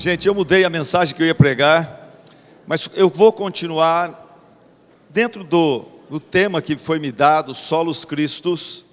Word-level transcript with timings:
Gente, 0.00 0.28
eu 0.28 0.34
mudei 0.34 0.64
a 0.64 0.70
mensagem 0.70 1.12
que 1.12 1.20
eu 1.20 1.26
ia 1.26 1.34
pregar, 1.34 2.14
mas 2.68 2.88
eu 2.94 3.08
vou 3.08 3.32
continuar 3.32 4.48
dentro 5.10 5.42
do, 5.42 5.86
do 6.08 6.20
tema 6.20 6.62
que 6.62 6.78
foi 6.78 7.00
me 7.00 7.10
dado, 7.10 7.52
Solos 7.52 8.04
Cristos. 8.04 8.84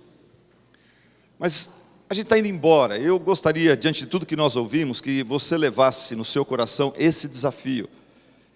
Mas 1.37 1.69
a 2.09 2.13
gente 2.15 2.23
está 2.23 2.39
indo 2.39 2.47
embora. 2.47 2.97
Eu 2.97 3.19
gostaria, 3.19 3.77
diante 3.77 4.03
de 4.03 4.09
tudo 4.09 4.25
que 4.25 4.35
nós 4.35 4.55
ouvimos, 4.55 4.99
que 4.99 5.21
você 5.21 5.55
levasse 5.59 6.15
no 6.15 6.25
seu 6.25 6.43
coração 6.43 6.91
esse 6.97 7.27
desafio, 7.27 7.87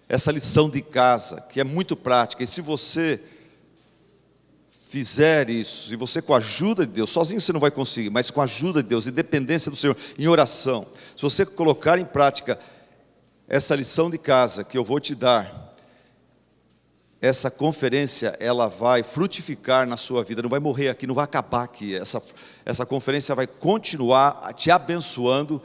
essa 0.08 0.32
lição 0.32 0.68
de 0.68 0.82
casa, 0.82 1.40
que 1.42 1.60
é 1.60 1.64
muito 1.64 1.94
prática. 1.94 2.42
E 2.42 2.48
se 2.48 2.60
você 2.60 3.20
fizer 4.90 5.48
isso, 5.48 5.92
e 5.92 5.96
você 5.96 6.20
com 6.20 6.34
a 6.34 6.38
ajuda 6.38 6.84
de 6.84 6.92
Deus, 6.92 7.10
sozinho 7.10 7.40
você 7.40 7.52
não 7.52 7.60
vai 7.60 7.70
conseguir, 7.70 8.10
mas 8.10 8.28
com 8.28 8.40
a 8.40 8.44
ajuda 8.44 8.82
de 8.82 8.88
Deus 8.88 9.06
e 9.06 9.12
dependência 9.12 9.70
do 9.70 9.76
Senhor, 9.76 9.96
em 10.18 10.26
oração, 10.26 10.84
se 11.14 11.22
você 11.22 11.46
colocar 11.46 11.96
em 11.96 12.04
prática 12.04 12.58
essa 13.46 13.76
lição 13.76 14.10
de 14.10 14.18
casa 14.18 14.64
que 14.64 14.76
eu 14.76 14.84
vou 14.84 14.98
te 14.98 15.14
dar, 15.14 15.72
essa 17.20 17.52
conferência 17.52 18.36
ela 18.40 18.66
vai 18.66 19.04
frutificar 19.04 19.86
na 19.86 19.96
sua 19.96 20.24
vida, 20.24 20.42
não 20.42 20.50
vai 20.50 20.58
morrer 20.58 20.88
aqui, 20.88 21.06
não 21.06 21.14
vai 21.14 21.24
acabar 21.24 21.62
aqui. 21.62 21.94
Essa, 21.94 22.20
essa 22.64 22.84
conferência 22.84 23.32
vai 23.32 23.46
continuar 23.46 24.52
te 24.54 24.72
abençoando 24.72 25.62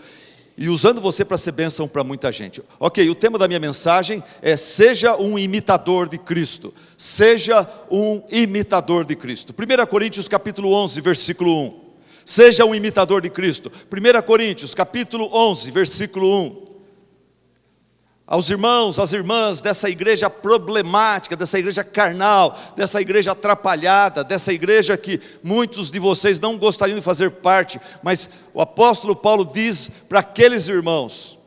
e 0.58 0.70
usando 0.70 1.02
você 1.02 1.26
para 1.26 1.38
ser 1.38 1.52
bênção 1.52 1.88
para 1.88 2.04
muita 2.04 2.32
gente. 2.32 2.62
Ok, 2.80 3.10
o 3.10 3.16
tema 3.16 3.38
da 3.38 3.48
minha 3.48 3.60
mensagem 3.60 4.24
é: 4.42 4.56
seja 4.56 5.16
um 5.18 5.38
imitador 5.38 6.08
de 6.08 6.18
Cristo. 6.18 6.74
Seja 6.98 7.68
um 7.92 8.24
imitador 8.32 9.04
de 9.04 9.16
Cristo. 9.16 9.54
1 9.54 9.86
Coríntios 9.88 10.28
capítulo 10.28 10.72
11, 10.74 11.02
versículo 11.02 11.66
1. 11.66 11.86
Seja 12.24 12.66
um 12.66 12.74
imitador 12.74 13.22
de 13.22 13.30
Cristo. 13.30 13.72
1 13.92 14.22
Coríntios 14.22 14.74
capítulo 14.74 15.30
11, 15.32 15.72
versículo 15.72 16.62
1 16.62 16.66
aos 18.28 18.50
irmãos, 18.50 18.98
às 18.98 19.14
irmãs 19.14 19.62
dessa 19.62 19.88
igreja 19.88 20.30
problemática, 20.30 21.36
dessa 21.36 21.60
igreja 21.60 21.84
carnal, 21.84 22.58
dessa 22.76 23.00
igreja 23.00 23.34
atrapalhada, 23.34 24.24
dessa 24.24 24.52
igreja 24.52 24.98
que 24.98 25.22
muitos 25.44 25.92
de 25.92 26.00
vocês 26.00 26.40
não 26.40 26.58
gostariam 26.58 26.96
de 26.98 27.04
fazer 27.04 27.30
parte, 27.30 27.80
mas 28.02 28.30
o 28.56 28.62
apóstolo 28.62 29.14
Paulo 29.16 29.46
diz 29.54 29.92
para 30.08 30.22
aqueles 30.22 30.70
irmãos: 30.70 31.38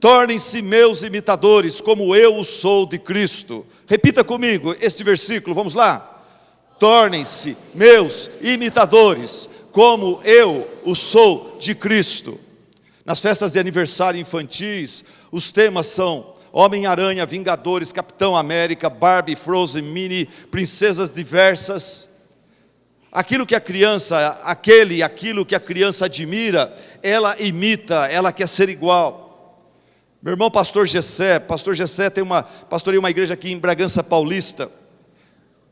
tornem-se 0.00 0.62
meus 0.62 1.02
imitadores, 1.02 1.78
como 1.80 2.16
eu 2.16 2.36
o 2.40 2.44
sou 2.44 2.86
de 2.86 2.98
Cristo. 2.98 3.66
Repita 3.86 4.24
comigo 4.24 4.74
este 4.80 5.04
versículo, 5.04 5.54
vamos 5.54 5.74
lá. 5.74 6.10
Tornem-se 6.80 7.54
meus 7.74 8.30
imitadores, 8.40 9.48
como 9.70 10.20
eu 10.24 10.66
o 10.84 10.94
sou 10.94 11.58
de 11.60 11.74
Cristo. 11.74 12.40
Nas 13.04 13.20
festas 13.20 13.52
de 13.52 13.58
aniversário 13.58 14.18
infantis, 14.18 15.04
os 15.30 15.52
temas 15.52 15.86
são 15.88 16.32
Homem-Aranha, 16.50 17.26
Vingadores, 17.26 17.92
Capitão 17.92 18.34
América, 18.34 18.88
Barbie, 18.88 19.36
Frozen, 19.36 19.82
Mini, 19.82 20.24
princesas 20.50 21.12
diversas. 21.12 22.08
Aquilo 23.14 23.46
que 23.46 23.54
a 23.54 23.60
criança, 23.60 24.40
aquele, 24.42 25.00
aquilo 25.00 25.46
que 25.46 25.54
a 25.54 25.60
criança 25.60 26.06
admira, 26.06 26.74
ela 27.00 27.40
imita, 27.40 28.08
ela 28.08 28.32
quer 28.32 28.48
ser 28.48 28.68
igual. 28.68 29.56
Meu 30.20 30.32
irmão 30.32 30.50
pastor 30.50 30.84
Gessé, 30.84 31.38
pastor 31.38 31.76
Gessé 31.76 32.10
tem 32.10 32.24
uma, 32.24 32.42
pastoreia 32.42 32.98
uma 32.98 33.10
igreja 33.10 33.34
aqui 33.34 33.52
em 33.52 33.58
Bragança 33.58 34.02
Paulista. 34.02 34.68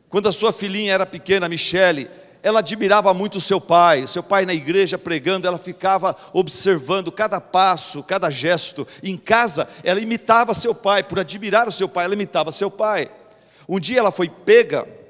Quando 0.08 0.28
a 0.28 0.32
sua 0.32 0.52
filhinha 0.52 0.92
era 0.92 1.04
pequena, 1.04 1.48
Michele, 1.48 2.08
ela 2.44 2.60
admirava 2.60 3.12
muito 3.12 3.38
o 3.38 3.40
seu 3.40 3.60
pai, 3.60 4.06
seu 4.06 4.22
pai 4.22 4.46
na 4.46 4.54
igreja 4.54 4.96
pregando, 4.96 5.48
ela 5.48 5.58
ficava 5.58 6.14
observando 6.32 7.10
cada 7.10 7.40
passo, 7.40 8.04
cada 8.04 8.30
gesto. 8.30 8.86
Em 9.02 9.16
casa, 9.16 9.68
ela 9.82 9.98
imitava 9.98 10.54
seu 10.54 10.76
pai, 10.76 11.02
por 11.02 11.18
admirar 11.18 11.66
o 11.66 11.72
seu 11.72 11.88
pai, 11.88 12.04
ela 12.04 12.14
imitava 12.14 12.52
seu 12.52 12.70
pai. 12.70 13.10
Um 13.68 13.80
dia 13.80 13.98
ela 13.98 14.12
foi 14.12 14.28
pega 14.28 15.01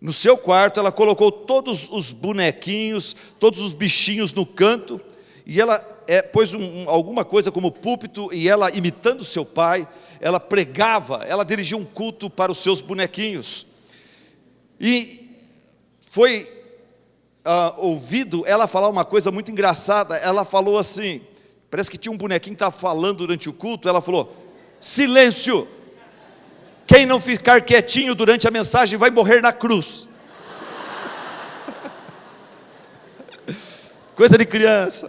no 0.00 0.12
seu 0.12 0.38
quarto, 0.38 0.80
ela 0.80 0.90
colocou 0.90 1.30
todos 1.30 1.88
os 1.90 2.10
bonequinhos, 2.10 3.14
todos 3.38 3.60
os 3.60 3.74
bichinhos 3.74 4.32
no 4.32 4.46
canto, 4.46 5.00
e 5.44 5.60
ela 5.60 5.84
é, 6.06 6.22
pôs 6.22 6.54
um, 6.54 6.88
alguma 6.88 7.24
coisa 7.24 7.52
como 7.52 7.70
púlpito, 7.70 8.32
e 8.32 8.48
ela, 8.48 8.70
imitando 8.74 9.22
seu 9.22 9.44
pai, 9.44 9.86
ela 10.20 10.40
pregava, 10.40 11.24
ela 11.26 11.44
dirigia 11.44 11.76
um 11.76 11.84
culto 11.84 12.30
para 12.30 12.50
os 12.50 12.58
seus 12.58 12.80
bonequinhos. 12.80 13.66
E 14.80 15.28
foi 16.00 16.50
uh, 17.44 17.80
ouvido 17.80 18.42
ela 18.46 18.66
falar 18.66 18.88
uma 18.88 19.04
coisa 19.04 19.30
muito 19.30 19.50
engraçada. 19.50 20.16
Ela 20.16 20.44
falou 20.44 20.78
assim: 20.78 21.20
parece 21.70 21.90
que 21.90 21.98
tinha 21.98 22.12
um 22.12 22.16
bonequinho 22.16 22.56
que 22.56 22.62
estava 22.62 22.76
falando 22.76 23.18
durante 23.18 23.48
o 23.48 23.52
culto. 23.52 23.88
Ela 23.88 24.00
falou: 24.00 24.34
silêncio. 24.80 25.68
Quem 26.92 27.06
não 27.06 27.20
ficar 27.20 27.60
quietinho 27.60 28.16
durante 28.16 28.48
a 28.48 28.50
mensagem 28.50 28.98
vai 28.98 29.10
morrer 29.10 29.40
na 29.40 29.52
cruz. 29.52 30.08
Coisa 34.16 34.36
de 34.36 34.44
criança. 34.44 35.08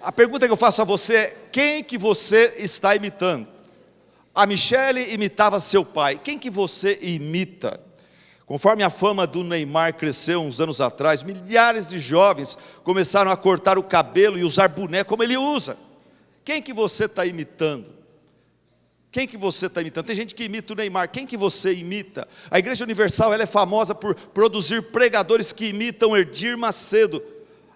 A 0.00 0.10
pergunta 0.10 0.44
que 0.44 0.52
eu 0.52 0.56
faço 0.56 0.82
a 0.82 0.84
você 0.84 1.14
é: 1.14 1.36
quem 1.52 1.84
que 1.84 1.96
você 1.96 2.52
está 2.58 2.96
imitando? 2.96 3.46
A 4.34 4.44
Michele 4.44 5.14
imitava 5.14 5.60
seu 5.60 5.84
pai. 5.84 6.18
Quem 6.18 6.36
que 6.36 6.50
você 6.50 6.98
imita? 7.00 7.78
Conforme 8.44 8.82
a 8.82 8.90
fama 8.90 9.24
do 9.24 9.44
Neymar 9.44 9.94
cresceu 9.94 10.42
uns 10.42 10.60
anos 10.60 10.80
atrás, 10.80 11.22
milhares 11.22 11.86
de 11.86 12.00
jovens 12.00 12.58
começaram 12.82 13.30
a 13.30 13.36
cortar 13.36 13.78
o 13.78 13.84
cabelo 13.84 14.36
e 14.36 14.42
usar 14.42 14.66
boné 14.66 15.04
como 15.04 15.22
ele 15.22 15.36
usa. 15.36 15.76
Quem 16.44 16.60
que 16.60 16.72
você 16.72 17.04
está 17.04 17.24
imitando? 17.24 18.01
Quem 19.12 19.28
que 19.28 19.36
você 19.36 19.66
está 19.66 19.82
imitando? 19.82 20.06
Tem 20.06 20.16
gente 20.16 20.34
que 20.34 20.44
imita 20.44 20.72
o 20.72 20.76
Neymar. 20.76 21.10
Quem 21.10 21.26
que 21.26 21.36
você 21.36 21.74
imita? 21.74 22.26
A 22.50 22.58
Igreja 22.58 22.82
Universal 22.82 23.34
ela 23.34 23.42
é 23.42 23.46
famosa 23.46 23.94
por 23.94 24.14
produzir 24.14 24.82
pregadores 24.84 25.52
que 25.52 25.66
imitam 25.66 26.16
Erdir 26.16 26.56
Macedo, 26.56 27.22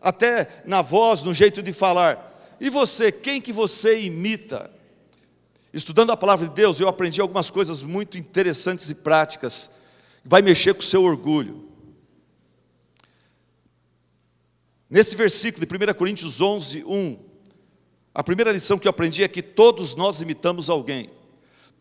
até 0.00 0.48
na 0.64 0.80
voz, 0.80 1.22
no 1.22 1.34
jeito 1.34 1.62
de 1.62 1.74
falar. 1.74 2.56
E 2.58 2.70
você, 2.70 3.12
quem 3.12 3.38
que 3.38 3.52
você 3.52 4.00
imita? 4.00 4.70
Estudando 5.74 6.10
a 6.10 6.16
palavra 6.16 6.48
de 6.48 6.54
Deus, 6.54 6.80
eu 6.80 6.88
aprendi 6.88 7.20
algumas 7.20 7.50
coisas 7.50 7.82
muito 7.82 8.16
interessantes 8.16 8.88
e 8.88 8.94
práticas 8.94 9.70
vai 10.24 10.41
mexer 10.41 10.72
com 10.72 10.80
o 10.80 10.84
seu 10.84 11.03
orgulho. 11.03 11.68
Nesse 14.88 15.14
versículo 15.14 15.66
de 15.66 15.91
1 15.91 15.94
Coríntios 15.94 16.41
11, 16.41 16.82
1, 16.82 17.18
a 18.14 18.24
primeira 18.24 18.50
lição 18.53 18.78
que 18.78 18.88
eu 18.88 18.91
aprendi 18.91 19.22
é 19.22 19.28
que 19.28 19.42
todos 19.42 19.94
nós 19.94 20.22
imitamos 20.22 20.70
alguém. 20.70 21.10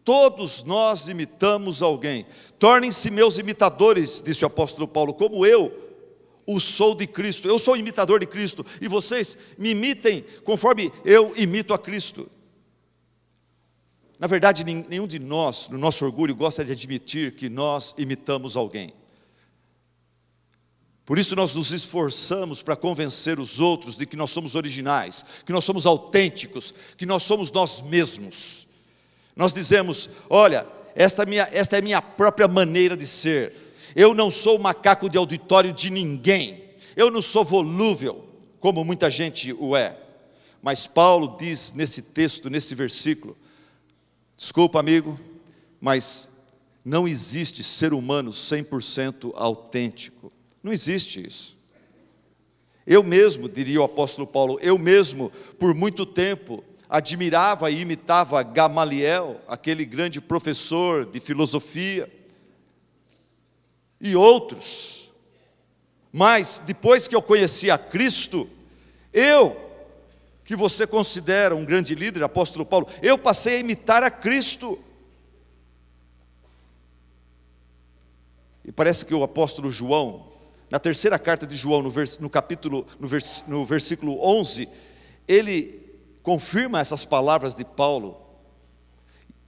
Todos 0.05 0.63
nós 0.63 1.07
imitamos 1.07 1.81
alguém. 1.81 2.27
Tornem-se 2.59 3.09
meus 3.09 3.39
imitadores, 3.39 4.21
disse 4.23 4.45
o 4.45 4.47
apóstolo 4.47 4.87
Paulo, 4.87 5.15
como 5.15 5.45
eu 5.45 5.83
o 6.45 6.59
sou 6.59 6.93
de 6.93 7.07
Cristo. 7.07 7.47
Eu 7.47 7.57
sou 7.57 7.75
imitador 7.75 8.19
de 8.19 8.27
Cristo 8.27 8.63
e 8.79 8.87
vocês 8.87 9.35
me 9.57 9.71
imitem 9.71 10.23
conforme 10.43 10.93
eu 11.03 11.33
imito 11.35 11.73
a 11.73 11.79
Cristo. 11.79 12.29
Na 14.19 14.27
verdade, 14.27 14.63
nenhum 14.63 15.07
de 15.07 15.17
nós, 15.17 15.69
no 15.69 15.77
nosso 15.77 16.05
orgulho, 16.05 16.35
gosta 16.35 16.63
de 16.63 16.71
admitir 16.71 17.33
que 17.33 17.49
nós 17.49 17.95
imitamos 17.97 18.55
alguém. 18.55 18.93
Por 21.03 21.17
isso 21.17 21.35
nós 21.35 21.55
nos 21.55 21.71
esforçamos 21.71 22.61
para 22.61 22.75
convencer 22.75 23.39
os 23.39 23.59
outros 23.59 23.97
de 23.97 24.05
que 24.05 24.15
nós 24.15 24.29
somos 24.29 24.53
originais, 24.53 25.25
que 25.45 25.51
nós 25.51 25.65
somos 25.65 25.85
autênticos, 25.85 26.73
que 26.95 27.05
nós 27.07 27.23
somos 27.23 27.51
nós 27.51 27.81
mesmos. 27.81 28.64
Nós 29.35 29.53
dizemos: 29.53 30.09
olha, 30.29 30.67
esta, 30.95 31.23
é 31.23 31.25
minha, 31.25 31.49
esta 31.51 31.77
é 31.77 31.81
minha 31.81 32.01
própria 32.01 32.47
maneira 32.47 32.95
de 32.95 33.07
ser. 33.07 33.53
Eu 33.95 34.13
não 34.13 34.29
sou 34.29 34.59
macaco 34.59 35.09
de 35.09 35.17
auditório 35.17 35.71
de 35.71 35.89
ninguém. 35.89 36.63
Eu 36.95 37.11
não 37.11 37.21
sou 37.21 37.43
volúvel, 37.43 38.25
como 38.59 38.83
muita 38.83 39.09
gente 39.09 39.53
o 39.53 39.75
é. 39.75 39.97
Mas 40.61 40.87
Paulo 40.87 41.35
diz 41.37 41.73
nesse 41.73 42.01
texto, 42.01 42.49
nesse 42.49 42.73
versículo, 42.73 43.37
Desculpa, 44.37 44.81
amigo, 44.81 45.17
mas 45.79 46.27
não 46.83 47.07
existe 47.07 47.63
ser 47.63 47.93
humano 47.93 48.31
100% 48.31 49.31
autêntico. 49.33 50.31
Não 50.61 50.73
existe 50.73 51.25
isso. 51.25 51.57
Eu 52.85 53.01
mesmo, 53.01 53.47
diria 53.47 53.81
o 53.81 53.85
apóstolo 53.85 54.27
Paulo, 54.27 54.59
eu 54.61 54.77
mesmo, 54.77 55.31
por 55.57 55.73
muito 55.73 56.05
tempo, 56.05 56.63
admirava 56.89 57.69
e 57.71 57.81
imitava 57.81 58.41
Gamaliel, 58.43 59.41
aquele 59.47 59.85
grande 59.85 60.21
professor 60.21 61.05
de 61.05 61.19
filosofia, 61.19 62.11
e 63.99 64.15
outros. 64.15 65.11
Mas 66.11 66.63
depois 66.65 67.07
que 67.07 67.15
eu 67.15 67.21
conheci 67.21 67.69
a 67.69 67.77
Cristo, 67.77 68.49
eu 69.11 69.63
que 70.43 70.55
você 70.55 70.85
considera 70.85 71.55
um 71.55 71.65
grande 71.65 71.95
líder, 71.95 72.23
apóstolo 72.23 72.65
Paulo, 72.65 72.87
eu 73.01 73.17
passei 73.17 73.57
a 73.57 73.59
imitar 73.59 74.03
a 74.03 74.11
Cristo. 74.11 74.79
E 78.63 78.71
parece 78.71 79.05
que 79.05 79.13
o 79.13 79.23
apóstolo 79.23 79.71
João, 79.71 80.27
na 80.69 80.77
terceira 80.77 81.17
carta 81.17 81.47
de 81.47 81.55
João, 81.55 81.81
no, 81.81 81.89
vers, 81.89 82.19
no 82.19 82.29
capítulo, 82.29 82.85
no, 82.99 83.07
vers, 83.07 83.43
no 83.47 83.65
versículo 83.65 84.19
11, 84.23 84.69
ele 85.27 85.84
confirma 86.25 86.79
essas 86.79 87.05
palavras 87.05 87.53
de 87.53 87.63
Paulo. 87.63 88.17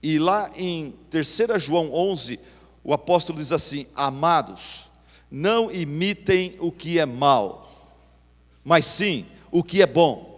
E 0.00 0.16
lá 0.16 0.48
em 0.56 0.94
3 1.10 1.60
João 1.60 1.92
11, 1.92 2.38
o 2.84 2.94
apóstolo 2.94 3.40
diz 3.40 3.50
assim: 3.50 3.84
Amados, 3.96 4.88
não 5.28 5.72
imitem 5.72 6.54
o 6.60 6.70
que 6.70 7.00
é 7.00 7.04
mal, 7.04 7.68
mas 8.64 8.84
sim 8.84 9.26
o 9.50 9.62
que 9.64 9.82
é 9.82 9.86
bom. 9.86 10.28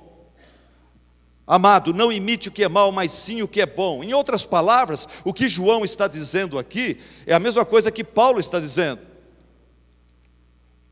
Amado, 1.46 1.92
não 1.92 2.10
imite 2.10 2.48
o 2.48 2.52
que 2.52 2.64
é 2.64 2.68
mal, 2.68 2.90
mas 2.90 3.10
sim 3.10 3.42
o 3.42 3.48
que 3.48 3.60
é 3.60 3.66
bom. 3.66 4.02
Em 4.02 4.14
outras 4.14 4.46
palavras, 4.46 5.06
o 5.24 5.34
que 5.34 5.48
João 5.48 5.84
está 5.84 6.08
dizendo 6.08 6.58
aqui 6.58 6.98
é 7.26 7.34
a 7.34 7.40
mesma 7.40 7.66
coisa 7.66 7.90
que 7.90 8.04
Paulo 8.04 8.40
está 8.40 8.58
dizendo. 8.58 9.00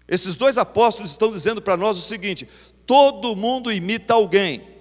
Esses 0.07 0.37
dois 0.37 0.59
apóstolos 0.59 1.13
estão 1.13 1.33
dizendo 1.33 1.63
para 1.63 1.77
nós 1.77 1.97
o 1.97 2.03
seguinte: 2.03 2.47
todo 2.85 3.35
mundo 3.35 3.73
imita 3.73 4.13
alguém. 4.13 4.78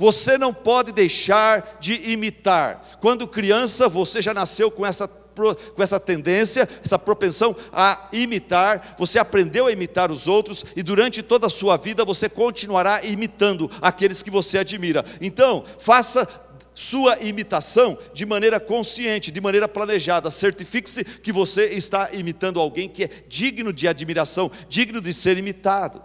Você 0.00 0.38
não 0.38 0.54
pode 0.54 0.92
deixar 0.92 1.76
de 1.78 2.10
imitar. 2.10 2.80
Quando 3.02 3.28
criança, 3.28 3.86
você 3.86 4.22
já 4.22 4.32
nasceu 4.32 4.70
com 4.70 4.86
essa 4.86 5.06
com 5.06 5.82
essa 5.82 5.98
tendência, 5.98 6.68
essa 6.84 6.98
propensão 6.98 7.56
a 7.72 8.08
imitar, 8.12 8.94
você 8.98 9.18
aprendeu 9.18 9.66
a 9.66 9.72
imitar 9.72 10.10
os 10.10 10.26
outros 10.26 10.66
e 10.76 10.82
durante 10.82 11.22
toda 11.22 11.46
a 11.46 11.50
sua 11.50 11.78
vida 11.78 12.04
você 12.04 12.28
continuará 12.28 13.02
imitando 13.04 13.70
aqueles 13.80 14.22
que 14.22 14.30
você 14.30 14.58
admira. 14.58 15.02
Então, 15.18 15.64
faça 15.78 16.28
sua 16.74 17.18
imitação 17.20 17.96
de 18.12 18.26
maneira 18.26 18.60
consciente, 18.60 19.30
de 19.30 19.40
maneira 19.40 19.66
planejada. 19.66 20.30
Certifique-se 20.30 21.04
que 21.04 21.32
você 21.32 21.68
está 21.68 22.12
imitando 22.12 22.60
alguém 22.60 22.86
que 22.88 23.04
é 23.04 23.10
digno 23.28 23.72
de 23.72 23.88
admiração, 23.88 24.50
digno 24.68 25.00
de 25.00 25.14
ser 25.14 25.38
imitado. 25.38 26.02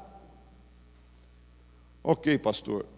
Ok, 2.03 2.37
pastor. 2.37 2.94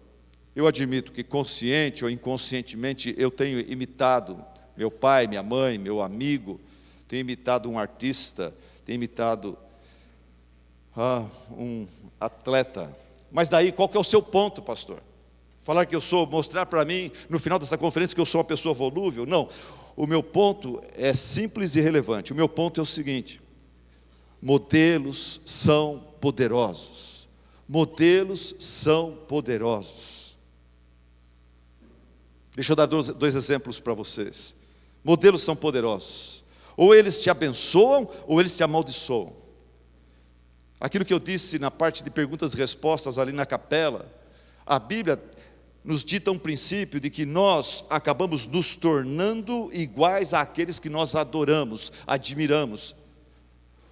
Eu 0.58 0.66
admito 0.66 1.12
que 1.12 1.22
consciente 1.22 2.04
ou 2.04 2.10
inconscientemente 2.10 3.14
eu 3.16 3.30
tenho 3.30 3.60
imitado 3.60 4.44
meu 4.76 4.90
pai, 4.90 5.28
minha 5.28 5.40
mãe, 5.40 5.78
meu 5.78 6.02
amigo, 6.02 6.60
tenho 7.06 7.20
imitado 7.20 7.70
um 7.70 7.78
artista, 7.78 8.52
tenho 8.84 8.96
imitado 8.96 9.56
ah, 10.96 11.24
um 11.52 11.86
atleta. 12.18 12.92
Mas 13.30 13.48
daí, 13.48 13.70
qual 13.70 13.88
que 13.88 13.96
é 13.96 14.00
o 14.00 14.04
seu 14.04 14.20
ponto, 14.20 14.60
pastor? 14.60 15.00
Falar 15.62 15.86
que 15.86 15.94
eu 15.94 16.00
sou, 16.00 16.26
mostrar 16.26 16.66
para 16.66 16.84
mim, 16.84 17.12
no 17.30 17.38
final 17.38 17.60
dessa 17.60 17.78
conferência, 17.78 18.16
que 18.16 18.20
eu 18.20 18.26
sou 18.26 18.40
uma 18.40 18.44
pessoa 18.44 18.74
volúvel? 18.74 19.24
Não. 19.24 19.48
O 19.94 20.08
meu 20.08 20.24
ponto 20.24 20.82
é 20.96 21.14
simples 21.14 21.76
e 21.76 21.80
relevante. 21.80 22.32
O 22.32 22.36
meu 22.36 22.48
ponto 22.48 22.80
é 22.80 22.82
o 22.82 22.86
seguinte: 22.86 23.40
modelos 24.42 25.40
são 25.46 26.02
poderosos. 26.20 27.28
Modelos 27.68 28.56
são 28.58 29.12
poderosos. 29.28 30.17
Deixa 32.58 32.72
eu 32.72 32.76
dar 32.76 32.86
dois, 32.86 33.06
dois 33.10 33.36
exemplos 33.36 33.78
para 33.78 33.94
vocês. 33.94 34.52
Modelos 35.04 35.44
são 35.44 35.54
poderosos. 35.54 36.42
Ou 36.76 36.92
eles 36.92 37.22
te 37.22 37.30
abençoam, 37.30 38.10
ou 38.26 38.40
eles 38.40 38.56
te 38.56 38.64
amaldiçoam. 38.64 39.32
Aquilo 40.80 41.04
que 41.04 41.14
eu 41.14 41.20
disse 41.20 41.56
na 41.60 41.70
parte 41.70 42.02
de 42.02 42.10
perguntas 42.10 42.54
e 42.54 42.56
respostas 42.56 43.16
ali 43.16 43.30
na 43.30 43.46
capela, 43.46 44.12
a 44.66 44.76
Bíblia 44.80 45.22
nos 45.84 46.04
dita 46.04 46.32
um 46.32 46.38
princípio 46.38 46.98
de 46.98 47.10
que 47.10 47.24
nós 47.24 47.84
acabamos 47.88 48.48
nos 48.48 48.74
tornando 48.74 49.70
iguais 49.72 50.34
àqueles 50.34 50.80
que 50.80 50.88
nós 50.88 51.14
adoramos, 51.14 51.92
admiramos. 52.08 52.92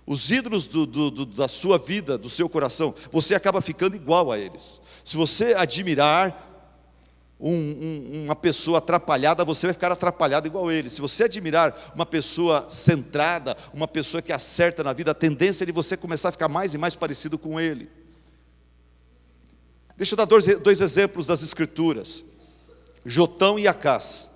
Os 0.05 0.33
ídolos 0.33 0.67
do, 0.67 0.85
do, 0.87 1.09
do, 1.09 1.25
da 1.25 1.47
sua 1.47 1.79
vida, 1.79 2.19
do 2.19 2.29
seu 2.29 2.49
coração, 2.49 2.97
você 3.13 3.37
acaba 3.37 3.61
ficando 3.61 3.95
igual 3.95 4.33
a 4.33 4.37
eles. 4.37 4.81
Se 5.05 5.17
você 5.17 5.55
admirar 5.55 6.46
um, 7.39 7.53
um, 7.53 8.25
uma 8.25 8.37
pessoa 8.37 8.79
atrapalhada, 8.79 9.45
você 9.45 9.67
vai 9.67 9.75
ficar 9.75 9.93
atrapalhado 9.93 10.47
igual 10.47 10.71
ele. 10.71 10.89
Se 10.89 11.01
você 11.01 11.25
admirar 11.25 11.93
uma 11.95 12.07
pessoa 12.07 12.67
centrada, 12.71 13.57
uma 13.75 13.87
pessoa 13.87 14.23
que 14.23 14.33
acerta 14.33 14.83
na 14.83 14.93
vida, 14.93 15.11
a 15.11 15.15
tendência 15.15 15.65
é 15.65 15.67
de 15.67 15.73
você 15.73 15.97
começar 15.97 16.31
a 16.31 16.33
ficar 16.33 16.49
mais 16.49 16.73
e 16.73 16.79
mais 16.79 16.97
parecido 16.97 17.39
com 17.39 17.61
ele. 17.61 17.91
Deixa 19.97 20.15
eu 20.15 20.17
dar 20.17 20.25
dois, 20.25 20.47
dois 20.59 20.81
exemplos 20.81 21.27
das 21.27 21.43
Escrituras: 21.43 22.25
Jotão 23.05 23.59
e 23.59 23.69
Acás, 23.69 24.31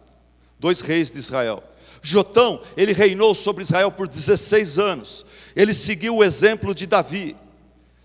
dois 0.58 0.80
reis 0.80 1.10
de 1.10 1.18
Israel. 1.18 1.62
Jotão, 2.02 2.62
ele 2.76 2.92
reinou 2.92 3.34
sobre 3.34 3.62
Israel 3.62 3.92
por 3.92 4.08
16 4.08 4.78
anos. 4.78 5.26
Ele 5.54 5.72
seguiu 5.72 6.16
o 6.16 6.24
exemplo 6.24 6.74
de 6.74 6.86
Davi. 6.86 7.36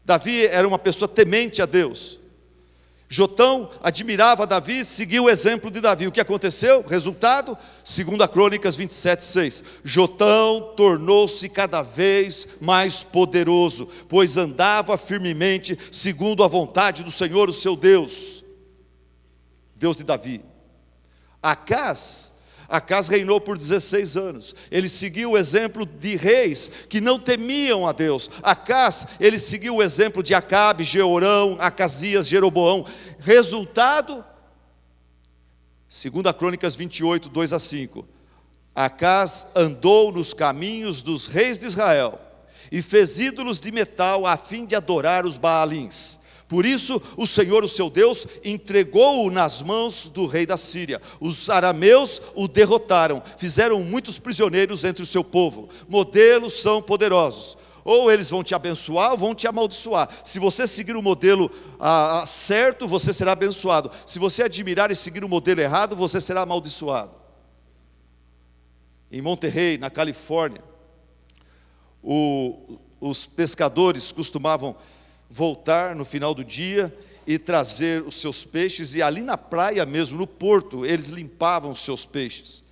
Davi 0.04 0.46
era 0.48 0.68
uma 0.68 0.78
pessoa 0.78 1.08
temente 1.08 1.62
a 1.62 1.66
Deus. 1.66 2.20
Jotão 3.08 3.70
admirava 3.84 4.48
Davi, 4.48 4.84
seguiu 4.84 5.26
o 5.26 5.30
exemplo 5.30 5.70
de 5.70 5.80
Davi. 5.80 6.08
O 6.08 6.12
que 6.12 6.20
aconteceu? 6.20 6.84
Resultado? 6.88 7.56
Segundo 7.84 8.28
Crônicas 8.28 8.76
27, 8.76 9.24
6. 9.24 9.64
Jotão 9.84 10.74
tornou-se 10.76 11.48
cada 11.50 11.82
vez 11.84 12.48
mais 12.60 13.04
poderoso, 13.04 13.88
pois 14.10 14.38
andava 14.38 14.98
firmemente 14.98 15.78
segundo 15.92 16.44
a 16.44 16.48
vontade 16.48 17.04
do 17.04 17.12
Senhor, 17.12 17.50
o 17.50 17.54
seu 17.54 17.76
Deus. 17.76 18.44
Deus 19.76 19.98
de 19.98 20.04
Davi. 20.04 20.42
Acás 21.44 22.35
Acas 22.76 23.08
reinou 23.08 23.40
por 23.40 23.58
16 23.58 24.18
anos. 24.18 24.56
Ele 24.70 24.90
seguiu 24.90 25.32
o 25.32 25.38
exemplo 25.38 25.86
de 25.86 26.16
reis 26.16 26.70
que 26.90 27.00
não 27.00 27.18
temiam 27.18 27.88
a 27.88 27.92
Deus. 27.92 28.30
Acas, 28.44 29.08
ele 29.20 29.40
seguiu 29.40 29.76
o 29.76 29.84
exemplo 29.84 30.22
de 30.22 30.34
Acabe, 30.34 30.84
Jeorão, 30.84 31.58
Acasias, 31.60 32.28
Jeroboão. 32.28 32.86
Resultado, 33.20 34.24
segundo 35.88 36.28
a 36.28 36.34
Crônicas 36.34 36.76
28, 36.76 37.30
2 37.30 37.54
a 37.54 37.60
5. 37.60 38.08
Acas 38.76 39.48
andou 39.56 40.12
nos 40.12 40.34
caminhos 40.34 41.02
dos 41.02 41.28
reis 41.28 41.58
de 41.58 41.66
Israel 41.66 42.20
e 42.72 42.82
fez 42.82 43.20
ídolos 43.20 43.60
de 43.60 43.72
metal 43.72 44.26
a 44.26 44.36
fim 44.36 44.66
de 44.66 44.76
adorar 44.76 45.26
os 45.26 45.38
Baalins. 45.38 46.20
Por 46.48 46.66
isso, 46.66 47.02
o 47.18 47.26
Senhor, 47.26 47.64
o 47.64 47.70
seu 47.70 47.90
Deus, 47.90 48.28
entregou-o 48.44 49.32
nas 49.32 49.62
mãos 49.62 50.10
do 50.10 50.28
rei 50.28 50.46
da 50.46 50.58
Síria. 50.58 51.02
Os 51.20 51.50
arameus 51.50 52.22
o 52.36 52.48
derrotaram, 52.48 53.22
fizeram 53.38 53.82
muitos 53.82 54.20
prisioneiros 54.20 54.84
entre 54.84 55.02
o 55.02 55.08
seu 55.08 55.24
povo. 55.24 55.70
Modelos 55.88 56.54
são 56.54 56.82
poderosos. 56.82 57.58
Ou 57.84 58.12
eles 58.12 58.32
vão 58.32 58.44
te 58.44 58.56
abençoar 58.56 59.12
ou 59.12 59.18
vão 59.18 59.36
te 59.36 59.48
amaldiçoar. 59.48 60.10
Se 60.24 60.40
você 60.40 60.68
seguir 60.68 60.96
o 60.96 61.04
modelo 61.04 61.52
ah, 61.80 62.22
ah, 62.22 62.26
certo, 62.26 62.88
você 62.88 63.14
será 63.14 63.34
abençoado. 63.34 63.92
Se 64.06 64.18
você 64.18 64.44
admirar 64.44 64.92
e 64.92 64.96
seguir 64.96 65.24
o 65.24 65.30
modelo 65.30 65.62
errado, 65.62 65.96
você 65.96 66.20
será 66.20 66.42
amaldiçoado. 66.42 67.14
Em 69.12 69.22
Monterrey, 69.22 69.78
na 69.78 69.92
Califórnia, 69.92 70.64
o, 72.04 72.78
os 73.00 73.28
pescadores 73.28 74.12
costumavam 74.12 74.76
voltar 75.30 75.96
no 75.96 76.06
final 76.06 76.34
do 76.34 76.44
dia 76.44 76.96
e 77.28 77.40
trazer 77.40 78.04
os 78.04 78.22
seus 78.22 78.46
peixes, 78.46 78.94
e 78.94 79.02
ali 79.02 79.22
na 79.22 79.38
praia 79.38 79.86
mesmo, 79.86 80.18
no 80.18 80.28
porto, 80.28 80.86
eles 80.86 81.08
limpavam 81.08 81.72
os 81.72 81.80
seus 81.80 82.06
peixes. 82.06 82.64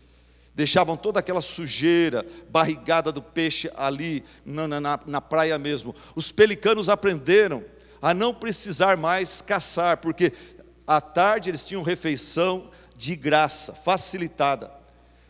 Deixavam 0.55 0.95
toda 0.95 1.19
aquela 1.19 1.41
sujeira, 1.41 2.23
barrigada 2.49 3.11
do 3.11 3.21
peixe 3.21 3.71
ali 3.75 4.23
na, 4.45 4.67
na, 4.79 4.99
na 5.05 5.21
praia 5.21 5.57
mesmo. 5.57 5.95
Os 6.15 6.31
pelicanos 6.31 6.89
aprenderam 6.89 7.65
a 7.99 8.13
não 8.13 8.33
precisar 8.33 8.95
mais 8.95 9.41
caçar, 9.41 9.97
porque 9.97 10.31
à 10.85 11.01
tarde 11.01 11.49
eles 11.49 11.65
tinham 11.65 11.81
refeição 11.81 12.69
de 12.95 13.15
graça, 13.15 13.73
facilitada. 13.73 14.82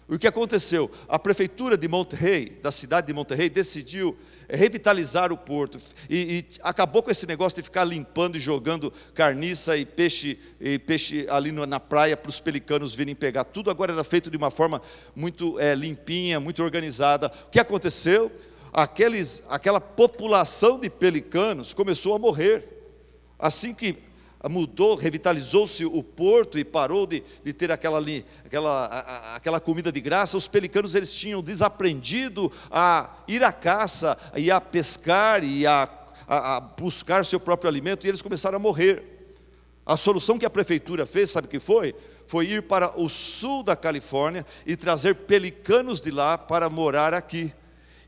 O 0.08 0.20
que 0.20 0.28
aconteceu? 0.28 0.92
A 1.08 1.18
prefeitura 1.18 1.78
de 1.78 1.88
Monterrey, 1.88 2.60
da 2.62 2.72
cidade 2.72 3.08
de 3.08 3.14
Monterrey, 3.14 3.50
decidiu 3.50 4.18
revitalizar 4.50 5.32
o 5.32 5.38
porto 5.38 5.80
e, 6.10 6.18
e, 6.18 6.46
acabou 6.62 7.02
com 7.02 7.10
esse 7.10 7.26
negócio 7.26 7.56
de 7.56 7.64
ficar 7.64 7.86
limpando 7.86 8.36
e 8.36 8.40
jogando 8.40 8.92
carniça 9.14 9.78
e 9.78 9.86
peixe, 9.86 10.38
e 10.60 10.78
peixe 10.78 11.26
ali 11.30 11.52
na 11.52 11.80
praia 11.80 12.18
para 12.18 12.30
os 12.30 12.40
pelicanos 12.40 12.94
virem 12.94 13.16
pegar. 13.16 13.46
Tudo 13.46 13.72
agora 13.72 13.94
era 13.94 14.04
feito 14.04 14.30
de 14.30 14.38
uma 14.38 14.52
forma 14.52 14.82
muito 15.16 15.60
é, 15.60 15.74
limpinha, 15.74 16.40
muito 16.40 16.62
organizada. 16.62 17.32
O 17.48 17.50
que 17.50 17.60
aconteceu? 17.60 18.32
Aqueles, 18.74 19.42
aquela 19.50 19.80
população 19.80 20.80
de 20.80 20.90
pelicanos 20.90 21.74
começou 21.74 22.16
a 22.16 22.20
morrer. 22.20 22.68
Assim 23.40 23.74
que 23.74 23.98
mudou, 24.50 24.96
revitalizou-se 24.96 25.86
o 25.86 26.04
porto 26.04 26.60
e 26.60 26.66
parou 26.66 27.08
de, 27.08 27.24
de 27.44 27.54
ter 27.54 27.72
aquela, 27.72 28.04
aquela, 28.46 28.86
a, 28.86 29.36
aquela 29.36 29.60
comida 29.60 29.92
de 29.92 30.02
graça, 30.02 30.36
os 30.36 30.48
pelicanos 30.48 30.96
eles 30.96 31.14
tinham 31.14 31.42
desaprendido 31.42 32.52
a 32.70 33.24
ir 33.28 33.44
à 33.44 33.52
caça 33.52 34.18
e 34.36 34.52
a 34.52 34.60
pescar 34.60 35.44
e 35.44 35.66
a, 35.66 35.90
a, 36.28 36.58
a 36.58 36.60
buscar 36.60 37.24
seu 37.24 37.40
próprio 37.40 37.70
alimento 37.70 38.06
e 38.06 38.10
eles 38.10 38.22
começaram 38.22 38.58
a 38.58 38.60
morrer. 38.60 39.12
A 39.86 39.98
solução 39.98 40.38
que 40.38 40.46
a 40.46 40.50
prefeitura 40.50 41.06
fez, 41.06 41.30
sabe 41.30 41.48
o 41.48 41.50
que 41.50 41.60
foi? 41.60 41.96
Foi 42.28 42.46
ir 42.46 42.64
para 42.64 43.00
o 43.00 43.10
sul 43.10 43.64
da 43.64 43.76
Califórnia 43.76 44.46
e 44.66 44.76
trazer 44.76 45.16
pelicanos 45.16 46.00
de 46.00 46.12
lá 46.12 46.38
para 46.38 46.70
morar 46.70 47.14
aqui. 47.14 47.54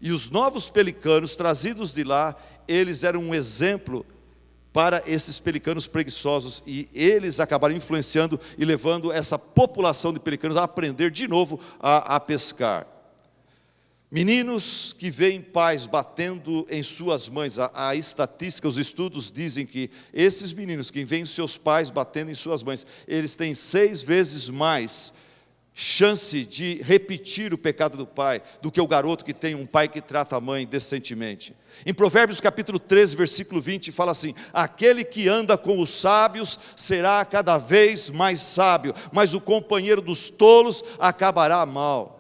E 0.02 0.12
os 0.12 0.30
novos 0.30 0.70
pelicanos 0.70 1.36
trazidos 1.36 1.94
de 1.94 2.04
lá, 2.04 2.36
eles 2.68 3.04
eram 3.04 3.22
um 3.22 3.34
exemplo 3.36 4.06
para 4.76 5.02
esses 5.08 5.40
pelicanos 5.40 5.88
preguiçosos 5.88 6.62
e 6.68 6.90
eles 6.94 7.40
acabaram 7.40 7.74
influenciando 7.74 8.38
e 8.58 8.66
levando 8.66 9.10
essa 9.10 9.40
população 9.40 10.12
de 10.12 10.20
pelicanos 10.20 10.58
a 10.58 10.66
aprender 10.66 11.10
de 11.10 11.30
novo 11.30 11.58
a, 11.80 12.18
a 12.18 12.20
pescar. 12.20 12.86
Meninos 14.12 14.94
que 15.00 15.10
veem 15.10 15.42
pais 15.42 15.88
batendo 15.88 16.66
em 16.70 16.84
suas 16.84 17.30
mães, 17.30 17.58
a, 17.58 17.72
a, 17.74 17.96
estatística, 17.96 18.68
os 18.68 18.78
estudos 18.78 19.32
dizem 19.32 19.66
que 19.66 19.90
esses 20.14 20.52
meninos 20.52 20.92
que 20.92 21.06
veem 21.06 21.26
seus 21.26 21.56
pais 21.56 21.90
batendo 21.90 22.30
em 22.30 22.36
suas 22.36 22.62
mães, 22.62 22.86
eles 23.08 23.38
têm 23.38 23.56
seis 23.56 24.04
vezes 24.04 24.50
mais 24.50 25.14
chance 25.78 26.46
de 26.46 26.82
repetir 26.82 27.54
o 27.54 27.58
pecado 27.58 27.98
do 27.98 28.08
pai 28.08 28.42
do 28.62 28.72
que 28.72 28.80
o 28.80 28.88
garoto 28.88 29.26
que 29.26 29.34
tem 29.34 29.54
um 29.54 29.66
pai 29.66 29.90
que 29.90 30.00
trata 30.00 30.38
a 30.38 30.42
mãe 30.42 30.66
decentemente. 30.66 31.54
Em 31.86 31.94
Provérbios 31.94 32.40
capítulo 32.40 32.80
13, 32.80 33.18
versículo 33.18 33.62
20, 33.62 33.92
fala 33.92 34.12
assim: 34.12 34.34
Aquele 34.54 35.04
que 35.04 35.28
anda 35.28 35.58
com 35.58 35.82
os 35.82 35.90
sábios 35.90 36.58
será 36.78 37.26
cada 37.26 37.58
vez 37.58 38.10
mais 38.10 38.40
sábio, 38.40 38.96
mas 39.12 39.34
o 39.34 39.42
companheiro 39.42 40.02
dos 40.02 40.30
tolos 40.30 40.82
acabará 40.98 41.66
mal 41.66 42.16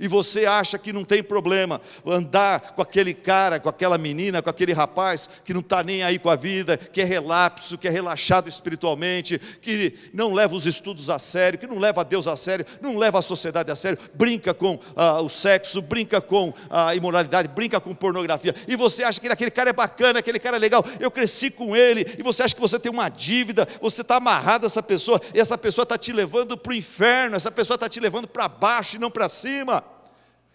e 0.00 0.08
você 0.08 0.46
acha 0.46 0.78
que 0.78 0.94
não 0.94 1.04
tem 1.04 1.22
problema 1.22 1.78
andar 2.06 2.72
com 2.72 2.80
aquele 2.80 3.12
cara, 3.12 3.60
com 3.60 3.68
aquela 3.68 3.98
menina, 3.98 4.40
com 4.40 4.48
aquele 4.48 4.72
rapaz 4.72 5.28
que 5.44 5.52
não 5.52 5.60
está 5.60 5.84
nem 5.84 6.02
aí 6.02 6.18
com 6.18 6.30
a 6.30 6.36
vida, 6.36 6.78
que 6.78 7.02
é 7.02 7.04
relapso, 7.04 7.76
que 7.76 7.86
é 7.86 7.90
relaxado 7.90 8.48
espiritualmente, 8.48 9.38
que 9.60 9.94
não 10.14 10.32
leva 10.32 10.56
os 10.56 10.64
estudos 10.64 11.10
a 11.10 11.18
sério, 11.18 11.58
que 11.58 11.66
não 11.66 11.78
leva 11.78 12.02
Deus 12.02 12.26
a 12.26 12.34
sério, 12.34 12.64
não 12.80 12.96
leva 12.96 13.18
a 13.18 13.22
sociedade 13.22 13.70
a 13.70 13.76
sério, 13.76 13.98
brinca 14.14 14.54
com 14.54 14.80
ah, 14.96 15.20
o 15.20 15.28
sexo, 15.28 15.82
brinca 15.82 16.18
com 16.18 16.52
a 16.70 16.94
imoralidade, 16.94 17.48
brinca 17.48 17.78
com 17.78 17.94
pornografia, 17.94 18.54
e 18.66 18.76
você 18.76 19.04
acha 19.04 19.20
que 19.20 19.28
aquele 19.28 19.50
cara 19.50 19.68
é 19.68 19.74
bacana, 19.74 20.20
aquele 20.20 20.38
cara 20.38 20.56
é 20.56 20.60
legal, 20.60 20.82
eu 20.98 21.10
cresci 21.10 21.50
com 21.50 21.76
ele, 21.76 22.06
e 22.18 22.22
você 22.22 22.42
acha 22.42 22.54
que 22.54 22.60
você 22.60 22.78
tem 22.78 22.90
uma 22.90 23.10
dívida, 23.10 23.68
você 23.82 24.00
está 24.00 24.16
amarrado 24.16 24.64
a 24.64 24.66
essa 24.66 24.82
pessoa, 24.82 25.20
e 25.34 25.38
essa 25.38 25.58
pessoa 25.58 25.82
está 25.82 25.98
te 25.98 26.10
levando 26.10 26.56
para 26.56 26.70
o 26.70 26.74
inferno, 26.74 27.36
essa 27.36 27.50
pessoa 27.50 27.74
está 27.74 27.88
te 27.88 28.00
levando 28.00 28.26
para 28.26 28.48
baixo 28.48 28.96
e 28.96 28.98
não 28.98 29.10
para 29.10 29.28
cima. 29.28 29.89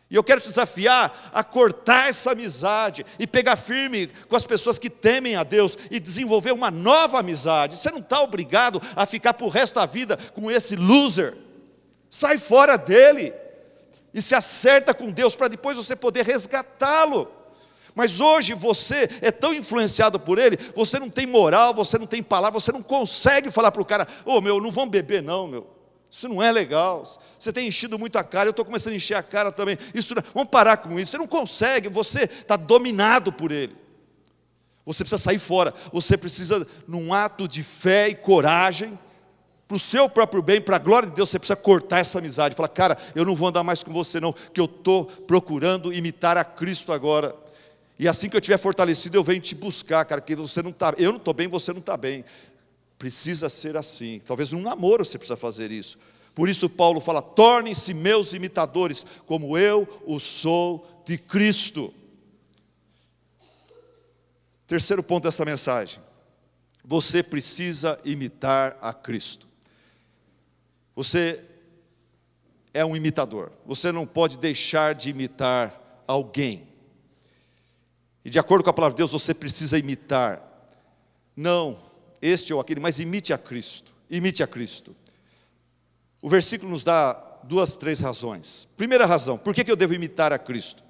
E 0.09 0.15
eu 0.15 0.23
quero 0.23 0.39
te 0.39 0.49
desafiar 0.49 1.31
a 1.33 1.43
cortar 1.43 2.09
essa 2.09 2.31
amizade 2.31 3.05
e 3.17 3.25
pegar 3.25 3.55
firme 3.55 4.07
com 4.29 4.35
as 4.35 4.45
pessoas 4.45 4.77
que 4.77 4.89
temem 4.89 5.35
a 5.35 5.43
Deus 5.43 5.77
e 5.89 5.99
desenvolver 5.99 6.51
uma 6.51 6.69
nova 6.69 7.19
amizade. 7.19 7.77
Você 7.77 7.89
não 7.89 7.99
está 7.99 8.21
obrigado 8.21 8.81
a 8.95 9.05
ficar 9.05 9.33
para 9.33 9.45
o 9.45 9.49
resto 9.49 9.75
da 9.75 9.85
vida 9.85 10.15
com 10.33 10.51
esse 10.51 10.75
loser. 10.75 11.35
Sai 12.07 12.37
fora 12.37 12.77
dele 12.77 13.33
e 14.13 14.21
se 14.21 14.35
acerta 14.35 14.93
com 14.93 15.09
Deus 15.09 15.35
para 15.35 15.47
depois 15.47 15.75
você 15.75 15.95
poder 15.95 16.23
resgatá-lo. 16.23 17.31
Mas 17.95 18.19
hoje 18.21 18.53
você 18.53 19.09
é 19.21 19.31
tão 19.31 19.53
influenciado 19.53 20.19
por 20.19 20.37
ele, 20.37 20.57
você 20.75 20.99
não 20.99 21.09
tem 21.09 21.25
moral, 21.25 21.73
você 21.73 21.97
não 21.97 22.05
tem 22.05 22.21
palavra, 22.21 22.59
você 22.59 22.71
não 22.71 22.83
consegue 22.83 23.49
falar 23.49 23.71
para 23.71 23.81
o 23.81 23.85
cara: 23.85 24.07
Ô 24.25 24.35
oh, 24.35 24.41
meu, 24.41 24.61
não 24.61 24.71
vamos 24.71 24.89
beber, 24.91 25.23
não, 25.23 25.47
meu. 25.47 25.74
Isso 26.15 26.29
não 26.29 26.41
é 26.41 26.49
legal. 26.49 27.03
Você 27.37 27.51
tem 27.51 27.67
enchido 27.67 27.99
muito 27.99 28.17
a 28.17 28.23
cara, 28.23 28.47
eu 28.47 28.51
estou 28.51 28.63
começando 28.63 28.93
a 28.93 28.95
encher 28.95 29.15
a 29.15 29.21
cara 29.21 29.51
também. 29.51 29.77
Isso, 29.93 30.15
vamos 30.33 30.49
parar 30.49 30.77
com 30.77 30.97
isso. 30.97 31.11
Você 31.11 31.17
não 31.17 31.27
consegue, 31.27 31.89
você 31.89 32.21
está 32.23 32.55
dominado 32.55 33.33
por 33.33 33.51
ele. 33.51 33.75
Você 34.85 35.03
precisa 35.03 35.21
sair 35.21 35.39
fora. 35.39 35.73
Você 35.91 36.15
precisa, 36.15 36.65
num 36.87 37.13
ato 37.13 37.49
de 37.49 37.61
fé 37.61 38.07
e 38.07 38.15
coragem, 38.15 38.97
para 39.67 39.75
o 39.75 39.79
seu 39.79 40.07
próprio 40.07 40.41
bem, 40.41 40.61
para 40.61 40.77
a 40.77 40.79
glória 40.79 41.09
de 41.09 41.15
Deus, 41.15 41.27
você 41.27 41.37
precisa 41.37 41.57
cortar 41.57 41.99
essa 41.99 42.19
amizade. 42.19 42.55
Falar, 42.55 42.69
cara, 42.69 42.97
eu 43.13 43.25
não 43.25 43.35
vou 43.35 43.49
andar 43.49 43.65
mais 43.65 43.83
com 43.83 43.91
você, 43.91 44.17
não, 44.21 44.31
que 44.31 44.61
eu 44.61 44.65
estou 44.65 45.03
procurando 45.03 45.91
imitar 45.91 46.37
a 46.37 46.45
Cristo 46.45 46.93
agora. 46.93 47.35
E 47.99 48.07
assim 48.07 48.29
que 48.29 48.37
eu 48.37 48.39
estiver 48.39 48.57
fortalecido, 48.57 49.17
eu 49.17 49.23
venho 49.23 49.41
te 49.41 49.53
buscar, 49.53 50.05
cara, 50.05 50.21
que 50.21 50.33
você 50.33 50.63
não 50.63 50.69
está, 50.69 50.93
eu 50.97 51.11
não 51.11 51.17
estou 51.17 51.33
bem, 51.33 51.49
você 51.49 51.73
não 51.73 51.81
está 51.81 51.97
bem. 51.97 52.23
Precisa 52.97 53.49
ser 53.49 53.75
assim. 53.75 54.21
Talvez 54.25 54.51
num 54.51 54.61
namoro 54.61 55.03
você 55.03 55.17
precisa 55.17 55.37
fazer 55.37 55.71
isso. 55.71 55.97
Por 56.33 56.49
isso 56.49 56.69
Paulo 56.69 56.99
fala: 56.99 57.21
tornem-se 57.21 57.93
meus 57.93 58.33
imitadores, 58.33 59.05
como 59.25 59.57
eu 59.57 59.87
o 60.05 60.19
sou 60.19 61.03
de 61.05 61.17
Cristo. 61.17 61.93
Terceiro 64.67 65.03
ponto 65.03 65.23
dessa 65.23 65.45
mensagem. 65.45 66.01
Você 66.83 67.23
precisa 67.23 67.99
imitar 68.05 68.77
a 68.81 68.93
Cristo. 68.93 69.47
Você 70.95 71.43
é 72.73 72.85
um 72.85 72.95
imitador. 72.95 73.51
Você 73.65 73.91
não 73.91 74.05
pode 74.05 74.37
deixar 74.37 74.93
de 74.93 75.09
imitar 75.09 76.03
alguém. 76.07 76.67
E 78.23 78.29
de 78.29 78.39
acordo 78.39 78.63
com 78.63 78.69
a 78.69 78.73
palavra 78.73 78.95
de 78.95 78.97
Deus, 78.97 79.11
você 79.11 79.33
precisa 79.33 79.77
imitar. 79.77 80.41
Não 81.35 81.77
este 82.25 82.53
ou 82.53 82.59
aquele, 82.59 82.79
mas 82.79 82.99
imite 82.99 83.33
a 83.33 83.37
Cristo. 83.37 83.93
Imite 84.09 84.41
a 84.43 84.47
Cristo. 84.47 84.95
O 86.21 86.29
versículo 86.29 86.71
nos 86.71 86.83
dá 86.83 87.13
duas, 87.43 87.77
três 87.77 87.99
razões. 87.99 88.67
Primeira 88.75 89.05
razão, 89.05 89.37
por 89.37 89.53
que 89.53 89.69
eu 89.69 89.75
devo 89.75 89.93
imitar 89.93 90.33
a 90.33 90.39
Cristo? 90.39 90.83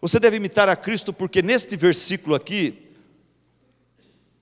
Você 0.00 0.20
deve 0.20 0.36
imitar 0.36 0.68
a 0.68 0.76
Cristo 0.76 1.12
porque 1.12 1.42
neste 1.42 1.76
versículo 1.76 2.34
aqui, 2.34 2.90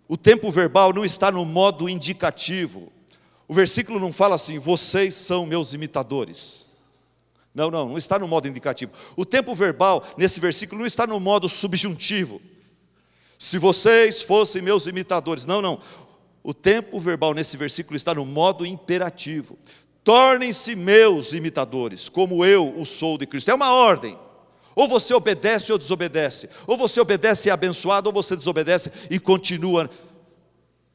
o 0.09 0.17
tempo 0.17 0.51
verbal 0.51 0.93
não 0.93 1.05
está 1.05 1.31
no 1.31 1.45
modo 1.45 1.89
indicativo. 1.89 2.93
O 3.49 3.55
versículo 3.55 4.01
não 4.01 4.13
fala 4.13 4.35
assim, 4.35 4.59
vocês 4.59 5.15
são 5.15 5.47
meus 5.47 5.73
imitadores. 5.73 6.67
Não, 7.55 7.71
não, 7.71 7.89
não 7.91 7.99
está 7.99 8.19
no 8.19 8.27
modo 8.27 8.49
indicativo. 8.49 8.93
O 9.17 9.25
tempo 9.25 9.55
verbal 9.55 10.05
nesse 10.17 10.41
versículo 10.41 10.81
não 10.81 10.87
está 10.87 11.07
no 11.07 11.21
modo 11.21 11.49
subjuntivo. 11.49 12.41
Se 13.43 13.59
vocês 13.59 14.23
fossem 14.23 14.63
meus 14.63 14.87
imitadores. 14.87 15.45
Não, 15.47 15.61
não. 15.61 15.81
O 16.45 16.55
tempo 16.55 17.01
verbal 17.01 17.35
nesse 17.35 17.57
versículo 17.57 17.97
está 17.97 18.15
no 18.15 18.25
modo 18.25 18.65
imperativo. 18.65 19.59
Tornem-se 20.05 20.77
meus 20.77 21.33
imitadores, 21.33 22.09
como 22.09 22.45
eu 22.45 22.73
o 22.79 22.87
sou 22.87 23.19
de 23.19 23.27
Cristo. 23.27 23.51
É 23.51 23.55
uma 23.55 23.73
ordem. 23.73 24.17
Ou 24.77 24.87
você 24.87 25.13
obedece 25.13 25.73
ou 25.73 25.79
desobedece. 25.79 26.49
Ou 26.69 26.77
você 26.77 27.01
obedece 27.01 27.49
e 27.49 27.51
é 27.51 27.53
abençoado, 27.53 28.11
ou 28.11 28.13
você 28.13 28.37
desobedece 28.37 28.93
e 29.11 29.19
continua 29.19 29.91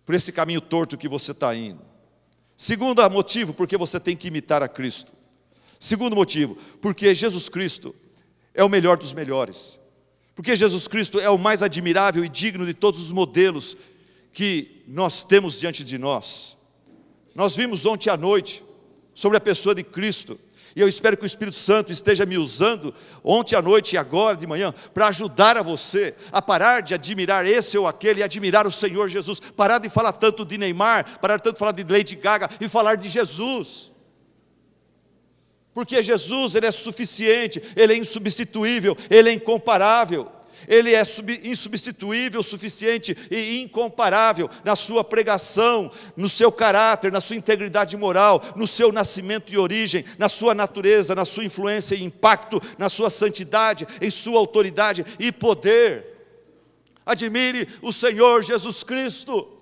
por 0.06 0.16
esse 0.16 0.32
caminho 0.32 0.62
torto 0.62 0.98
que 0.98 1.10
você 1.10 1.34
está 1.34 1.54
indo. 1.54 1.82
Segundo 2.56 3.08
motivo, 3.10 3.54
porque 3.54 3.76
você 3.76 4.00
tem 4.00 4.16
que 4.16 4.30
imitar 4.30 4.64
a 4.64 4.70
Cristo. 4.70 5.12
Segundo 5.78 6.16
motivo, 6.16 6.58
porque 6.82 7.14
Jesus 7.14 7.50
Cristo 7.50 7.94
é 8.54 8.64
o 8.64 8.70
melhor 8.70 8.96
dos 8.96 9.12
melhores. 9.12 9.78
Porque 10.38 10.56
Jesus 10.56 10.88
Cristo 10.88 11.20
é 11.20 11.32
o 11.32 11.38
mais 11.38 11.64
admirável 11.64 12.24
e 12.24 12.30
digno 12.30 12.64
de 12.64 12.74
todos 12.76 13.02
os 13.02 13.12
modelos 13.12 13.76
que 14.32 14.84
nós 14.88 15.24
temos 15.24 15.60
diante 15.60 15.84
de 15.84 15.98
nós. 15.98 16.56
Nós 17.34 17.56
vimos 17.56 17.88
ontem 17.88 18.12
à 18.12 18.16
noite 18.16 18.64
sobre 19.16 19.36
a 19.40 19.42
pessoa 19.42 19.74
de 19.74 19.82
Cristo, 19.82 20.40
e 20.76 20.80
eu 20.80 20.88
espero 20.88 21.18
que 21.18 21.24
o 21.24 21.26
Espírito 21.26 21.58
Santo 21.58 21.92
esteja 21.92 22.24
me 22.24 22.38
usando 22.38 22.94
ontem 23.24 23.56
à 23.56 23.64
noite 23.64 23.94
e 23.94 23.98
agora 23.98 24.38
de 24.38 24.46
manhã 24.46 24.72
para 24.94 25.08
ajudar 25.08 25.58
a 25.58 25.64
você 25.64 26.14
a 26.32 26.40
parar 26.40 26.82
de 26.82 26.94
admirar 26.94 27.44
esse 27.44 27.76
ou 27.76 27.88
aquele 27.88 28.20
e 28.20 28.24
admirar 28.24 28.68
o 28.68 28.72
Senhor 28.72 29.10
Jesus, 29.10 29.40
parar 29.40 29.80
de 29.80 29.90
falar 29.90 30.14
tanto 30.14 30.46
de 30.46 30.56
Neymar, 30.56 31.20
parar 31.20 31.40
tanto 31.40 31.56
de 31.56 31.60
falar 31.60 31.72
de 31.72 31.84
Lady 31.84 32.16
Gaga 32.16 32.48
e 32.62 32.70
falar 32.70 32.94
de 32.94 33.10
Jesus 33.10 33.92
porque 35.78 36.02
Jesus 36.02 36.56
ele 36.56 36.66
é 36.66 36.72
suficiente, 36.72 37.62
ele 37.76 37.94
é 37.94 37.98
insubstituível, 37.98 38.98
ele 39.12 39.30
é 39.30 39.34
incomparável. 39.34 40.28
Ele 40.68 40.96
é 40.96 41.04
insubstituível, 41.44 42.42
suficiente 42.42 43.16
e 43.30 43.62
incomparável 43.62 44.50
na 44.66 44.76
sua 44.76 45.04
pregação, 45.04 45.92
no 46.16 46.28
seu 46.28 46.52
caráter, 46.52 47.12
na 47.12 47.22
sua 47.22 47.36
integridade 47.36 47.96
moral, 47.96 48.44
no 48.56 48.66
seu 48.66 48.92
nascimento 48.92 49.54
e 49.54 49.58
origem, 49.60 50.04
na 50.18 50.28
sua 50.28 50.56
natureza, 50.56 51.14
na 51.14 51.26
sua 51.26 51.46
influência 51.46 51.94
e 51.94 52.04
impacto, 52.04 52.60
na 52.80 52.90
sua 52.90 53.12
santidade, 53.12 53.88
em 54.02 54.10
sua 54.10 54.40
autoridade 54.40 55.06
e 55.20 55.32
poder. 55.32 56.08
Admire 57.06 57.68
o 57.84 57.94
Senhor 57.94 58.42
Jesus 58.42 58.84
Cristo. 58.84 59.57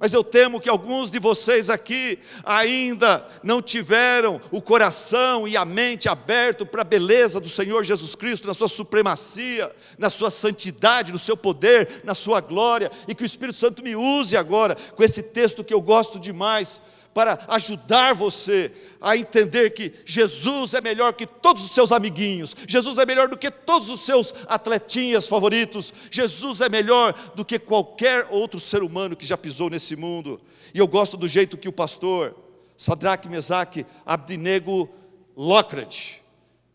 Mas 0.00 0.14
eu 0.14 0.24
temo 0.24 0.58
que 0.58 0.68
alguns 0.70 1.10
de 1.10 1.18
vocês 1.18 1.68
aqui 1.68 2.18
ainda 2.42 3.22
não 3.42 3.60
tiveram 3.60 4.40
o 4.50 4.62
coração 4.62 5.46
e 5.46 5.58
a 5.58 5.64
mente 5.66 6.08
aberto 6.08 6.64
para 6.64 6.80
a 6.80 6.84
beleza 6.84 7.38
do 7.38 7.50
Senhor 7.50 7.84
Jesus 7.84 8.14
Cristo, 8.14 8.48
na 8.48 8.54
sua 8.54 8.66
supremacia, 8.66 9.70
na 9.98 10.08
sua 10.08 10.30
santidade, 10.30 11.12
no 11.12 11.18
seu 11.18 11.36
poder, 11.36 12.00
na 12.02 12.14
sua 12.14 12.40
glória, 12.40 12.90
e 13.06 13.14
que 13.14 13.22
o 13.22 13.26
Espírito 13.26 13.58
Santo 13.58 13.84
me 13.84 13.94
use 13.94 14.38
agora 14.38 14.74
com 14.96 15.04
esse 15.04 15.22
texto 15.22 15.62
que 15.62 15.74
eu 15.74 15.82
gosto 15.82 16.18
demais 16.18 16.80
para 17.12 17.38
ajudar 17.48 18.14
você 18.14 18.70
a 19.00 19.16
entender 19.16 19.70
que 19.70 19.92
Jesus 20.04 20.74
é 20.74 20.80
melhor 20.80 21.12
que 21.12 21.26
todos 21.26 21.64
os 21.64 21.72
seus 21.72 21.90
amiguinhos, 21.90 22.54
Jesus 22.66 22.98
é 22.98 23.06
melhor 23.06 23.28
do 23.28 23.36
que 23.36 23.50
todos 23.50 23.90
os 23.90 24.00
seus 24.06 24.32
atletinhas 24.46 25.26
favoritos, 25.26 25.92
Jesus 26.10 26.60
é 26.60 26.68
melhor 26.68 27.12
do 27.34 27.44
que 27.44 27.58
qualquer 27.58 28.28
outro 28.30 28.60
ser 28.60 28.82
humano 28.82 29.16
que 29.16 29.26
já 29.26 29.36
pisou 29.36 29.68
nesse 29.68 29.96
mundo. 29.96 30.38
E 30.72 30.78
eu 30.78 30.86
gosto 30.86 31.16
do 31.16 31.26
jeito 31.26 31.58
que 31.58 31.68
o 31.68 31.72
pastor 31.72 32.36
Sadraque 32.76 33.28
Mesaque 33.28 33.84
Abdinego 34.06 34.88
Lockrate, 35.36 36.22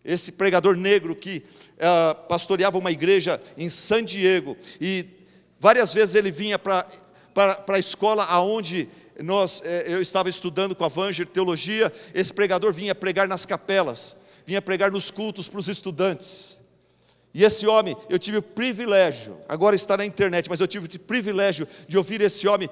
esse 0.04 0.32
pregador 0.34 0.76
negro 0.76 1.16
que 1.16 1.44
uh, 1.76 2.28
pastoreava 2.28 2.78
uma 2.78 2.92
igreja 2.92 3.42
em 3.58 3.70
San 3.70 4.04
Diego 4.04 4.58
e 4.80 5.06
várias 5.60 5.94
vezes 5.94 6.14
ele 6.16 6.32
vinha 6.32 6.60
para 6.60 6.86
a 7.68 7.80
escola 7.80 8.24
aonde 8.26 8.88
nós, 9.22 9.62
eh, 9.64 9.86
eu 9.88 10.02
estava 10.02 10.30
estudando 10.30 10.76
com 10.76 10.84
a 10.84 10.90
Vanger 10.90 11.26
teologia, 11.26 11.92
esse 12.14 12.34
pregador 12.34 12.74
vinha 12.74 12.94
pregar 12.94 13.28
nas 13.28 13.46
capelas, 13.46 14.18
vinha 14.46 14.62
pregar 14.62 14.92
nos 14.92 15.10
cultos 15.10 15.48
para 15.48 15.60
os 15.60 15.68
estudantes. 15.68 16.60
E 17.34 17.44
esse 17.44 17.68
homem, 17.68 17.98
eu 18.10 18.18
tive 18.18 18.38
o 18.38 18.42
privilégio, 18.42 19.38
agora 19.50 19.76
está 19.76 19.98
na 19.98 20.06
internet, 20.06 20.50
mas 20.50 20.62
eu 20.62 20.68
tive 20.68 20.86
o 20.86 21.00
privilégio 21.00 21.68
de 21.88 21.98
ouvir 21.98 22.22
esse 22.22 22.48
homem 22.48 22.70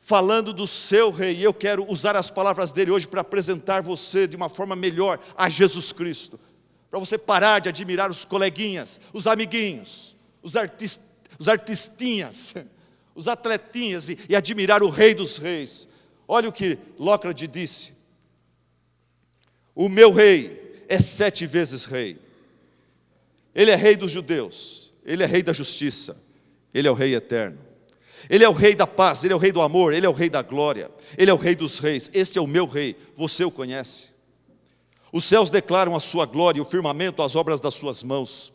falando 0.00 0.52
do 0.52 0.66
seu 0.66 1.10
rei. 1.10 1.36
E 1.36 1.42
eu 1.42 1.54
quero 1.54 1.90
usar 1.90 2.16
as 2.16 2.30
palavras 2.30 2.72
dele 2.72 2.90
hoje 2.90 3.08
para 3.08 3.20
apresentar 3.20 3.82
você 3.82 4.26
de 4.26 4.36
uma 4.36 4.48
forma 4.48 4.74
melhor 4.74 5.18
a 5.36 5.48
Jesus 5.48 5.92
Cristo. 5.92 6.38
Para 6.90 6.98
você 6.98 7.16
parar 7.16 7.60
de 7.60 7.68
admirar 7.68 8.10
os 8.10 8.24
coleguinhas, 8.24 9.00
os 9.12 9.26
amiguinhos, 9.26 10.16
os, 10.42 10.56
artist, 10.56 11.00
os 11.38 11.48
artistinhas, 11.48 12.54
os 13.20 13.28
atletinhas 13.28 14.08
e, 14.08 14.18
e 14.30 14.34
admirar 14.34 14.82
o 14.82 14.88
rei 14.88 15.14
dos 15.14 15.36
reis. 15.36 15.86
Olha 16.26 16.48
o 16.48 16.52
que 16.52 16.78
Lócrate 16.98 17.46
disse: 17.46 17.92
O 19.74 19.88
meu 19.88 20.10
rei 20.10 20.84
é 20.88 20.98
sete 20.98 21.46
vezes 21.46 21.84
rei. 21.84 22.18
Ele 23.54 23.70
é 23.70 23.76
rei 23.76 23.94
dos 23.94 24.10
judeus, 24.10 24.92
ele 25.04 25.22
é 25.22 25.26
rei 25.26 25.42
da 25.42 25.52
justiça, 25.52 26.16
ele 26.72 26.88
é 26.88 26.90
o 26.90 26.94
rei 26.94 27.14
eterno. 27.14 27.58
Ele 28.28 28.44
é 28.44 28.48
o 28.48 28.52
rei 28.52 28.74
da 28.74 28.86
paz, 28.86 29.24
ele 29.24 29.32
é 29.32 29.36
o 29.36 29.40
rei 29.40 29.50
do 29.50 29.60
amor, 29.60 29.92
ele 29.92 30.06
é 30.06 30.08
o 30.08 30.12
rei 30.12 30.30
da 30.30 30.40
glória, 30.40 30.90
ele 31.18 31.30
é 31.30 31.34
o 31.34 31.38
rei 31.38 31.54
dos 31.54 31.78
reis. 31.78 32.10
Este 32.14 32.38
é 32.38 32.40
o 32.40 32.46
meu 32.46 32.64
rei, 32.64 32.96
você 33.16 33.44
o 33.44 33.50
conhece. 33.50 34.08
Os 35.12 35.24
céus 35.24 35.50
declaram 35.50 35.96
a 35.96 36.00
sua 36.00 36.26
glória 36.26 36.62
o 36.62 36.70
firmamento 36.70 37.22
as 37.22 37.34
obras 37.34 37.60
das 37.60 37.74
suas 37.74 38.02
mãos. 38.02 38.52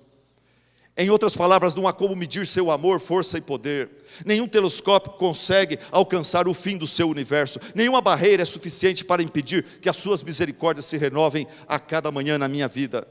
Em 0.98 1.10
outras 1.10 1.36
palavras, 1.36 1.76
não 1.76 1.88
há 1.88 1.94
como 1.94 2.16
medir 2.16 2.48
seu 2.48 2.72
amor, 2.72 3.02
força 3.02 3.38
e 3.38 3.42
poder. 3.42 3.90
Nenhum 4.26 4.48
telescópio 4.48 5.12
consegue 5.14 5.78
alcançar 5.92 6.48
o 6.48 6.54
fim 6.54 6.78
do 6.78 6.88
seu 6.88 7.10
universo. 7.10 7.60
Nenhuma 7.74 8.00
barreira 8.00 8.44
é 8.44 8.46
suficiente 8.46 9.04
para 9.04 9.22
impedir 9.22 9.64
que 9.82 9.90
as 9.90 9.98
suas 9.98 10.24
misericórdias 10.24 10.86
se 10.86 10.98
renovem 10.98 11.46
a 11.68 11.78
cada 11.80 12.12
manhã 12.12 12.38
na 12.38 12.48
minha 12.48 12.70
vida. 12.70 13.06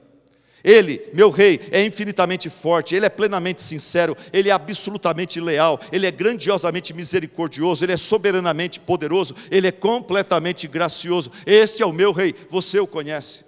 Ele, 0.64 0.98
meu 1.12 1.28
rei, 1.28 1.60
é 1.70 1.84
infinitamente 1.84 2.48
forte, 2.48 2.94
ele 2.94 3.04
é 3.04 3.10
plenamente 3.10 3.60
sincero, 3.60 4.16
ele 4.32 4.48
é 4.48 4.52
absolutamente 4.52 5.38
leal, 5.38 5.78
ele 5.92 6.06
é 6.06 6.10
grandiosamente 6.10 6.94
misericordioso, 6.94 7.84
ele 7.84 7.92
é 7.92 7.98
soberanamente 7.98 8.80
poderoso, 8.80 9.36
ele 9.50 9.66
é 9.66 9.72
completamente 9.72 10.66
gracioso. 10.66 11.30
Este 11.44 11.82
é 11.82 11.86
o 11.86 11.92
meu 11.92 12.12
rei, 12.12 12.34
você 12.48 12.80
o 12.80 12.86
conhece. 12.86 13.44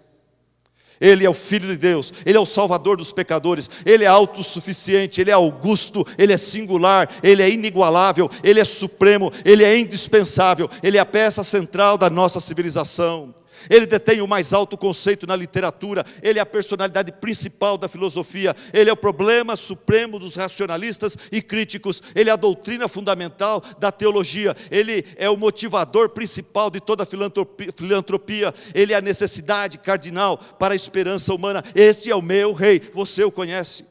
Ele 1.00 1.24
é 1.24 1.30
o 1.30 1.34
Filho 1.34 1.66
de 1.66 1.76
Deus, 1.76 2.12
Ele 2.24 2.38
é 2.38 2.40
o 2.40 2.46
Salvador 2.46 2.96
dos 2.96 3.12
pecadores, 3.12 3.68
Ele 3.84 4.04
é 4.04 4.08
autossuficiente, 4.08 5.20
Ele 5.20 5.30
é 5.30 5.34
augusto, 5.34 6.06
Ele 6.18 6.32
é 6.32 6.36
singular, 6.36 7.08
Ele 7.22 7.42
é 7.42 7.50
inigualável, 7.50 8.30
Ele 8.42 8.60
é 8.60 8.64
supremo, 8.64 9.32
Ele 9.44 9.64
é 9.64 9.78
indispensável, 9.78 10.70
Ele 10.82 10.96
é 10.96 11.00
a 11.00 11.06
peça 11.06 11.42
central 11.42 11.98
da 11.98 12.08
nossa 12.08 12.40
civilização. 12.40 13.34
Ele 13.68 13.86
detém 13.86 14.20
o 14.20 14.26
mais 14.26 14.52
alto 14.52 14.76
conceito 14.76 15.26
na 15.26 15.36
literatura, 15.36 16.04
ele 16.22 16.38
é 16.38 16.42
a 16.42 16.46
personalidade 16.46 17.12
principal 17.12 17.76
da 17.76 17.88
filosofia, 17.88 18.54
ele 18.72 18.90
é 18.90 18.92
o 18.92 18.96
problema 18.96 19.56
supremo 19.56 20.18
dos 20.18 20.36
racionalistas 20.36 21.16
e 21.30 21.42
críticos, 21.42 22.02
ele 22.14 22.30
é 22.30 22.32
a 22.32 22.36
doutrina 22.36 22.88
fundamental 22.88 23.62
da 23.78 23.92
teologia, 23.92 24.54
ele 24.70 25.04
é 25.16 25.28
o 25.28 25.36
motivador 25.36 26.10
principal 26.10 26.70
de 26.70 26.80
toda 26.80 27.04
a 27.04 27.72
filantropia, 27.76 28.54
ele 28.74 28.92
é 28.92 28.96
a 28.96 29.00
necessidade 29.00 29.78
cardinal 29.78 30.36
para 30.36 30.74
a 30.74 30.76
esperança 30.76 31.32
humana. 31.34 31.62
Esse 31.74 32.10
é 32.10 32.16
o 32.16 32.22
meu 32.22 32.52
rei, 32.52 32.80
você 32.92 33.24
o 33.24 33.30
conhece. 33.30 33.84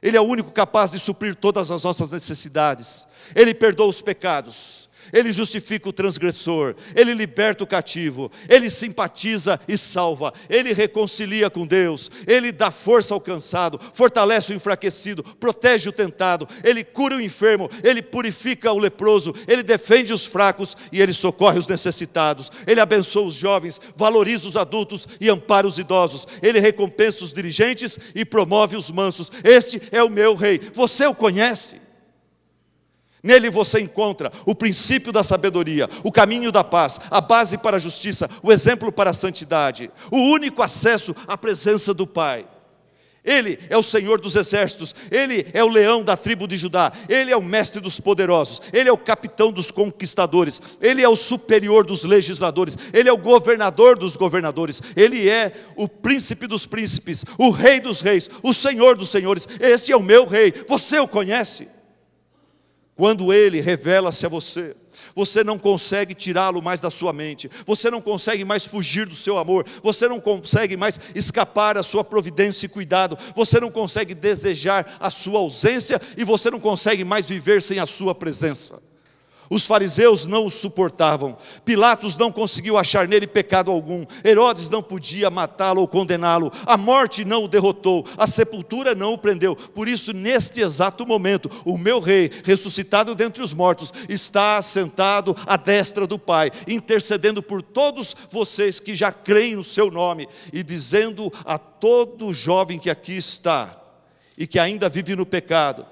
Ele 0.00 0.16
é 0.16 0.20
o 0.20 0.24
único 0.24 0.52
capaz 0.52 0.92
de 0.92 0.98
suprir 0.98 1.34
todas 1.34 1.70
as 1.70 1.82
nossas 1.82 2.12
necessidades. 2.12 3.06
Ele 3.34 3.52
perdoa 3.52 3.88
os 3.88 4.00
pecados 4.00 4.77
ele 5.12 5.32
justifica 5.32 5.88
o 5.88 5.92
transgressor, 5.92 6.74
ele 6.94 7.14
liberta 7.14 7.64
o 7.64 7.66
cativo, 7.66 8.30
ele 8.48 8.70
simpatiza 8.70 9.60
e 9.66 9.76
salva, 9.76 10.32
ele 10.48 10.72
reconcilia 10.72 11.50
com 11.50 11.66
Deus, 11.66 12.10
ele 12.26 12.52
dá 12.52 12.70
força 12.70 13.14
ao 13.14 13.20
cansado, 13.20 13.80
fortalece 13.92 14.52
o 14.52 14.56
enfraquecido, 14.56 15.22
protege 15.22 15.88
o 15.88 15.92
tentado, 15.92 16.48
ele 16.64 16.84
cura 16.84 17.16
o 17.16 17.20
enfermo, 17.20 17.68
ele 17.82 18.02
purifica 18.02 18.72
o 18.72 18.78
leproso, 18.78 19.34
ele 19.46 19.62
defende 19.62 20.12
os 20.12 20.26
fracos 20.26 20.76
e 20.92 21.00
ele 21.00 21.12
socorre 21.12 21.58
os 21.58 21.66
necessitados, 21.66 22.50
ele 22.66 22.80
abençoa 22.80 23.24
os 23.24 23.34
jovens, 23.34 23.80
valoriza 23.96 24.48
os 24.48 24.56
adultos 24.56 25.06
e 25.20 25.28
ampara 25.28 25.66
os 25.66 25.78
idosos, 25.78 26.26
ele 26.42 26.60
recompensa 26.60 27.24
os 27.24 27.32
dirigentes 27.32 27.98
e 28.14 28.24
promove 28.24 28.76
os 28.76 28.90
mansos. 28.90 29.30
Este 29.44 29.80
é 29.90 30.02
o 30.02 30.10
meu 30.10 30.34
rei, 30.34 30.60
você 30.74 31.06
o 31.06 31.14
conhece? 31.14 31.87
Nele 33.22 33.50
você 33.50 33.80
encontra 33.80 34.32
o 34.46 34.54
princípio 34.54 35.12
da 35.12 35.22
sabedoria, 35.22 35.88
o 36.04 36.12
caminho 36.12 36.52
da 36.52 36.62
paz, 36.62 37.00
a 37.10 37.20
base 37.20 37.58
para 37.58 37.76
a 37.76 37.80
justiça, 37.80 38.28
o 38.42 38.52
exemplo 38.52 38.92
para 38.92 39.10
a 39.10 39.14
santidade, 39.14 39.90
o 40.10 40.18
único 40.18 40.62
acesso 40.62 41.14
à 41.26 41.36
presença 41.36 41.92
do 41.92 42.06
Pai. 42.06 42.46
Ele 43.24 43.58
é 43.68 43.76
o 43.76 43.82
Senhor 43.82 44.18
dos 44.20 44.36
exércitos, 44.36 44.94
Ele 45.10 45.46
é 45.52 45.62
o 45.62 45.68
leão 45.68 46.02
da 46.02 46.16
tribo 46.16 46.48
de 46.48 46.56
Judá, 46.56 46.90
Ele 47.08 47.30
é 47.30 47.36
o 47.36 47.42
mestre 47.42 47.78
dos 47.78 48.00
poderosos, 48.00 48.62
Ele 48.72 48.88
é 48.88 48.92
o 48.92 48.96
capitão 48.96 49.52
dos 49.52 49.70
conquistadores, 49.70 50.62
Ele 50.80 51.02
é 51.02 51.08
o 51.08 51.16
superior 51.16 51.84
dos 51.84 52.04
legisladores, 52.04 52.74
Ele 52.92 53.08
é 53.08 53.12
o 53.12 53.18
governador 53.18 53.98
dos 53.98 54.16
governadores, 54.16 54.80
Ele 54.96 55.28
é 55.28 55.52
o 55.76 55.86
príncipe 55.86 56.46
dos 56.46 56.64
príncipes, 56.64 57.22
o 57.36 57.50
rei 57.50 57.80
dos 57.80 58.00
reis, 58.00 58.30
o 58.42 58.54
Senhor 58.54 58.96
dos 58.96 59.10
senhores. 59.10 59.46
Esse 59.60 59.92
é 59.92 59.96
o 59.96 60.02
meu 60.02 60.26
rei, 60.26 60.54
você 60.66 60.98
o 60.98 61.06
conhece? 61.06 61.68
Quando 62.98 63.32
ele 63.32 63.60
revela-se 63.60 64.26
a 64.26 64.28
você, 64.28 64.74
você 65.14 65.44
não 65.44 65.56
consegue 65.56 66.16
tirá-lo 66.16 66.60
mais 66.60 66.80
da 66.80 66.90
sua 66.90 67.12
mente, 67.12 67.48
você 67.64 67.92
não 67.92 68.00
consegue 68.00 68.44
mais 68.44 68.66
fugir 68.66 69.06
do 69.06 69.14
seu 69.14 69.38
amor, 69.38 69.64
você 69.84 70.08
não 70.08 70.18
consegue 70.18 70.76
mais 70.76 70.98
escapar 71.14 71.76
da 71.76 71.84
sua 71.84 72.02
providência 72.02 72.66
e 72.66 72.68
cuidado, 72.68 73.16
você 73.36 73.60
não 73.60 73.70
consegue 73.70 74.14
desejar 74.14 74.96
a 74.98 75.10
sua 75.10 75.38
ausência 75.38 76.02
e 76.16 76.24
você 76.24 76.50
não 76.50 76.58
consegue 76.58 77.04
mais 77.04 77.28
viver 77.28 77.62
sem 77.62 77.78
a 77.78 77.86
sua 77.86 78.16
presença. 78.16 78.82
Os 79.50 79.66
fariseus 79.66 80.26
não 80.26 80.44
o 80.44 80.50
suportavam. 80.50 81.36
Pilatos 81.64 82.16
não 82.16 82.30
conseguiu 82.30 82.76
achar 82.76 83.08
nele 83.08 83.26
pecado 83.26 83.70
algum. 83.70 84.04
Herodes 84.24 84.68
não 84.68 84.82
podia 84.82 85.30
matá-lo 85.30 85.80
ou 85.80 85.88
condená-lo. 85.88 86.52
A 86.66 86.76
morte 86.76 87.24
não 87.24 87.44
o 87.44 87.48
derrotou. 87.48 88.06
A 88.16 88.26
sepultura 88.26 88.94
não 88.94 89.14
o 89.14 89.18
prendeu. 89.18 89.56
Por 89.56 89.88
isso, 89.88 90.12
neste 90.12 90.60
exato 90.60 91.06
momento, 91.06 91.50
o 91.64 91.78
meu 91.78 91.98
rei, 91.98 92.30
ressuscitado 92.44 93.14
dentre 93.14 93.42
os 93.42 93.54
mortos, 93.54 93.92
está 94.08 94.60
sentado 94.60 95.34
à 95.46 95.56
destra 95.56 96.06
do 96.06 96.18
Pai, 96.18 96.50
intercedendo 96.66 97.42
por 97.42 97.62
todos 97.62 98.14
vocês 98.30 98.78
que 98.78 98.94
já 98.94 99.10
creem 99.10 99.56
no 99.56 99.64
seu 99.64 99.90
nome 99.90 100.28
e 100.52 100.62
dizendo 100.62 101.32
a 101.44 101.56
todo 101.56 102.34
jovem 102.34 102.78
que 102.78 102.90
aqui 102.90 103.16
está 103.16 103.80
e 104.36 104.46
que 104.46 104.58
ainda 104.58 104.88
vive 104.88 105.16
no 105.16 105.24
pecado: 105.24 105.86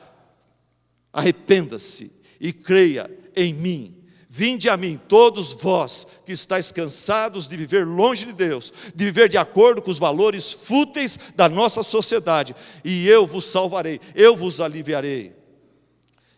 arrependa-se 1.12 2.12
e 2.38 2.52
creia 2.52 3.10
em 3.36 3.52
mim. 3.52 3.94
Vinde 4.28 4.68
a 4.68 4.76
mim, 4.76 5.00
todos 5.08 5.52
vós 5.54 6.06
que 6.26 6.32
estáis 6.32 6.72
cansados 6.72 7.48
de 7.48 7.56
viver 7.56 7.86
longe 7.86 8.26
de 8.26 8.32
Deus, 8.32 8.72
de 8.94 9.04
viver 9.04 9.28
de 9.28 9.38
acordo 9.38 9.80
com 9.80 9.90
os 9.90 9.98
valores 9.98 10.52
fúteis 10.52 11.18
da 11.34 11.48
nossa 11.48 11.82
sociedade, 11.82 12.54
e 12.84 13.08
eu 13.08 13.26
vos 13.26 13.44
salvarei, 13.44 14.00
eu 14.14 14.36
vos 14.36 14.60
aliviarei. 14.60 15.34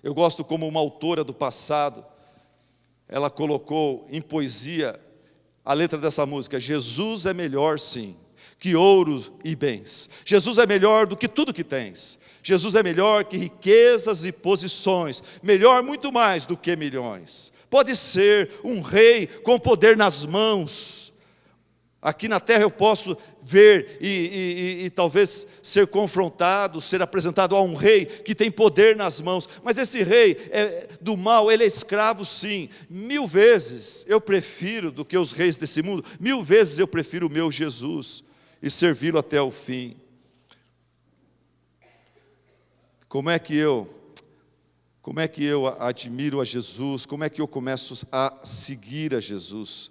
Eu 0.02 0.14
gosto 0.14 0.44
como 0.44 0.68
uma 0.68 0.78
autora 0.78 1.24
do 1.24 1.34
passado, 1.34 2.04
ela 3.08 3.30
colocou 3.30 4.06
em 4.10 4.20
poesia 4.20 5.00
a 5.64 5.72
letra 5.72 5.98
dessa 5.98 6.24
música: 6.24 6.60
Jesus 6.60 7.26
é 7.26 7.34
melhor 7.34 7.78
sim 7.78 8.14
que 8.58 8.74
ouro 8.74 9.24
e 9.44 9.54
bens. 9.54 10.10
Jesus 10.24 10.58
é 10.58 10.66
melhor 10.66 11.06
do 11.06 11.16
que 11.16 11.28
tudo 11.28 11.54
que 11.54 11.64
tens. 11.64 12.18
Jesus 12.48 12.74
é 12.74 12.82
melhor 12.82 13.26
que 13.26 13.36
riquezas 13.36 14.24
e 14.24 14.32
posições, 14.32 15.22
melhor 15.42 15.82
muito 15.82 16.10
mais 16.10 16.46
do 16.46 16.56
que 16.56 16.74
milhões. 16.76 17.52
Pode 17.68 17.94
ser 17.94 18.50
um 18.64 18.80
rei 18.80 19.26
com 19.26 19.58
poder 19.58 19.98
nas 19.98 20.24
mãos. 20.24 21.12
Aqui 22.00 22.26
na 22.26 22.40
terra 22.40 22.62
eu 22.62 22.70
posso 22.70 23.14
ver 23.42 23.98
e, 24.00 24.08
e, 24.08 24.80
e, 24.80 24.84
e, 24.86 24.90
talvez 24.90 25.46
ser 25.62 25.88
confrontado, 25.88 26.80
ser 26.80 27.02
apresentado 27.02 27.54
a 27.54 27.60
um 27.60 27.74
rei 27.74 28.06
que 28.06 28.34
tem 28.34 28.50
poder 28.50 28.96
nas 28.96 29.20
mãos, 29.20 29.46
mas 29.62 29.76
esse 29.76 30.02
rei 30.02 30.34
é, 30.50 30.88
do 31.02 31.18
mal, 31.18 31.52
ele 31.52 31.64
é 31.64 31.66
escravo 31.66 32.24
sim. 32.24 32.70
Mil 32.88 33.26
vezes 33.26 34.06
eu 34.08 34.22
prefiro 34.22 34.90
do 34.90 35.04
que 35.04 35.18
os 35.18 35.32
reis 35.32 35.58
desse 35.58 35.82
mundo, 35.82 36.02
mil 36.18 36.42
vezes 36.42 36.78
eu 36.78 36.88
prefiro 36.88 37.26
o 37.26 37.30
meu 37.30 37.52
Jesus 37.52 38.24
e 38.62 38.70
servi-lo 38.70 39.18
até 39.18 39.38
o 39.38 39.50
fim. 39.50 39.94
Como 43.08 43.30
é 43.30 43.38
que 43.38 43.56
eu 43.56 43.88
como 45.00 45.20
é 45.20 45.26
que 45.26 45.42
eu 45.42 45.66
admiro 45.82 46.38
a 46.38 46.44
Jesus? 46.44 47.06
Como 47.06 47.24
é 47.24 47.30
que 47.30 47.40
eu 47.40 47.48
começo 47.48 48.06
a 48.12 48.40
seguir 48.44 49.14
a 49.14 49.20
Jesus? 49.20 49.90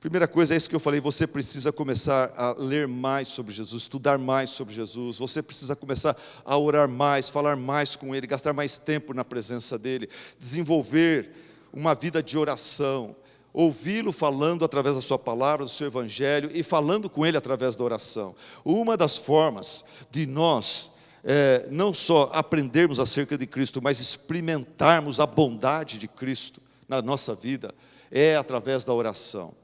Primeira 0.00 0.26
coisa 0.26 0.54
é 0.54 0.56
isso 0.56 0.70
que 0.70 0.74
eu 0.74 0.80
falei, 0.80 0.98
você 1.00 1.26
precisa 1.26 1.70
começar 1.70 2.32
a 2.34 2.54
ler 2.56 2.88
mais 2.88 3.28
sobre 3.28 3.52
Jesus, 3.52 3.82
estudar 3.82 4.16
mais 4.16 4.48
sobre 4.48 4.72
Jesus, 4.74 5.18
você 5.18 5.42
precisa 5.42 5.76
começar 5.76 6.16
a 6.42 6.56
orar 6.56 6.88
mais, 6.88 7.28
falar 7.28 7.56
mais 7.56 7.96
com 7.96 8.14
Ele, 8.14 8.26
gastar 8.26 8.54
mais 8.54 8.78
tempo 8.78 9.12
na 9.12 9.24
presença 9.24 9.78
dEle, 9.78 10.08
desenvolver 10.38 11.30
uma 11.70 11.94
vida 11.94 12.22
de 12.22 12.38
oração, 12.38 13.14
ouvi-lo 13.52 14.12
falando 14.12 14.64
através 14.64 14.94
da 14.94 15.02
Sua 15.02 15.18
palavra, 15.18 15.64
do 15.64 15.70
Seu 15.70 15.86
Evangelho 15.86 16.50
e 16.54 16.62
falando 16.62 17.10
com 17.10 17.26
Ele 17.26 17.36
através 17.36 17.76
da 17.76 17.84
oração. 17.84 18.34
Uma 18.64 18.96
das 18.96 19.18
formas 19.18 19.84
de 20.10 20.24
nós 20.26 20.93
é, 21.24 21.66
não 21.70 21.92
só 21.92 22.30
aprendermos 22.34 23.00
acerca 23.00 23.38
de 23.38 23.46
Cristo, 23.46 23.80
mas 23.82 23.98
experimentarmos 23.98 25.18
a 25.18 25.26
bondade 25.26 25.98
de 25.98 26.06
Cristo 26.06 26.60
na 26.86 27.00
nossa 27.00 27.34
vida, 27.34 27.74
é 28.10 28.36
através 28.36 28.84
da 28.84 28.92
oração. 28.92 29.54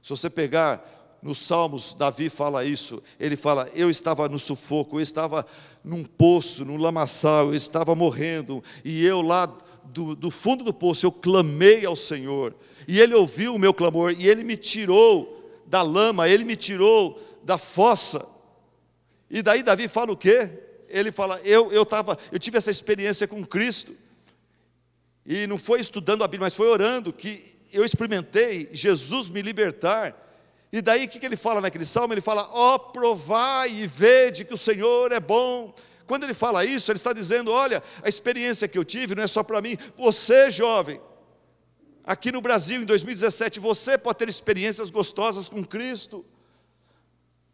Se 0.00 0.10
você 0.10 0.30
pegar 0.30 1.18
nos 1.20 1.38
Salmos, 1.38 1.94
Davi 1.94 2.30
fala 2.30 2.64
isso. 2.64 3.02
Ele 3.18 3.36
fala: 3.36 3.68
Eu 3.74 3.90
estava 3.90 4.28
no 4.28 4.38
sufoco, 4.38 4.98
eu 4.98 5.02
estava 5.02 5.44
num 5.82 6.04
poço, 6.04 6.64
num 6.64 6.76
lamaçal, 6.76 7.46
eu 7.46 7.54
estava 7.54 7.94
morrendo, 7.94 8.62
e 8.84 9.04
eu 9.04 9.20
lá 9.20 9.52
do, 9.84 10.14
do 10.14 10.30
fundo 10.30 10.62
do 10.62 10.72
poço, 10.72 11.04
eu 11.04 11.12
clamei 11.12 11.84
ao 11.84 11.96
Senhor, 11.96 12.54
e 12.86 13.00
Ele 13.00 13.14
ouviu 13.14 13.54
o 13.54 13.58
meu 13.58 13.74
clamor, 13.74 14.14
e 14.16 14.28
Ele 14.28 14.44
me 14.44 14.56
tirou 14.56 15.52
da 15.66 15.82
lama, 15.82 16.28
Ele 16.28 16.44
me 16.44 16.54
tirou 16.54 17.20
da 17.42 17.58
fossa. 17.58 18.24
E 19.30 19.42
daí 19.42 19.62
Davi 19.62 19.88
fala 19.88 20.12
o 20.12 20.16
quê? 20.16 20.67
Ele 20.88 21.12
fala: 21.12 21.40
Eu, 21.44 21.72
eu, 21.72 21.84
tava, 21.84 22.18
eu 22.32 22.38
tive 22.38 22.58
essa 22.58 22.70
experiência 22.70 23.28
com 23.28 23.44
Cristo, 23.44 23.94
e 25.24 25.46
não 25.46 25.58
foi 25.58 25.80
estudando 25.80 26.24
a 26.24 26.28
Bíblia, 26.28 26.46
mas 26.46 26.54
foi 26.54 26.68
orando, 26.68 27.12
que 27.12 27.56
eu 27.72 27.84
experimentei 27.84 28.68
Jesus 28.72 29.28
me 29.28 29.42
libertar. 29.42 30.24
E 30.72 30.82
daí 30.82 31.04
o 31.04 31.08
que 31.08 31.24
ele 31.24 31.36
fala 31.36 31.60
naquele 31.60 31.84
salmo? 31.84 32.14
Ele 32.14 32.20
fala: 32.20 32.48
Ó, 32.52 32.74
oh, 32.74 32.78
provai 32.78 33.70
e 33.70 33.86
vede 33.86 34.44
que 34.44 34.54
o 34.54 34.58
Senhor 34.58 35.12
é 35.12 35.20
bom. 35.20 35.74
Quando 36.08 36.24
ele 36.24 36.32
fala 36.32 36.64
isso, 36.64 36.90
ele 36.90 36.96
está 36.96 37.12
dizendo: 37.12 37.52
olha, 37.52 37.82
a 38.02 38.08
experiência 38.08 38.66
que 38.66 38.78
eu 38.78 38.84
tive 38.84 39.14
não 39.14 39.22
é 39.22 39.26
só 39.26 39.42
para 39.42 39.60
mim, 39.60 39.76
você, 39.94 40.50
jovem, 40.50 40.98
aqui 42.02 42.32
no 42.32 42.40
Brasil 42.40 42.80
em 42.80 42.86
2017, 42.86 43.60
você 43.60 43.98
pode 43.98 44.18
ter 44.18 44.28
experiências 44.28 44.88
gostosas 44.88 45.48
com 45.48 45.62
Cristo. 45.62 46.24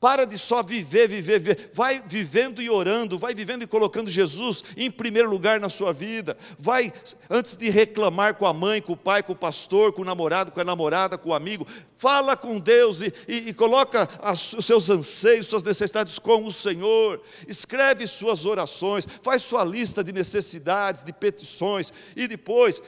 Para 0.05 0.27
de 0.27 0.37
só 0.37 0.63
viver, 0.63 1.09
viver, 1.09 1.41
viver. 1.41 1.71
Vai 1.73 2.03
vivendo 2.07 2.61
e 2.61 2.69
orando, 2.69 3.19
vai 3.19 3.35
vivendo 3.35 3.63
e 3.63 3.67
colocando 3.67 4.11
Jesus 4.11 4.63
em 4.77 4.91
primeiro 4.91 5.31
lugar 5.31 5.59
na 5.59 5.71
sua 5.71 5.95
vida. 5.95 6.37
Vai, 6.59 6.93
antes 7.31 7.57
de 7.57 7.71
reclamar 7.71 8.35
com 8.35 8.45
a 8.45 8.53
mãe, 8.53 8.83
com 8.83 8.93
o 8.93 8.99
pai, 8.99 9.23
com 9.23 9.33
o 9.33 9.37
pastor, 9.37 9.95
com 9.95 10.03
o 10.03 10.05
namorado, 10.05 10.53
com 10.53 10.61
a 10.61 10.65
namorada, 10.65 11.17
com 11.17 11.31
o 11.31 11.35
amigo, 11.35 11.67
fala 11.97 12.37
com 12.37 12.59
Deus 12.59 13.01
e, 13.01 13.15
e, 13.27 13.49
e 13.49 13.55
coloca 13.55 14.07
as, 14.21 14.53
os 14.53 14.67
seus 14.67 14.91
anseios, 14.91 15.47
suas 15.47 15.65
necessidades 15.65 16.19
com 16.19 16.45
o 16.45 16.53
Senhor. 16.53 17.23
Escreve 17.49 18.07
suas 18.07 18.45
orações, 18.45 19.07
faz 19.23 19.41
sua 19.41 19.65
lista 19.65 20.05
de 20.05 20.13
necessidades, 20.13 21.03
de 21.03 21.15
petições, 21.15 21.91
e 22.15 22.29
depois 22.29 22.83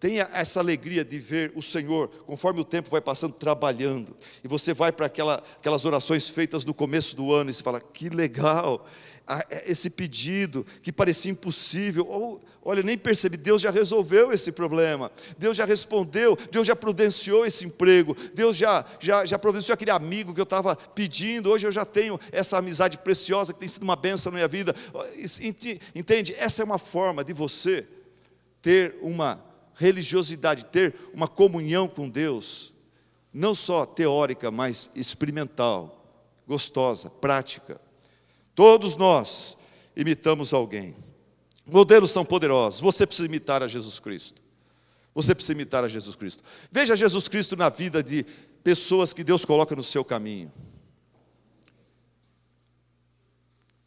Tenha 0.00 0.28
essa 0.32 0.60
alegria 0.60 1.04
de 1.04 1.18
ver 1.18 1.52
o 1.56 1.62
Senhor, 1.62 2.08
conforme 2.24 2.60
o 2.60 2.64
tempo 2.64 2.88
vai 2.88 3.00
passando, 3.00 3.34
trabalhando. 3.34 4.16
E 4.44 4.48
você 4.48 4.72
vai 4.72 4.92
para 4.92 5.06
aquela, 5.06 5.42
aquelas 5.58 5.84
orações 5.84 6.28
feitas 6.28 6.64
no 6.64 6.72
começo 6.72 7.16
do 7.16 7.32
ano 7.32 7.50
e 7.50 7.52
você 7.52 7.64
fala: 7.64 7.80
que 7.80 8.08
legal, 8.08 8.86
é, 9.50 9.70
esse 9.70 9.90
pedido 9.90 10.64
que 10.82 10.92
parecia 10.92 11.32
impossível. 11.32 12.06
Ou, 12.08 12.40
olha, 12.62 12.80
nem 12.80 12.96
percebi, 12.96 13.36
Deus 13.36 13.60
já 13.60 13.72
resolveu 13.72 14.32
esse 14.32 14.52
problema. 14.52 15.10
Deus 15.36 15.56
já 15.56 15.64
respondeu, 15.64 16.38
Deus 16.50 16.64
já 16.64 16.76
providenciou 16.76 17.44
esse 17.44 17.64
emprego. 17.64 18.16
Deus 18.34 18.56
já, 18.56 18.84
já, 19.00 19.24
já 19.26 19.36
providenciou 19.36 19.74
aquele 19.74 19.90
amigo 19.90 20.32
que 20.32 20.40
eu 20.40 20.44
estava 20.44 20.76
pedindo. 20.76 21.50
Hoje 21.50 21.66
eu 21.66 21.72
já 21.72 21.84
tenho 21.84 22.20
essa 22.30 22.56
amizade 22.56 22.98
preciosa 22.98 23.52
que 23.52 23.58
tem 23.58 23.68
sido 23.68 23.82
uma 23.82 23.96
benção 23.96 24.30
na 24.30 24.36
minha 24.36 24.48
vida. 24.48 24.72
Entende? 25.92 26.34
Essa 26.38 26.62
é 26.62 26.64
uma 26.64 26.78
forma 26.78 27.24
de 27.24 27.32
você 27.32 27.84
ter 28.62 28.96
uma 29.02 29.47
religiosidade, 29.78 30.66
ter 30.66 30.94
uma 31.14 31.28
comunhão 31.28 31.86
com 31.86 32.08
Deus, 32.08 32.74
não 33.32 33.54
só 33.54 33.86
teórica, 33.86 34.50
mas 34.50 34.90
experimental, 34.94 36.04
gostosa, 36.46 37.08
prática. 37.08 37.80
Todos 38.56 38.96
nós 38.96 39.56
imitamos 39.96 40.52
alguém. 40.52 40.96
Modelos 41.64 42.10
são 42.10 42.24
poderosos. 42.24 42.80
Você 42.80 43.06
precisa 43.06 43.28
imitar 43.28 43.62
a 43.62 43.68
Jesus 43.68 44.00
Cristo. 44.00 44.42
Você 45.14 45.32
precisa 45.32 45.52
imitar 45.52 45.84
a 45.84 45.88
Jesus 45.88 46.16
Cristo. 46.16 46.42
Veja 46.72 46.96
Jesus 46.96 47.28
Cristo 47.28 47.56
na 47.56 47.68
vida 47.68 48.02
de 48.02 48.26
pessoas 48.64 49.12
que 49.12 49.22
Deus 49.22 49.44
coloca 49.44 49.76
no 49.76 49.84
seu 49.84 50.04
caminho. 50.04 50.52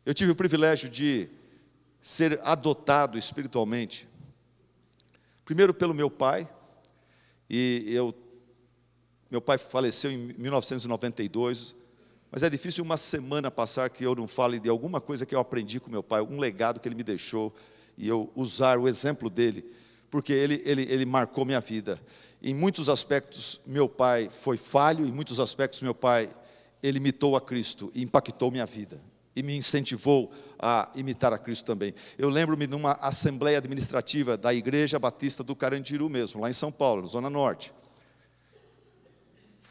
Eu 0.05 0.13
tive 0.13 0.31
o 0.31 0.35
privilégio 0.35 0.89
de 0.89 1.29
ser 2.01 2.39
adotado 2.43 3.17
espiritualmente 3.17 4.07
Primeiro 5.51 5.73
pelo 5.73 5.93
meu 5.93 6.09
pai, 6.09 6.47
e 7.49 7.83
eu, 7.87 8.15
meu 9.29 9.41
pai 9.41 9.57
faleceu 9.57 10.09
em 10.09 10.33
1992, 10.37 11.75
mas 12.31 12.41
é 12.41 12.49
difícil 12.49 12.85
uma 12.85 12.95
semana 12.95 13.51
passar 13.51 13.89
que 13.89 14.01
eu 14.01 14.15
não 14.15 14.29
fale 14.29 14.61
de 14.61 14.69
alguma 14.69 15.01
coisa 15.01 15.25
que 15.25 15.35
eu 15.35 15.41
aprendi 15.41 15.77
com 15.81 15.91
meu 15.91 16.01
pai, 16.01 16.21
algum 16.21 16.39
legado 16.39 16.79
que 16.79 16.87
ele 16.87 16.95
me 16.95 17.03
deixou, 17.03 17.53
e 17.97 18.07
eu 18.07 18.31
usar 18.33 18.79
o 18.79 18.87
exemplo 18.87 19.29
dele, 19.29 19.69
porque 20.09 20.31
ele, 20.31 20.61
ele, 20.63 20.83
ele 20.83 21.05
marcou 21.05 21.43
minha 21.43 21.59
vida. 21.59 22.01
Em 22.41 22.53
muitos 22.53 22.87
aspectos, 22.87 23.59
meu 23.67 23.89
pai 23.89 24.29
foi 24.29 24.55
falho, 24.55 25.05
em 25.05 25.11
muitos 25.11 25.37
aspectos, 25.37 25.81
meu 25.81 25.93
pai, 25.93 26.29
ele 26.81 26.97
imitou 26.97 27.35
a 27.35 27.41
Cristo 27.41 27.91
e 27.93 28.01
impactou 28.01 28.51
minha 28.51 28.65
vida 28.65 29.10
e 29.35 29.41
me 29.41 29.55
incentivou 29.55 30.31
a 30.59 30.89
imitar 30.95 31.33
a 31.33 31.37
Cristo 31.37 31.65
também. 31.65 31.93
Eu 32.17 32.29
lembro-me 32.29 32.67
de 32.67 32.75
uma 32.75 32.93
assembleia 32.93 33.57
administrativa 33.57 34.37
da 34.37 34.53
Igreja 34.53 34.99
Batista 34.99 35.43
do 35.43 35.55
Carandiru 35.55 36.09
mesmo, 36.09 36.41
lá 36.41 36.49
em 36.49 36.53
São 36.53 36.71
Paulo, 36.71 37.07
Zona 37.07 37.29
Norte. 37.29 37.73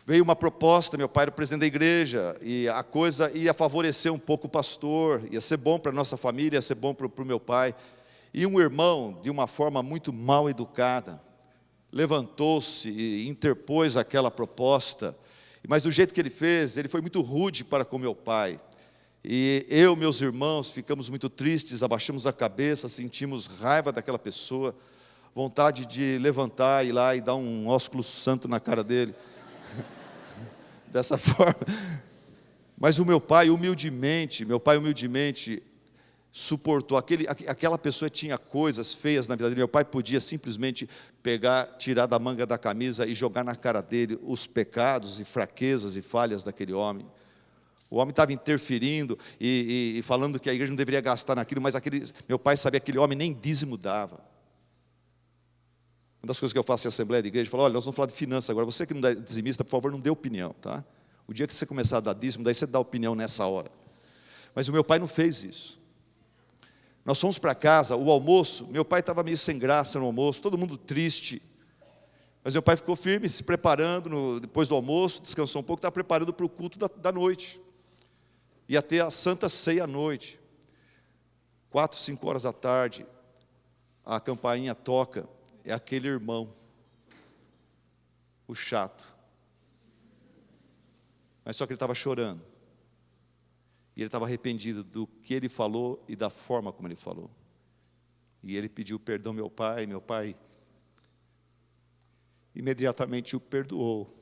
Veio 0.06 0.24
uma 0.24 0.34
proposta, 0.34 0.96
meu 0.96 1.08
pai 1.08 1.24
era 1.24 1.30
presidente 1.30 1.60
da 1.60 1.66
igreja, 1.66 2.36
e 2.42 2.68
a 2.68 2.82
coisa 2.82 3.30
ia 3.32 3.54
favorecer 3.54 4.12
um 4.12 4.18
pouco 4.18 4.46
o 4.46 4.50
pastor, 4.50 5.22
ia 5.30 5.40
ser 5.40 5.58
bom 5.58 5.78
para 5.78 5.92
a 5.92 5.94
nossa 5.94 6.16
família, 6.16 6.56
ia 6.56 6.62
ser 6.62 6.74
bom 6.74 6.92
para 6.92 7.06
o 7.06 7.24
meu 7.24 7.38
pai. 7.38 7.74
E 8.34 8.44
um 8.46 8.58
irmão, 8.60 9.20
de 9.22 9.30
uma 9.30 9.46
forma 9.46 9.82
muito 9.82 10.12
mal 10.12 10.50
educada, 10.50 11.22
levantou-se 11.92 12.88
e 12.88 13.28
interpôs 13.28 13.96
aquela 13.96 14.30
proposta, 14.30 15.16
mas 15.68 15.82
do 15.82 15.90
jeito 15.90 16.14
que 16.14 16.20
ele 16.20 16.30
fez, 16.30 16.76
ele 16.76 16.88
foi 16.88 17.00
muito 17.00 17.20
rude 17.20 17.64
para 17.64 17.84
com 17.84 17.98
meu 17.98 18.14
pai. 18.14 18.58
E 19.22 19.66
eu, 19.68 19.94
meus 19.94 20.22
irmãos, 20.22 20.70
ficamos 20.70 21.10
muito 21.10 21.28
tristes, 21.28 21.82
abaixamos 21.82 22.26
a 22.26 22.32
cabeça, 22.32 22.88
sentimos 22.88 23.46
raiva 23.46 23.92
daquela 23.92 24.18
pessoa, 24.18 24.74
vontade 25.34 25.84
de 25.84 26.18
levantar, 26.18 26.86
ir 26.86 26.92
lá 26.92 27.14
e 27.14 27.20
dar 27.20 27.34
um 27.34 27.68
ósculo 27.68 28.02
santo 28.02 28.48
na 28.48 28.58
cara 28.58 28.82
dele. 28.82 29.14
Dessa 30.88 31.16
forma. 31.18 31.54
Mas 32.78 32.98
o 32.98 33.04
meu 33.04 33.20
pai, 33.20 33.50
humildemente, 33.50 34.46
meu 34.46 34.58
pai 34.58 34.78
humildemente 34.78 35.62
suportou. 36.32 36.96
Aquele, 36.96 37.26
aquela 37.28 37.76
pessoa 37.76 38.08
tinha 38.08 38.38
coisas 38.38 38.94
feias 38.94 39.28
na 39.28 39.36
vida 39.36 39.50
dele. 39.50 39.60
Meu 39.60 39.68
pai 39.68 39.84
podia 39.84 40.18
simplesmente 40.18 40.88
pegar, 41.22 41.66
tirar 41.76 42.06
da 42.06 42.18
manga 42.18 42.46
da 42.46 42.56
camisa 42.56 43.06
e 43.06 43.14
jogar 43.14 43.44
na 43.44 43.54
cara 43.54 43.82
dele 43.82 44.18
os 44.22 44.46
pecados 44.46 45.20
e 45.20 45.24
fraquezas 45.24 45.94
e 45.94 46.00
falhas 46.00 46.42
daquele 46.42 46.72
homem. 46.72 47.06
O 47.90 47.96
homem 47.96 48.10
estava 48.10 48.32
interferindo 48.32 49.18
e, 49.40 49.94
e, 49.96 49.98
e, 49.98 50.02
falando 50.02 50.38
que 50.38 50.48
a 50.48 50.54
igreja 50.54 50.70
não 50.70 50.76
deveria 50.76 51.00
gastar 51.00 51.34
naquilo, 51.34 51.60
mas 51.60 51.74
aquele, 51.74 52.08
meu 52.28 52.38
pai 52.38 52.56
sabia 52.56 52.78
que 52.78 52.84
aquele 52.84 52.98
homem 52.98 53.18
nem 53.18 53.34
dízimo 53.34 53.76
dava. 53.76 54.20
Uma 56.22 56.28
das 56.28 56.38
coisas 56.38 56.52
que 56.52 56.58
eu 56.58 56.62
faço 56.62 56.86
em 56.86 56.88
assembleia 56.88 57.20
de 57.20 57.28
igreja, 57.28 57.48
eu 57.48 57.50
falo, 57.50 57.64
olha, 57.64 57.74
nós 57.74 57.84
vamos 57.84 57.96
falar 57.96 58.06
de 58.06 58.14
finanças 58.14 58.48
agora. 58.48 58.64
Você 58.64 58.86
que 58.86 58.94
não 58.94 59.08
é 59.08 59.14
dizimista, 59.14 59.64
por 59.64 59.72
favor, 59.72 59.90
não 59.90 59.98
dê 59.98 60.08
opinião, 60.08 60.54
tá? 60.60 60.84
O 61.26 61.34
dia 61.34 61.48
que 61.48 61.54
você 61.54 61.66
começar 61.66 61.96
a 61.96 62.00
dar 62.00 62.14
dízimo, 62.14 62.44
daí 62.44 62.54
você 62.54 62.64
dá 62.64 62.78
opinião 62.78 63.16
nessa 63.16 63.44
hora. 63.46 63.70
Mas 64.54 64.68
o 64.68 64.72
meu 64.72 64.84
pai 64.84 65.00
não 65.00 65.08
fez 65.08 65.42
isso. 65.42 65.80
Nós 67.04 67.18
fomos 67.18 67.38
para 67.38 67.56
casa, 67.56 67.96
o 67.96 68.08
almoço, 68.10 68.68
meu 68.70 68.84
pai 68.84 69.00
estava 69.00 69.24
meio 69.24 69.38
sem 69.38 69.58
graça 69.58 69.98
no 69.98 70.04
almoço, 70.04 70.40
todo 70.40 70.56
mundo 70.56 70.76
triste. 70.76 71.42
Mas 72.44 72.54
meu 72.54 72.62
pai 72.62 72.76
ficou 72.76 72.94
firme, 72.94 73.28
se 73.28 73.42
preparando, 73.42 74.08
no, 74.08 74.38
depois 74.38 74.68
do 74.68 74.76
almoço, 74.76 75.22
descansou 75.22 75.60
um 75.60 75.64
pouco, 75.64 75.80
estava 75.80 75.92
preparando 75.92 76.32
para 76.32 76.46
o 76.46 76.48
culto 76.48 76.78
da, 76.78 76.86
da 76.86 77.10
noite 77.10 77.60
ia 78.70 78.80
ter 78.80 79.00
a 79.00 79.10
Santa 79.10 79.48
Ceia 79.48 79.82
à 79.82 79.86
noite. 79.86 80.38
Quatro, 81.70 81.98
cinco 81.98 82.28
horas 82.28 82.44
da 82.44 82.52
tarde, 82.52 83.04
a 84.04 84.20
campainha 84.20 84.76
toca, 84.76 85.28
é 85.64 85.72
aquele 85.72 86.06
irmão, 86.06 86.54
o 88.46 88.54
chato. 88.54 89.12
Mas 91.44 91.56
só 91.56 91.66
que 91.66 91.72
ele 91.72 91.76
estava 91.76 91.96
chorando. 91.96 92.42
E 93.96 94.02
ele 94.02 94.06
estava 94.06 94.24
arrependido 94.24 94.84
do 94.84 95.04
que 95.04 95.34
ele 95.34 95.48
falou 95.48 96.04
e 96.06 96.14
da 96.14 96.30
forma 96.30 96.72
como 96.72 96.86
ele 96.86 96.94
falou. 96.94 97.28
E 98.40 98.56
ele 98.56 98.68
pediu 98.68 99.00
perdão 99.00 99.32
meu 99.32 99.50
pai, 99.50 99.84
meu 99.84 100.00
pai 100.00 100.36
imediatamente 102.54 103.34
o 103.34 103.40
perdoou. 103.40 104.19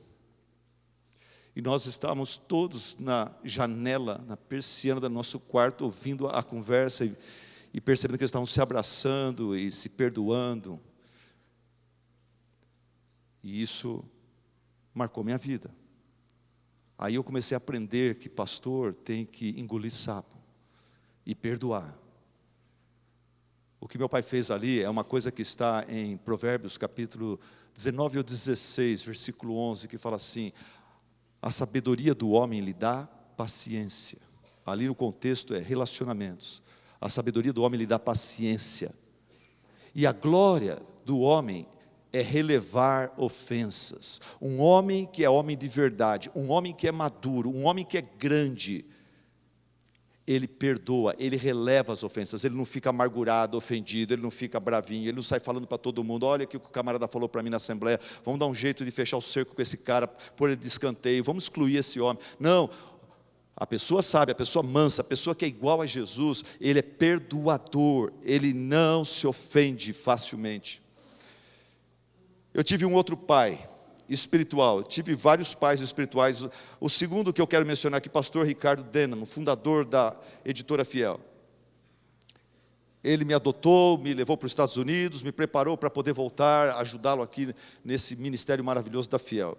E 1.59 1.61
nós 1.61 1.85
estávamos 1.87 2.37
todos 2.37 2.95
na 2.97 3.35
janela, 3.43 4.23
na 4.25 4.37
persiana 4.37 5.01
do 5.01 5.09
nosso 5.09 5.37
quarto, 5.41 5.83
ouvindo 5.83 6.25
a 6.29 6.41
conversa 6.41 7.03
e, 7.03 7.13
e 7.73 7.81
percebendo 7.81 8.17
que 8.17 8.23
eles 8.23 8.29
estavam 8.29 8.45
se 8.45 8.61
abraçando 8.61 9.57
e 9.57 9.69
se 9.69 9.89
perdoando. 9.89 10.79
E 13.43 13.61
isso 13.61 14.05
marcou 14.93 15.21
minha 15.21 15.37
vida. 15.37 15.69
Aí 16.97 17.15
eu 17.15 17.25
comecei 17.25 17.55
a 17.55 17.57
aprender 17.57 18.17
que 18.19 18.29
pastor 18.29 18.95
tem 18.95 19.25
que 19.25 19.49
engolir 19.59 19.91
sapo 19.91 20.37
e 21.25 21.35
perdoar. 21.35 21.93
O 23.81 23.87
que 23.87 23.97
meu 23.97 24.07
pai 24.07 24.21
fez 24.21 24.49
ali 24.49 24.81
é 24.81 24.89
uma 24.89 25.03
coisa 25.03 25.29
que 25.29 25.41
está 25.41 25.85
em 25.89 26.15
Provérbios 26.15 26.77
capítulo 26.77 27.37
19 27.73 28.17
ou 28.17 28.23
16, 28.23 29.03
versículo 29.03 29.57
11, 29.57 29.89
que 29.89 29.97
fala 29.97 30.15
assim: 30.15 30.51
a 31.41 31.51
sabedoria 31.51 32.13
do 32.13 32.31
homem 32.31 32.59
lhe 32.59 32.73
dá 32.73 33.07
paciência. 33.37 34.17
Ali 34.65 34.87
no 34.87 34.95
contexto 34.95 35.53
é 35.53 35.59
relacionamentos. 35.59 36.61
A 36.99 37.09
sabedoria 37.09 37.53
do 37.53 37.63
homem 37.63 37.79
lhe 37.79 37.85
dá 37.85 37.97
paciência. 37.97 38.93
E 39.95 40.05
a 40.05 40.11
glória 40.11 40.81
do 41.05 41.19
homem 41.19 41.65
é 42.11 42.21
relevar 42.21 43.13
ofensas. 43.17 44.19
Um 44.41 44.59
homem 44.59 45.05
que 45.05 45.23
é 45.23 45.29
homem 45.29 45.57
de 45.57 45.67
verdade, 45.67 46.29
um 46.35 46.49
homem 46.49 46.73
que 46.73 46.87
é 46.87 46.91
maduro, 46.91 47.49
um 47.49 47.65
homem 47.65 47.85
que 47.85 47.97
é 47.97 48.01
grande, 48.01 48.85
ele 50.29 50.47
perdoa, 50.47 51.15
ele 51.17 51.35
releva 51.35 51.91
as 51.91 52.03
ofensas, 52.03 52.43
ele 52.43 52.53
não 52.53 52.63
fica 52.63 52.91
amargurado, 52.91 53.57
ofendido, 53.57 54.13
ele 54.13 54.21
não 54.21 54.29
fica 54.29 54.59
bravinho, 54.59 55.05
ele 55.05 55.15
não 55.15 55.23
sai 55.23 55.39
falando 55.39 55.65
para 55.65 55.79
todo 55.79 56.03
mundo: 56.03 56.27
olha 56.27 56.45
o 56.45 56.47
que 56.47 56.55
o 56.55 56.59
camarada 56.59 57.07
falou 57.07 57.27
para 57.27 57.41
mim 57.41 57.49
na 57.49 57.57
Assembleia, 57.57 57.99
vamos 58.23 58.39
dar 58.39 58.45
um 58.45 58.53
jeito 58.53 58.85
de 58.85 58.91
fechar 58.91 59.17
o 59.17 59.21
cerco 59.21 59.55
com 59.55 59.61
esse 59.61 59.75
cara, 59.75 60.07
pôr 60.07 60.49
ele 60.49 60.55
de 60.57 60.67
escanteio, 60.67 61.23
vamos 61.23 61.45
excluir 61.45 61.77
esse 61.77 61.99
homem. 61.99 62.21
Não, 62.39 62.69
a 63.55 63.65
pessoa 63.65 64.03
sabe, 64.03 64.31
a 64.31 64.35
pessoa 64.35 64.61
mansa, 64.61 65.01
a 65.01 65.05
pessoa 65.05 65.35
que 65.35 65.45
é 65.45 65.47
igual 65.47 65.81
a 65.81 65.87
Jesus, 65.87 66.43
ele 66.61 66.77
é 66.77 66.83
perdoador, 66.83 68.13
ele 68.21 68.53
não 68.53 69.03
se 69.03 69.25
ofende 69.25 69.93
facilmente. 69.93 70.79
Eu 72.53 72.63
tive 72.63 72.85
um 72.85 72.93
outro 72.93 73.17
pai, 73.17 73.67
espiritual. 74.09 74.81
Tive 74.83 75.13
vários 75.13 75.53
pais 75.53 75.79
espirituais. 75.79 76.45
O 76.79 76.89
segundo 76.89 77.31
que 77.31 77.41
eu 77.41 77.47
quero 77.47 77.65
mencionar 77.65 77.99
aqui, 77.99 78.09
pastor 78.09 78.45
Ricardo 78.45 78.83
Denham, 78.83 79.25
fundador 79.25 79.85
da 79.85 80.15
editora 80.43 80.83
Fiel. 80.83 81.19
Ele 83.01 83.23
me 83.23 83.33
adotou, 83.33 83.97
me 83.97 84.13
levou 84.13 84.35
para 84.35 84.47
os 84.47 84.51
Estados 84.51 84.75
Unidos, 84.75 85.21
me 85.21 85.31
preparou 85.31 85.77
para 85.77 85.89
poder 85.89 86.11
voltar, 86.11 86.71
ajudá-lo 86.77 87.21
aqui 87.21 87.53
nesse 87.85 88.15
ministério 88.15 88.63
maravilhoso 88.63 89.09
da 89.09 89.17
Fiel. 89.17 89.57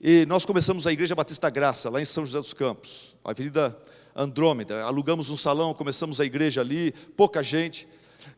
E 0.00 0.24
nós 0.26 0.44
começamos 0.44 0.86
a 0.86 0.92
Igreja 0.92 1.16
Batista 1.16 1.50
Graça, 1.50 1.90
lá 1.90 2.00
em 2.00 2.04
São 2.04 2.24
José 2.24 2.38
dos 2.38 2.52
Campos, 2.52 3.16
Avenida 3.24 3.76
Andrômeda. 4.14 4.84
Alugamos 4.84 5.28
um 5.28 5.36
salão, 5.36 5.74
começamos 5.74 6.20
a 6.20 6.24
igreja 6.24 6.60
ali, 6.60 6.92
pouca 7.16 7.42
gente. 7.42 7.88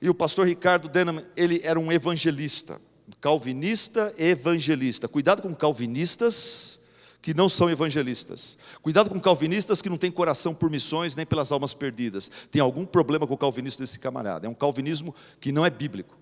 E 0.00 0.08
o 0.08 0.14
pastor 0.14 0.46
Ricardo 0.46 0.88
Denham, 0.88 1.22
ele 1.36 1.60
era 1.62 1.78
um 1.78 1.92
evangelista 1.92 2.80
calvinista 3.20 4.14
evangelista. 4.18 5.08
Cuidado 5.08 5.42
com 5.42 5.54
calvinistas 5.54 6.80
que 7.22 7.34
não 7.34 7.48
são 7.48 7.68
evangelistas. 7.68 8.56
Cuidado 8.82 9.10
com 9.10 9.20
calvinistas 9.20 9.82
que 9.82 9.90
não 9.90 9.98
têm 9.98 10.10
coração 10.10 10.54
por 10.54 10.70
missões 10.70 11.14
nem 11.14 11.26
pelas 11.26 11.52
almas 11.52 11.74
perdidas. 11.74 12.30
Tem 12.50 12.60
algum 12.60 12.84
problema 12.84 13.26
com 13.26 13.34
o 13.34 13.38
calvinismo 13.38 13.80
desse 13.80 13.98
camarada. 13.98 14.46
É 14.46 14.50
um 14.50 14.54
calvinismo 14.54 15.14
que 15.38 15.52
não 15.52 15.64
é 15.64 15.70
bíblico. 15.70 16.16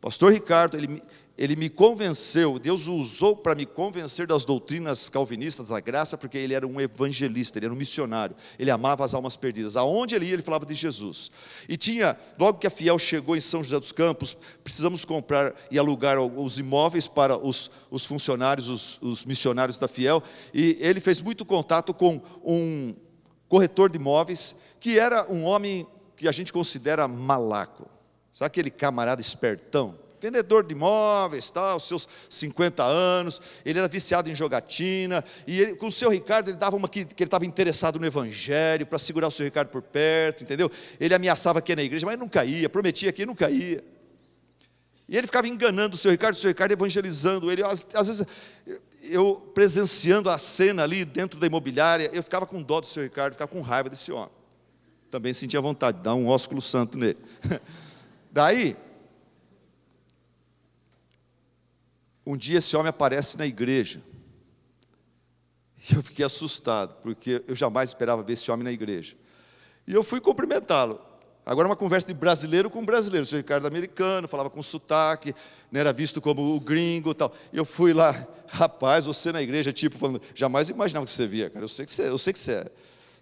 Pastor 0.00 0.32
Ricardo, 0.32 0.76
ele, 0.76 1.02
ele 1.40 1.56
me 1.56 1.70
convenceu, 1.70 2.58
Deus 2.58 2.86
o 2.86 2.92
usou 2.92 3.34
para 3.34 3.54
me 3.54 3.64
convencer 3.64 4.26
das 4.26 4.44
doutrinas 4.44 5.08
calvinistas 5.08 5.68
da 5.68 5.80
graça, 5.80 6.18
porque 6.18 6.36
ele 6.36 6.52
era 6.52 6.66
um 6.66 6.78
evangelista, 6.78 7.58
ele 7.58 7.64
era 7.64 7.72
um 7.72 7.78
missionário, 7.78 8.36
ele 8.58 8.70
amava 8.70 9.06
as 9.06 9.14
almas 9.14 9.36
perdidas. 9.36 9.74
Aonde 9.74 10.14
ele 10.14 10.26
ia, 10.26 10.34
ele 10.34 10.42
falava 10.42 10.66
de 10.66 10.74
Jesus. 10.74 11.30
E 11.66 11.78
tinha, 11.78 12.14
logo 12.38 12.58
que 12.58 12.66
a 12.66 12.70
Fiel 12.70 12.98
chegou 12.98 13.34
em 13.34 13.40
São 13.40 13.64
José 13.64 13.80
dos 13.80 13.90
Campos, 13.90 14.36
precisamos 14.62 15.02
comprar 15.02 15.54
e 15.70 15.78
alugar 15.78 16.20
os 16.20 16.58
imóveis 16.58 17.08
para 17.08 17.38
os, 17.38 17.70
os 17.90 18.04
funcionários, 18.04 18.68
os, 18.68 18.98
os 19.00 19.24
missionários 19.24 19.78
da 19.78 19.88
Fiel, 19.88 20.22
e 20.52 20.76
ele 20.78 21.00
fez 21.00 21.22
muito 21.22 21.46
contato 21.46 21.94
com 21.94 22.20
um 22.44 22.94
corretor 23.48 23.88
de 23.88 23.96
imóveis, 23.96 24.54
que 24.78 24.98
era 24.98 25.26
um 25.32 25.44
homem 25.44 25.86
que 26.16 26.28
a 26.28 26.32
gente 26.32 26.52
considera 26.52 27.08
malaco. 27.08 27.88
Sabe 28.30 28.48
aquele 28.48 28.70
camarada 28.70 29.22
espertão? 29.22 30.09
Vendedor 30.20 30.64
de 30.64 30.74
imóveis, 30.74 31.50
tal, 31.50 31.80
seus 31.80 32.08
50 32.28 32.82
anos, 32.82 33.40
ele 33.64 33.78
era 33.78 33.88
viciado 33.88 34.30
em 34.30 34.34
jogatina, 34.34 35.24
e 35.46 35.60
ele, 35.60 35.74
com 35.74 35.88
o 35.88 35.92
seu 35.92 36.10
Ricardo, 36.10 36.50
ele 36.50 36.56
dava 36.56 36.76
uma 36.76 36.88
que, 36.88 37.04
que 37.04 37.22
ele 37.22 37.28
estava 37.28 37.46
interessado 37.46 37.98
no 37.98 38.06
Evangelho, 38.06 38.86
para 38.86 38.98
segurar 38.98 39.28
o 39.28 39.30
seu 39.30 39.44
Ricardo 39.44 39.68
por 39.68 39.82
perto, 39.82 40.44
entendeu? 40.44 40.70
Ele 40.98 41.14
ameaçava 41.14 41.58
aqui 41.58 41.74
na 41.74 41.82
igreja, 41.82 42.06
mas 42.06 42.18
não 42.18 42.28
caía, 42.28 42.68
prometia 42.68 43.12
que 43.12 43.24
não 43.24 43.34
caía. 43.34 43.82
E 45.08 45.16
ele 45.16 45.26
ficava 45.26 45.48
enganando 45.48 45.96
o 45.96 45.98
seu 45.98 46.12
Ricardo, 46.12 46.34
o 46.36 46.38
seu 46.38 46.48
Ricardo 46.48 46.70
evangelizando 46.70 47.50
ele. 47.50 47.64
Às, 47.64 47.84
às 47.94 48.06
vezes, 48.06 48.24
eu 49.10 49.34
presenciando 49.52 50.30
a 50.30 50.38
cena 50.38 50.84
ali 50.84 51.04
dentro 51.04 51.38
da 51.40 51.48
imobiliária, 51.48 52.08
eu 52.12 52.22
ficava 52.22 52.46
com 52.46 52.62
dó 52.62 52.80
do 52.80 52.86
seu 52.86 53.02
Ricardo, 53.02 53.32
ficava 53.32 53.50
com 53.50 53.60
raiva 53.60 53.90
desse 53.90 54.12
homem. 54.12 54.30
Também 55.10 55.32
sentia 55.34 55.60
vontade 55.60 55.98
de 55.98 56.04
dar 56.04 56.14
um 56.14 56.28
ósculo 56.28 56.60
santo 56.60 56.96
nele. 56.96 57.18
Daí, 58.30 58.76
Um 62.24 62.36
dia 62.36 62.58
esse 62.58 62.76
homem 62.76 62.90
aparece 62.90 63.38
na 63.38 63.46
igreja. 63.46 64.02
E 65.90 65.94
eu 65.94 66.02
fiquei 66.02 66.24
assustado, 66.24 66.94
porque 67.02 67.42
eu 67.48 67.56
jamais 67.56 67.90
esperava 67.90 68.22
ver 68.22 68.34
esse 68.34 68.50
homem 68.50 68.64
na 68.64 68.72
igreja. 68.72 69.16
E 69.86 69.94
eu 69.94 70.04
fui 70.04 70.20
cumprimentá-lo. 70.20 71.00
Agora 71.44 71.66
uma 71.66 71.76
conversa 71.76 72.06
de 72.06 72.14
brasileiro 72.14 72.70
com 72.70 72.84
brasileiro. 72.84 73.24
O 73.24 73.26
senhor 73.26 73.40
Ricardo 73.40 73.66
americano, 73.66 74.28
falava 74.28 74.50
com 74.50 74.62
sotaque, 74.62 75.34
não 75.72 75.80
era 75.80 75.92
visto 75.92 76.20
como 76.20 76.54
o 76.54 76.60
gringo 76.60 77.14
tal. 77.14 77.32
E 77.52 77.56
eu 77.56 77.64
fui 77.64 77.92
lá, 77.92 78.14
rapaz, 78.46 79.06
você 79.06 79.32
na 79.32 79.40
igreja, 79.40 79.72
tipo, 79.72 79.98
falando, 79.98 80.20
jamais 80.34 80.68
imaginava 80.68 81.06
que 81.06 81.10
você 81.10 81.26
via, 81.26 81.48
cara. 81.48 81.64
Eu 81.64 81.68
sei 81.68 81.86
que 81.86 81.90
você, 81.90 82.08
eu 82.08 82.18
sei 82.18 82.32
que 82.32 82.38
você 82.38 82.52
é. 82.52 82.70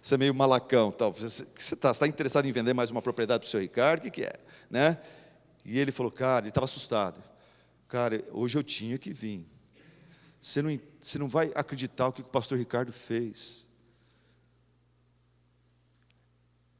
Você 0.01 0.15
é 0.15 0.17
meio 0.17 0.33
malacão 0.33 0.91
tal. 0.91 1.13
Você 1.13 1.45
está 1.55 1.93
tá 1.93 2.07
interessado 2.07 2.45
em 2.45 2.51
vender 2.51 2.73
mais 2.73 2.91
uma 2.91 3.01
propriedade 3.01 3.41
para 3.41 3.47
o 3.47 3.49
senhor 3.49 3.61
Ricardo? 3.61 3.99
O 3.99 4.03
que, 4.03 4.11
que 4.11 4.23
é? 4.23 4.33
Né? 4.69 4.97
E 5.65 5.79
ele 5.79 5.91
falou, 5.91 6.11
cara, 6.11 6.41
ele 6.41 6.49
estava 6.49 6.65
assustado. 6.65 7.21
Cara, 7.89 8.23
hoje 8.31 8.55
eu 8.55 8.63
tinha 8.63 8.99
que 8.99 9.11
vir. 9.11 9.43
Você 10.39 10.61
não, 10.61 10.79
você 11.01 11.17
não 11.17 11.27
vai 11.27 11.51
acreditar 11.55 12.07
o 12.07 12.13
que 12.13 12.21
o 12.21 12.23
pastor 12.23 12.57
Ricardo 12.57 12.93
fez. 12.93 13.67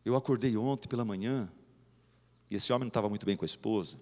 Eu 0.06 0.16
acordei 0.16 0.56
ontem 0.56 0.88
pela 0.88 1.04
manhã, 1.04 1.52
e 2.50 2.56
esse 2.56 2.72
homem 2.72 2.86
não 2.86 2.90
estava 2.90 3.10
muito 3.10 3.26
bem 3.26 3.36
com 3.36 3.44
a 3.44 3.48
esposa. 3.48 3.98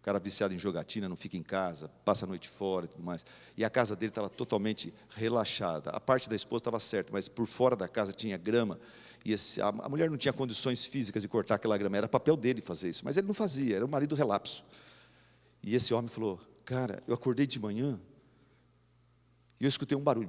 O 0.00 0.02
cara 0.02 0.18
viciado 0.18 0.52
em 0.52 0.58
jogatina, 0.58 1.08
não 1.08 1.16
fica 1.16 1.36
em 1.36 1.42
casa, 1.42 1.88
passa 2.04 2.26
a 2.26 2.28
noite 2.28 2.48
fora 2.48 2.86
e 2.86 2.88
tudo 2.88 3.02
mais. 3.02 3.24
E 3.56 3.64
a 3.64 3.70
casa 3.70 3.94
dele 3.94 4.10
estava 4.10 4.28
totalmente 4.28 4.92
relaxada. 5.10 5.90
A 5.90 6.00
parte 6.00 6.28
da 6.28 6.34
esposa 6.34 6.62
estava 6.62 6.80
certa, 6.80 7.12
mas 7.12 7.28
por 7.28 7.46
fora 7.46 7.76
da 7.76 7.86
casa 7.88 8.12
tinha 8.12 8.36
grama. 8.36 8.78
E 9.24 9.32
esse, 9.32 9.62
a, 9.62 9.68
a 9.68 9.88
mulher 9.88 10.10
não 10.10 10.18
tinha 10.18 10.32
condições 10.32 10.84
físicas 10.84 11.22
de 11.22 11.28
cortar 11.28 11.54
aquela 11.54 11.78
grama. 11.78 11.96
Era 11.96 12.08
papel 12.08 12.36
dele 12.36 12.60
fazer 12.60 12.90
isso. 12.90 13.04
Mas 13.04 13.16
ele 13.16 13.28
não 13.28 13.34
fazia, 13.34 13.76
era 13.76 13.84
um 13.84 13.88
marido 13.88 14.16
relapso. 14.16 14.64
E 15.64 15.74
esse 15.74 15.94
homem 15.94 16.08
falou: 16.08 16.38
Cara, 16.64 17.02
eu 17.08 17.14
acordei 17.14 17.46
de 17.46 17.58
manhã 17.58 17.98
e 19.58 19.64
eu 19.64 19.68
escutei 19.68 19.96
um 19.96 20.00
barulho. 20.00 20.28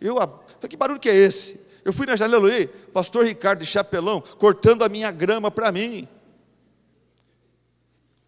Eu 0.00 0.16
falei: 0.16 0.68
Que 0.68 0.76
barulho 0.76 1.00
que 1.00 1.08
é 1.08 1.14
esse? 1.14 1.58
Eu 1.84 1.92
fui 1.92 2.06
na 2.06 2.14
janela, 2.14 2.44
olhei, 2.44 2.66
pastor 2.66 3.24
Ricardo 3.24 3.60
de 3.60 3.66
Chapelão, 3.66 4.20
cortando 4.38 4.84
a 4.84 4.88
minha 4.88 5.10
grama 5.10 5.50
para 5.50 5.72
mim. 5.72 6.06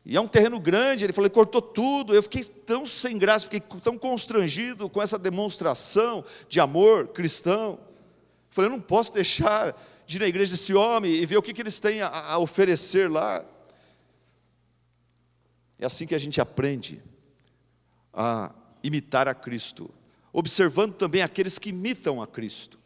E 0.06 0.16
é 0.16 0.20
um 0.20 0.28
terreno 0.28 0.58
grande, 0.58 1.04
ele 1.04 1.12
falou, 1.12 1.26
ele 1.26 1.34
cortou 1.34 1.62
tudo. 1.62 2.14
Eu 2.14 2.22
fiquei 2.22 2.44
tão 2.44 2.84
sem 2.84 3.16
graça, 3.16 3.46
fiquei 3.46 3.60
tão 3.80 3.96
constrangido 3.96 4.88
com 4.88 5.00
essa 5.00 5.18
demonstração 5.18 6.24
de 6.48 6.60
amor 6.60 7.08
cristão. 7.08 7.78
Eu 7.80 8.50
falei, 8.50 8.70
eu 8.70 8.76
não 8.76 8.80
posso 8.82 9.12
deixar 9.12 9.74
de 10.06 10.16
ir 10.16 10.20
na 10.20 10.26
igreja 10.26 10.52
desse 10.52 10.74
homem 10.74 11.12
e 11.12 11.26
ver 11.26 11.36
o 11.36 11.42
que, 11.42 11.52
que 11.52 11.62
eles 11.62 11.80
têm 11.80 12.00
a, 12.02 12.08
a 12.08 12.38
oferecer 12.38 13.10
lá. 13.10 13.44
É 15.78 15.86
assim 15.86 16.06
que 16.06 16.14
a 16.14 16.18
gente 16.18 16.40
aprende 16.40 17.02
a 18.12 18.54
imitar 18.82 19.26
a 19.28 19.34
Cristo, 19.34 19.90
observando 20.32 20.94
também 20.94 21.22
aqueles 21.22 21.58
que 21.58 21.70
imitam 21.70 22.22
a 22.22 22.26
Cristo. 22.26 22.78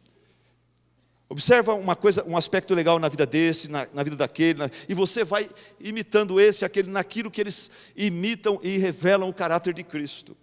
Observa 1.31 1.75
uma 1.75 1.95
coisa, 1.95 2.23
um 2.23 2.35
aspecto 2.35 2.73
legal 2.73 2.97
na 2.97 3.07
vida 3.07 3.23
desse, 3.23 3.69
na, 3.69 3.87
na 3.93 4.01
vida 4.01 4.15
daquele, 4.15 4.57
na, 4.57 4.71
e 4.87 4.95
você 4.95 5.23
vai 5.23 5.47
imitando 5.79 6.39
esse, 6.39 6.65
aquele, 6.65 6.89
naquilo 6.89 7.29
que 7.29 7.39
eles 7.39 7.69
imitam 7.95 8.59
e 8.63 8.77
revelam 8.77 9.29
o 9.29 9.33
caráter 9.33 9.73
de 9.73 9.83
Cristo. 9.83 10.35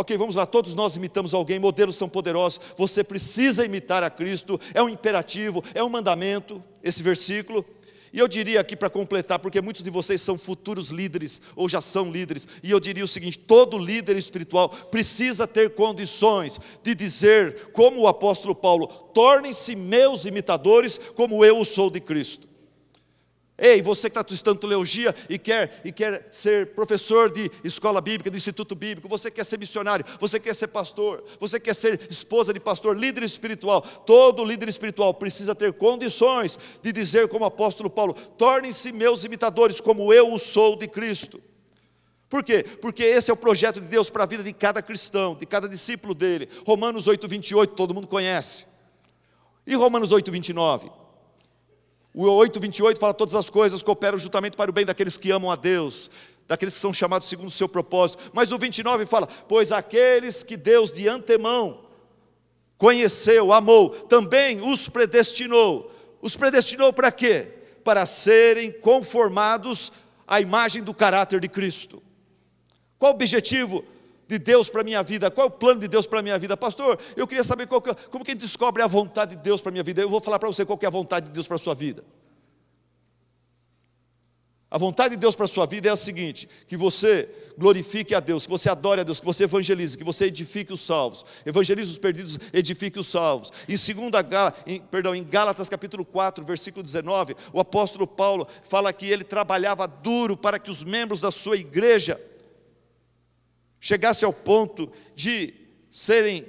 Ok, 0.00 0.16
vamos 0.16 0.34
lá, 0.34 0.46
todos 0.46 0.74
nós 0.74 0.96
imitamos 0.96 1.34
alguém, 1.34 1.58
modelos 1.58 1.94
são 1.94 2.08
poderosos, 2.08 2.58
você 2.74 3.04
precisa 3.04 3.66
imitar 3.66 4.02
a 4.02 4.08
Cristo, 4.08 4.58
é 4.72 4.82
um 4.82 4.88
imperativo, 4.88 5.62
é 5.74 5.84
um 5.84 5.90
mandamento, 5.90 6.64
esse 6.82 7.02
versículo. 7.02 7.62
E 8.10 8.18
eu 8.18 8.26
diria 8.26 8.60
aqui 8.60 8.74
para 8.74 8.88
completar, 8.88 9.38
porque 9.38 9.60
muitos 9.60 9.82
de 9.82 9.90
vocês 9.90 10.22
são 10.22 10.38
futuros 10.38 10.88
líderes 10.88 11.42
ou 11.54 11.68
já 11.68 11.82
são 11.82 12.10
líderes, 12.10 12.48
e 12.62 12.70
eu 12.70 12.80
diria 12.80 13.04
o 13.04 13.08
seguinte: 13.08 13.38
todo 13.40 13.76
líder 13.76 14.16
espiritual 14.16 14.70
precisa 14.70 15.46
ter 15.46 15.74
condições 15.74 16.58
de 16.82 16.94
dizer, 16.94 17.70
como 17.74 18.00
o 18.00 18.08
apóstolo 18.08 18.54
Paulo, 18.54 18.86
tornem-se 18.86 19.76
meus 19.76 20.24
imitadores, 20.24 20.98
como 21.14 21.44
eu 21.44 21.60
o 21.60 21.64
sou 21.66 21.90
de 21.90 22.00
Cristo. 22.00 22.48
Ei, 23.62 23.82
você 23.82 24.08
que 24.08 24.18
está 24.18 24.34
estudando 24.34 24.58
teologia 24.58 25.14
e 25.28 25.38
quer, 25.38 25.82
e 25.84 25.92
quer 25.92 26.26
ser 26.32 26.68
professor 26.68 27.30
de 27.30 27.50
escola 27.62 28.00
bíblica, 28.00 28.30
de 28.30 28.38
instituto 28.38 28.74
bíblico, 28.74 29.06
você 29.06 29.30
quer 29.30 29.44
ser 29.44 29.58
missionário, 29.58 30.02
você 30.18 30.40
quer 30.40 30.54
ser 30.54 30.68
pastor, 30.68 31.22
você 31.38 31.60
quer 31.60 31.74
ser 31.74 32.00
esposa 32.08 32.54
de 32.54 32.58
pastor, 32.58 32.96
líder 32.96 33.22
espiritual, 33.22 33.82
todo 33.82 34.46
líder 34.46 34.70
espiritual 34.70 35.12
precisa 35.12 35.54
ter 35.54 35.74
condições 35.74 36.58
de 36.82 36.90
dizer, 36.90 37.28
como 37.28 37.44
o 37.44 37.48
apóstolo 37.48 37.90
Paulo: 37.90 38.14
tornem-se 38.14 38.92
meus 38.92 39.24
imitadores, 39.24 39.78
como 39.78 40.10
eu 40.10 40.32
o 40.32 40.38
sou 40.38 40.74
de 40.74 40.88
Cristo. 40.88 41.38
Por 42.30 42.42
quê? 42.42 42.64
Porque 42.80 43.02
esse 43.02 43.30
é 43.30 43.34
o 43.34 43.36
projeto 43.36 43.78
de 43.78 43.88
Deus 43.88 44.08
para 44.08 44.22
a 44.22 44.26
vida 44.26 44.42
de 44.42 44.54
cada 44.54 44.80
cristão, 44.80 45.34
de 45.34 45.44
cada 45.44 45.68
discípulo 45.68 46.14
dele. 46.14 46.48
Romanos 46.64 47.06
8, 47.06 47.28
28, 47.28 47.74
todo 47.74 47.92
mundo 47.92 48.08
conhece. 48.08 48.64
E 49.66 49.74
Romanos 49.74 50.12
8, 50.12 50.32
29? 50.32 50.99
O 52.14 52.24
8,28 52.24 52.98
fala: 52.98 53.14
todas 53.14 53.34
as 53.34 53.48
coisas 53.48 53.82
cooperam 53.82 54.18
juntamente 54.18 54.56
para 54.56 54.70
o 54.70 54.74
bem 54.74 54.84
daqueles 54.84 55.16
que 55.16 55.30
amam 55.30 55.50
a 55.50 55.56
Deus, 55.56 56.10
daqueles 56.46 56.74
que 56.74 56.80
são 56.80 56.92
chamados 56.92 57.28
segundo 57.28 57.48
o 57.48 57.52
seu 57.52 57.68
propósito. 57.68 58.30
Mas 58.32 58.52
o 58.52 58.58
29 58.58 59.06
fala: 59.06 59.26
pois 59.48 59.72
aqueles 59.72 60.42
que 60.42 60.56
Deus 60.56 60.92
de 60.92 61.08
antemão 61.08 61.84
conheceu, 62.76 63.52
amou, 63.52 63.90
também 63.90 64.60
os 64.60 64.88
predestinou. 64.88 65.92
Os 66.20 66.36
predestinou 66.36 66.92
para 66.92 67.12
quê? 67.12 67.48
Para 67.84 68.04
serem 68.06 68.72
conformados 68.72 69.92
à 70.26 70.40
imagem 70.40 70.82
do 70.82 70.94
caráter 70.94 71.40
de 71.40 71.48
Cristo. 71.48 72.02
Qual 72.98 73.12
o 73.12 73.14
objetivo 73.14 73.84
de 74.30 74.38
Deus 74.38 74.70
para 74.70 74.82
a 74.82 74.84
minha 74.84 75.02
vida? 75.02 75.28
Qual 75.28 75.46
é 75.46 75.48
o 75.48 75.50
plano 75.50 75.80
de 75.80 75.88
Deus 75.88 76.06
para 76.06 76.20
a 76.20 76.22
minha 76.22 76.38
vida? 76.38 76.56
Pastor, 76.56 76.96
eu 77.16 77.26
queria 77.26 77.42
saber 77.42 77.66
que, 77.66 77.74
como 78.10 78.24
que 78.24 78.30
a 78.30 78.34
gente 78.34 78.42
descobre 78.42 78.80
a 78.80 78.86
vontade 78.86 79.34
de 79.34 79.42
Deus 79.42 79.60
para 79.60 79.70
a 79.70 79.72
minha 79.72 79.82
vida. 79.82 80.00
Eu 80.00 80.08
vou 80.08 80.20
falar 80.20 80.38
para 80.38 80.48
você 80.48 80.64
qual 80.64 80.78
é 80.80 80.86
a 80.86 80.90
vontade 80.90 81.26
de 81.26 81.32
Deus 81.32 81.48
para 81.48 81.56
a 81.56 81.58
sua 81.58 81.74
vida. 81.74 82.04
A 84.70 84.78
vontade 84.78 85.16
de 85.16 85.20
Deus 85.20 85.34
para 85.34 85.46
a 85.46 85.48
sua 85.48 85.66
vida 85.66 85.88
é 85.88 85.90
a 85.90 85.96
seguinte: 85.96 86.48
que 86.68 86.76
você 86.76 87.28
glorifique 87.58 88.14
a 88.14 88.20
Deus, 88.20 88.46
que 88.46 88.52
você 88.52 88.70
adore 88.70 89.00
a 89.00 89.04
Deus, 89.04 89.18
que 89.18 89.26
você 89.26 89.42
evangelize, 89.42 89.98
que 89.98 90.04
você 90.04 90.26
edifique 90.26 90.72
os 90.72 90.80
salvos, 90.80 91.26
evangelize 91.44 91.90
os 91.90 91.98
perdidos, 91.98 92.38
edifique 92.52 93.00
os 93.00 93.08
salvos. 93.08 93.50
Em, 93.68 93.76
segunda, 93.76 94.24
em, 94.64 94.80
perdão, 94.80 95.12
em 95.12 95.24
Gálatas 95.24 95.68
capítulo 95.68 96.04
4, 96.04 96.44
versículo 96.44 96.84
19, 96.84 97.34
o 97.52 97.58
apóstolo 97.58 98.06
Paulo 98.06 98.46
fala 98.62 98.92
que 98.92 99.06
ele 99.06 99.24
trabalhava 99.24 99.88
duro 99.88 100.36
para 100.36 100.56
que 100.56 100.70
os 100.70 100.84
membros 100.84 101.20
da 101.20 101.32
sua 101.32 101.56
igreja 101.56 102.29
chegasse 103.80 104.24
ao 104.24 104.32
ponto 104.32 104.90
de 105.14 105.54
serem 105.90 106.46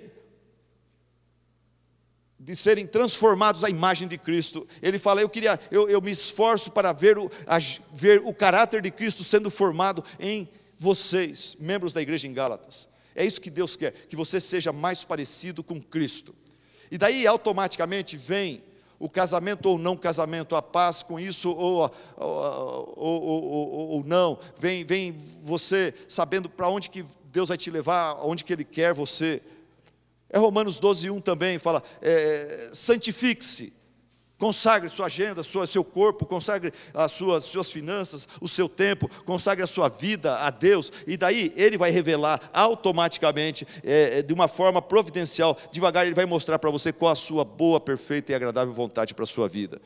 de 2.43 2.55
serem 2.55 2.87
transformados 2.87 3.63
à 3.63 3.69
imagem 3.69 4.07
de 4.07 4.17
Cristo. 4.17 4.67
Ele 4.81 4.97
fala: 4.97 5.21
Eu 5.21 5.29
queria, 5.29 5.59
eu, 5.69 5.87
eu 5.87 6.01
me 6.01 6.11
esforço 6.11 6.71
para 6.71 6.91
ver 6.91 7.17
o, 7.17 7.31
a, 7.45 7.59
ver 7.93 8.19
o 8.25 8.33
caráter 8.33 8.81
de 8.81 8.89
Cristo 8.89 9.23
sendo 9.23 9.51
formado 9.51 10.03
em 10.19 10.49
vocês, 10.75 11.55
membros 11.59 11.93
da 11.93 12.01
igreja 12.01 12.27
em 12.27 12.33
Gálatas. 12.33 12.89
É 13.15 13.23
isso 13.23 13.39
que 13.39 13.51
Deus 13.51 13.75
quer, 13.75 13.91
que 13.91 14.15
você 14.15 14.39
seja 14.39 14.73
mais 14.73 15.03
parecido 15.03 15.63
com 15.63 15.79
Cristo. 15.79 16.33
E 16.89 16.97
daí 16.97 17.27
automaticamente 17.27 18.17
vem 18.17 18.63
o 18.97 19.09
casamento 19.09 19.67
ou 19.67 19.77
não 19.77 19.95
casamento, 19.95 20.55
a 20.55 20.61
paz 20.61 21.03
com 21.03 21.19
isso 21.19 21.49
ou, 21.51 21.91
ou, 22.17 22.93
ou, 22.97 23.89
ou 23.91 24.03
não, 24.03 24.37
vem, 24.57 24.83
vem 24.85 25.15
você 25.41 25.93
sabendo 26.07 26.49
para 26.49 26.69
onde 26.69 26.89
que 26.89 27.05
Deus 27.31 27.49
vai 27.49 27.57
te 27.57 27.71
levar 27.71 28.09
aonde 28.11 28.43
que 28.43 28.51
Ele 28.51 28.63
quer 28.63 28.93
você. 28.93 29.41
É 30.29 30.37
Romanos 30.37 30.79
12, 30.79 31.09
1 31.09 31.21
também, 31.21 31.57
fala, 31.57 31.81
é, 32.01 32.69
santifique-se, 32.73 33.73
consagre 34.37 34.89
sua 34.89 35.05
agenda, 35.07 35.43
sua, 35.43 35.67
seu 35.67 35.83
corpo, 35.83 36.25
consagre 36.25 36.73
as 36.93 37.11
suas, 37.11 37.43
suas 37.43 37.69
finanças, 37.71 38.27
o 38.39 38.47
seu 38.47 38.67
tempo, 38.67 39.09
consagre 39.25 39.63
a 39.63 39.67
sua 39.67 39.89
vida 39.89 40.37
a 40.39 40.49
Deus, 40.49 40.91
e 41.05 41.17
daí 41.17 41.53
Ele 41.55 41.77
vai 41.77 41.91
revelar 41.91 42.49
automaticamente, 42.53 43.67
é, 43.83 44.19
é 44.19 44.21
de 44.21 44.33
uma 44.33 44.47
forma 44.47 44.81
providencial, 44.81 45.57
devagar 45.71 46.05
Ele 46.05 46.15
vai 46.15 46.25
mostrar 46.25 46.59
para 46.59 46.71
você 46.71 46.93
qual 46.93 47.11
a 47.11 47.15
sua 47.15 47.43
boa, 47.43 47.79
perfeita 47.79 48.31
e 48.31 48.35
agradável 48.35 48.73
vontade 48.73 49.13
para 49.13 49.23
a 49.23 49.27
sua 49.27 49.47
vida. 49.47 49.81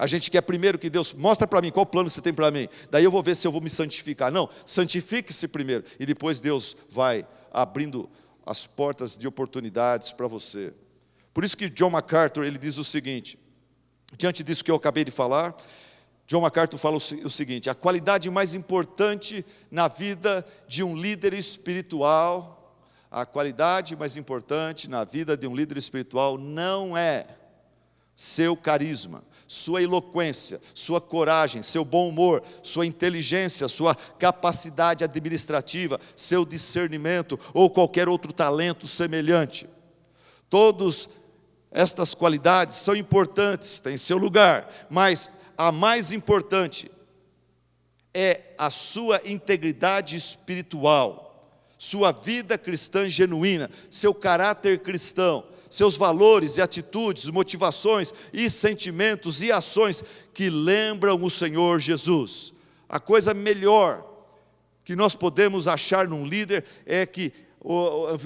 A 0.00 0.06
gente 0.06 0.30
quer 0.30 0.40
primeiro 0.40 0.78
que 0.78 0.88
Deus 0.88 1.12
mostra 1.12 1.46
para 1.46 1.60
mim 1.60 1.70
qual 1.70 1.84
plano 1.84 2.08
que 2.08 2.14
você 2.14 2.22
tem 2.22 2.32
para 2.32 2.50
mim. 2.50 2.66
Daí 2.90 3.04
eu 3.04 3.10
vou 3.10 3.22
ver 3.22 3.36
se 3.36 3.46
eu 3.46 3.52
vou 3.52 3.60
me 3.60 3.68
santificar. 3.68 4.32
Não, 4.32 4.48
santifique-se 4.64 5.46
primeiro 5.46 5.84
e 5.98 6.06
depois 6.06 6.40
Deus 6.40 6.74
vai 6.88 7.26
abrindo 7.52 8.08
as 8.46 8.66
portas 8.66 9.14
de 9.14 9.28
oportunidades 9.28 10.10
para 10.10 10.26
você. 10.26 10.72
Por 11.34 11.44
isso 11.44 11.54
que 11.54 11.68
John 11.68 11.90
MacArthur 11.90 12.44
ele 12.44 12.56
diz 12.56 12.78
o 12.78 12.82
seguinte: 12.82 13.38
diante 14.16 14.42
disso 14.42 14.64
que 14.64 14.70
eu 14.70 14.76
acabei 14.76 15.04
de 15.04 15.10
falar, 15.10 15.54
John 16.26 16.40
MacArthur 16.40 16.78
fala 16.78 16.96
o 16.96 17.28
seguinte: 17.28 17.68
a 17.68 17.74
qualidade 17.74 18.30
mais 18.30 18.54
importante 18.54 19.44
na 19.70 19.86
vida 19.86 20.46
de 20.66 20.82
um 20.82 20.96
líder 20.96 21.34
espiritual, 21.34 22.74
a 23.10 23.26
qualidade 23.26 23.94
mais 23.96 24.16
importante 24.16 24.88
na 24.88 25.04
vida 25.04 25.36
de 25.36 25.46
um 25.46 25.54
líder 25.54 25.76
espiritual 25.76 26.38
não 26.38 26.96
é 26.96 27.26
seu 28.16 28.54
carisma, 28.54 29.22
sua 29.52 29.82
eloquência, 29.82 30.60
sua 30.72 31.00
coragem, 31.00 31.60
seu 31.60 31.84
bom 31.84 32.08
humor, 32.08 32.40
sua 32.62 32.86
inteligência, 32.86 33.66
sua 33.66 33.96
capacidade 33.96 35.02
administrativa, 35.02 35.98
seu 36.14 36.44
discernimento 36.44 37.36
ou 37.52 37.68
qualquer 37.68 38.08
outro 38.08 38.32
talento 38.32 38.86
semelhante. 38.86 39.68
Todas 40.48 41.08
estas 41.68 42.14
qualidades 42.14 42.76
são 42.76 42.94
importantes, 42.94 43.80
têm 43.80 43.96
seu 43.96 44.18
lugar, 44.18 44.72
mas 44.88 45.28
a 45.58 45.72
mais 45.72 46.12
importante 46.12 46.88
é 48.14 48.54
a 48.56 48.70
sua 48.70 49.20
integridade 49.24 50.14
espiritual, 50.14 51.66
sua 51.76 52.12
vida 52.12 52.56
cristã 52.56 53.08
genuína, 53.08 53.68
seu 53.90 54.14
caráter 54.14 54.78
cristão, 54.78 55.44
seus 55.70 55.96
valores 55.96 56.56
e 56.56 56.60
atitudes, 56.60 57.30
motivações 57.30 58.12
e 58.32 58.50
sentimentos 58.50 59.40
e 59.40 59.52
ações 59.52 60.02
que 60.34 60.50
lembram 60.50 61.22
o 61.22 61.30
Senhor 61.30 61.78
Jesus. 61.78 62.52
A 62.88 62.98
coisa 62.98 63.32
melhor 63.32 64.04
que 64.84 64.96
nós 64.96 65.14
podemos 65.14 65.68
achar 65.68 66.08
num 66.08 66.26
líder 66.26 66.64
é 66.84 67.06
que, 67.06 67.32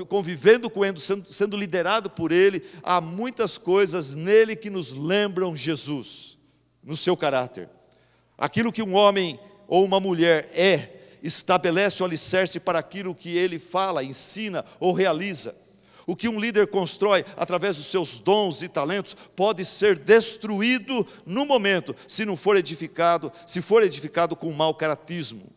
convivendo 0.09 0.71
com 0.71 0.83
ele, 0.83 0.99
sendo, 0.99 1.57
liderado 1.57 2.09
por 2.09 2.33
ele, 2.33 2.65
há 2.83 3.01
muitas 3.01 3.59
coisas 3.59 4.15
nele 4.15 4.57
que 4.57 4.71
nos 4.71 4.95
lembram 4.95 5.55
Jesus, 5.55 6.39
no 6.83 6.97
seu 6.97 7.15
caráter. 7.15 7.69
Aquilo 8.39 8.73
que 8.73 8.83
um 8.83 8.95
homem 8.95 9.39
ou 9.69 9.85
uma 9.85 10.01
mulher 10.01 10.49
é, 10.55 11.01
estabelece 11.23 12.03
o 12.03 12.07
alicerce 12.07 12.59
para 12.59 12.79
aquilo 12.79 13.15
que 13.15 13.37
ele 13.37 13.59
fala, 13.59 14.03
ensina 14.03 14.65
ou 14.81 14.93
realiza. 14.93 15.64
O 16.07 16.15
que 16.15 16.29
um 16.29 16.39
líder 16.39 16.67
constrói 16.67 17.25
através 17.37 17.77
dos 17.77 17.87
seus 17.87 18.21
dons 18.21 18.63
e 18.63 18.69
talentos 18.69 19.17
pode 19.35 19.65
ser 19.65 19.99
destruído 19.99 21.07
no 21.25 21.47
momento, 21.47 21.95
se 22.07 22.25
não 22.25 22.37
for 22.37 22.57
edificado, 22.57 23.33
se 23.47 23.63
for 23.63 23.83
edificado 23.83 24.37
com 24.37 24.53
mau 24.53 24.75
caratismo. 24.75 25.51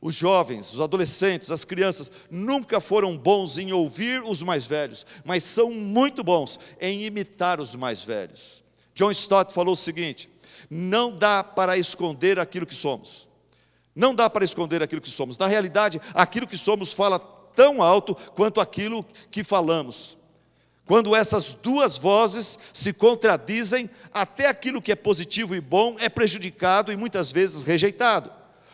Os 0.00 0.14
jovens, 0.14 0.72
os 0.72 0.80
adolescentes, 0.80 1.50
as 1.50 1.64
crianças 1.64 2.10
nunca 2.30 2.80
foram 2.80 3.16
bons 3.16 3.58
em 3.58 3.72
ouvir 3.72 4.22
os 4.22 4.42
mais 4.42 4.64
velhos, 4.64 5.04
mas 5.24 5.42
são 5.42 5.72
muito 5.72 6.22
bons 6.22 6.58
em 6.80 7.02
imitar 7.02 7.60
os 7.60 7.74
mais 7.74 8.04
velhos. 8.04 8.62
John 8.94 9.10
Stott 9.10 9.52
falou 9.52 9.74
o 9.74 9.76
seguinte: 9.76 10.30
não 10.70 11.10
dá 11.10 11.42
para 11.42 11.76
esconder 11.76 12.38
aquilo 12.38 12.66
que 12.66 12.74
somos. 12.74 13.26
Não 13.94 14.14
dá 14.14 14.30
para 14.30 14.44
esconder 14.44 14.82
aquilo 14.82 15.00
que 15.00 15.10
somos. 15.10 15.36
Na 15.36 15.48
realidade, 15.48 16.00
aquilo 16.14 16.46
que 16.46 16.56
somos 16.56 16.92
fala 16.92 17.18
tão 17.58 17.82
alto 17.82 18.14
quanto 18.14 18.60
aquilo 18.60 19.04
que 19.32 19.42
falamos. 19.42 20.16
Quando 20.84 21.16
essas 21.16 21.54
duas 21.54 21.98
vozes 21.98 22.56
se 22.72 22.92
contradizem, 22.92 23.90
até 24.14 24.46
aquilo 24.46 24.80
que 24.80 24.92
é 24.92 24.94
positivo 24.94 25.56
e 25.56 25.60
bom 25.60 25.96
é 25.98 26.08
prejudicado 26.08 26.92
e 26.92 26.96
muitas 26.96 27.32
vezes 27.32 27.64
rejeitado. 27.64 28.30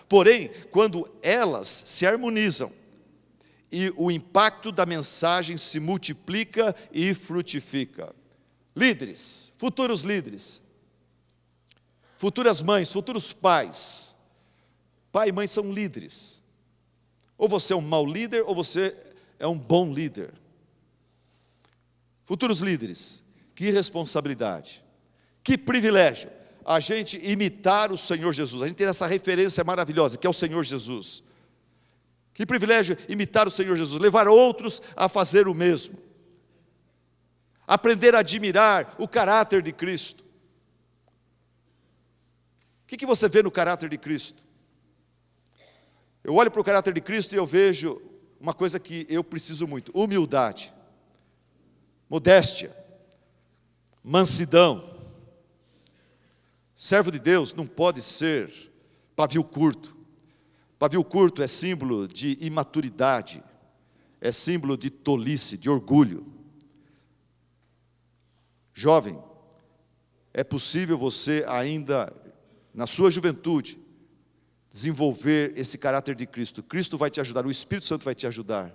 Porém, 0.06 0.50
quando 0.70 1.10
elas 1.22 1.82
se 1.86 2.06
harmonizam 2.06 2.70
e 3.72 3.90
o 3.96 4.10
impacto 4.10 4.70
da 4.70 4.84
mensagem 4.84 5.56
se 5.56 5.80
multiplica 5.80 6.76
e 6.92 7.14
frutifica. 7.14 8.14
Líderes, 8.76 9.50
futuros 9.56 10.02
líderes, 10.02 10.60
futuras 12.18 12.60
mães, 12.60 12.92
futuros 12.92 13.32
pais. 13.32 14.14
Pai 15.10 15.30
e 15.30 15.32
mãe 15.32 15.46
são 15.46 15.72
líderes. 15.72 16.43
Ou 17.44 17.48
você 17.48 17.74
é 17.74 17.76
um 17.76 17.82
mau 17.82 18.06
líder, 18.06 18.42
ou 18.46 18.54
você 18.54 18.96
é 19.38 19.46
um 19.46 19.58
bom 19.58 19.92
líder. 19.92 20.32
Futuros 22.24 22.60
líderes, 22.60 23.22
que 23.54 23.70
responsabilidade, 23.70 24.82
que 25.42 25.58
privilégio. 25.58 26.30
a 26.64 26.80
gente 26.80 27.18
imitar 27.22 27.92
o 27.92 27.98
Senhor 27.98 28.32
Jesus, 28.32 28.62
a 28.62 28.66
gente 28.66 28.78
ter 28.78 28.88
essa 28.88 29.06
referência 29.06 29.62
maravilhosa, 29.62 30.16
que 30.16 30.26
é 30.26 30.30
o 30.30 30.32
Senhor 30.32 30.64
Jesus. 30.64 31.22
Que 32.32 32.46
privilégio 32.46 32.96
imitar 33.10 33.46
o 33.46 33.50
Senhor 33.50 33.76
Jesus, 33.76 34.00
levar 34.00 34.26
outros 34.26 34.80
a 34.96 35.06
fazer 35.06 35.46
o 35.46 35.52
mesmo. 35.52 35.98
Aprender 37.66 38.14
a 38.14 38.20
admirar 38.20 38.94
o 38.98 39.06
caráter 39.06 39.60
de 39.60 39.70
Cristo. 39.70 40.24
O 42.84 42.86
que, 42.86 42.96
que 42.96 43.04
você 43.04 43.28
vê 43.28 43.42
no 43.42 43.50
caráter 43.50 43.90
de 43.90 43.98
Cristo? 43.98 44.43
Eu 46.24 46.34
olho 46.36 46.50
para 46.50 46.60
o 46.60 46.64
caráter 46.64 46.94
de 46.94 47.02
Cristo 47.02 47.34
e 47.34 47.36
eu 47.36 47.44
vejo 47.44 48.00
uma 48.40 48.54
coisa 48.54 48.80
que 48.80 49.06
eu 49.10 49.22
preciso 49.22 49.68
muito: 49.68 49.92
humildade, 49.94 50.72
modéstia, 52.08 52.74
mansidão. 54.02 54.92
Servo 56.74 57.12
de 57.12 57.18
Deus 57.18 57.52
não 57.52 57.66
pode 57.66 58.00
ser 58.00 58.50
pavio 59.14 59.44
curto. 59.44 59.94
Pavio 60.78 61.04
curto 61.04 61.42
é 61.42 61.46
símbolo 61.46 62.08
de 62.08 62.38
imaturidade, 62.40 63.44
é 64.18 64.32
símbolo 64.32 64.78
de 64.78 64.88
tolice, 64.88 65.58
de 65.58 65.68
orgulho. 65.68 66.26
Jovem, 68.72 69.22
é 70.32 70.42
possível 70.42 70.98
você 70.98 71.44
ainda, 71.46 72.12
na 72.72 72.86
sua 72.86 73.10
juventude, 73.10 73.83
desenvolver 74.74 75.52
esse 75.56 75.78
caráter 75.78 76.16
de 76.16 76.26
Cristo. 76.26 76.60
Cristo 76.60 76.98
vai 76.98 77.08
te 77.08 77.20
ajudar, 77.20 77.46
o 77.46 77.50
Espírito 77.50 77.86
Santo 77.86 78.04
vai 78.04 78.12
te 78.12 78.26
ajudar. 78.26 78.74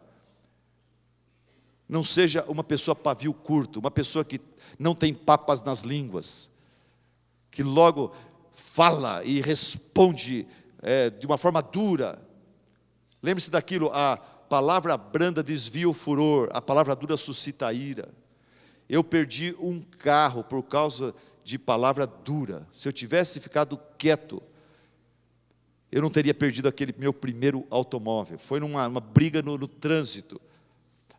Não 1.89 2.05
seja 2.05 2.45
uma 2.47 2.63
pessoa 2.63 2.95
pavio 2.95 3.33
curto, 3.33 3.81
uma 3.81 3.91
pessoa 3.91 4.23
que 4.23 4.39
não 4.79 4.95
tem 4.95 5.13
papas 5.13 5.61
nas 5.61 5.81
línguas, 5.81 6.49
que 7.51 7.63
logo 7.63 8.15
fala 8.53 9.25
e 9.25 9.41
responde 9.41 10.47
é, 10.81 11.09
de 11.09 11.27
uma 11.27 11.37
forma 11.37 11.61
dura. 11.61 12.25
Lembre-se 13.21 13.51
daquilo, 13.51 13.91
a 13.91 14.15
palavra 14.15 14.95
branda 14.95 15.43
desvia 15.43 15.89
o 15.89 15.93
furor, 15.93 16.47
a 16.53 16.61
palavra 16.61 16.95
dura 16.95 17.17
suscita 17.17 17.67
a 17.67 17.73
ira. 17.73 18.07
Eu 18.87 19.03
perdi 19.03 19.53
um 19.59 19.81
carro 19.81 20.45
por 20.45 20.63
causa 20.63 21.13
de 21.43 21.59
palavra 21.59 22.07
dura. 22.07 22.65
Se 22.71 22.87
eu 22.87 22.93
tivesse 22.93 23.41
ficado 23.41 23.77
quieto, 23.97 24.41
eu 25.91 26.01
não 26.01 26.09
teria 26.09 26.33
perdido 26.33 26.67
aquele 26.67 26.93
meu 26.97 27.11
primeiro 27.11 27.65
automóvel. 27.69 28.37
Foi 28.37 28.59
numa 28.59 28.99
briga 28.99 29.41
no, 29.41 29.57
no 29.57 29.67
trânsito. 29.67 30.39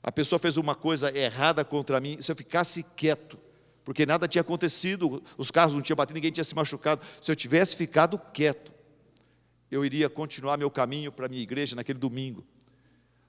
A 0.02 0.12
pessoa 0.12 0.38
fez 0.38 0.56
uma 0.56 0.74
coisa 0.74 1.16
errada 1.16 1.64
contra 1.64 2.00
mim. 2.00 2.16
Se 2.20 2.30
eu 2.30 2.36
ficasse 2.36 2.84
quieto, 2.96 3.36
porque 3.84 4.06
nada 4.06 4.28
tinha 4.28 4.42
acontecido, 4.42 5.22
os 5.36 5.50
carros 5.50 5.74
não 5.74 5.82
tinham 5.82 5.96
batido, 5.96 6.14
ninguém 6.14 6.30
tinha 6.30 6.44
se 6.44 6.54
machucado. 6.54 7.04
Se 7.20 7.30
eu 7.30 7.36
tivesse 7.36 7.74
ficado 7.74 8.18
quieto, 8.32 8.72
eu 9.70 9.84
iria 9.84 10.08
continuar 10.08 10.56
meu 10.56 10.70
caminho 10.70 11.10
para 11.10 11.26
a 11.26 11.28
minha 11.28 11.42
igreja 11.42 11.74
naquele 11.74 11.98
domingo. 11.98 12.44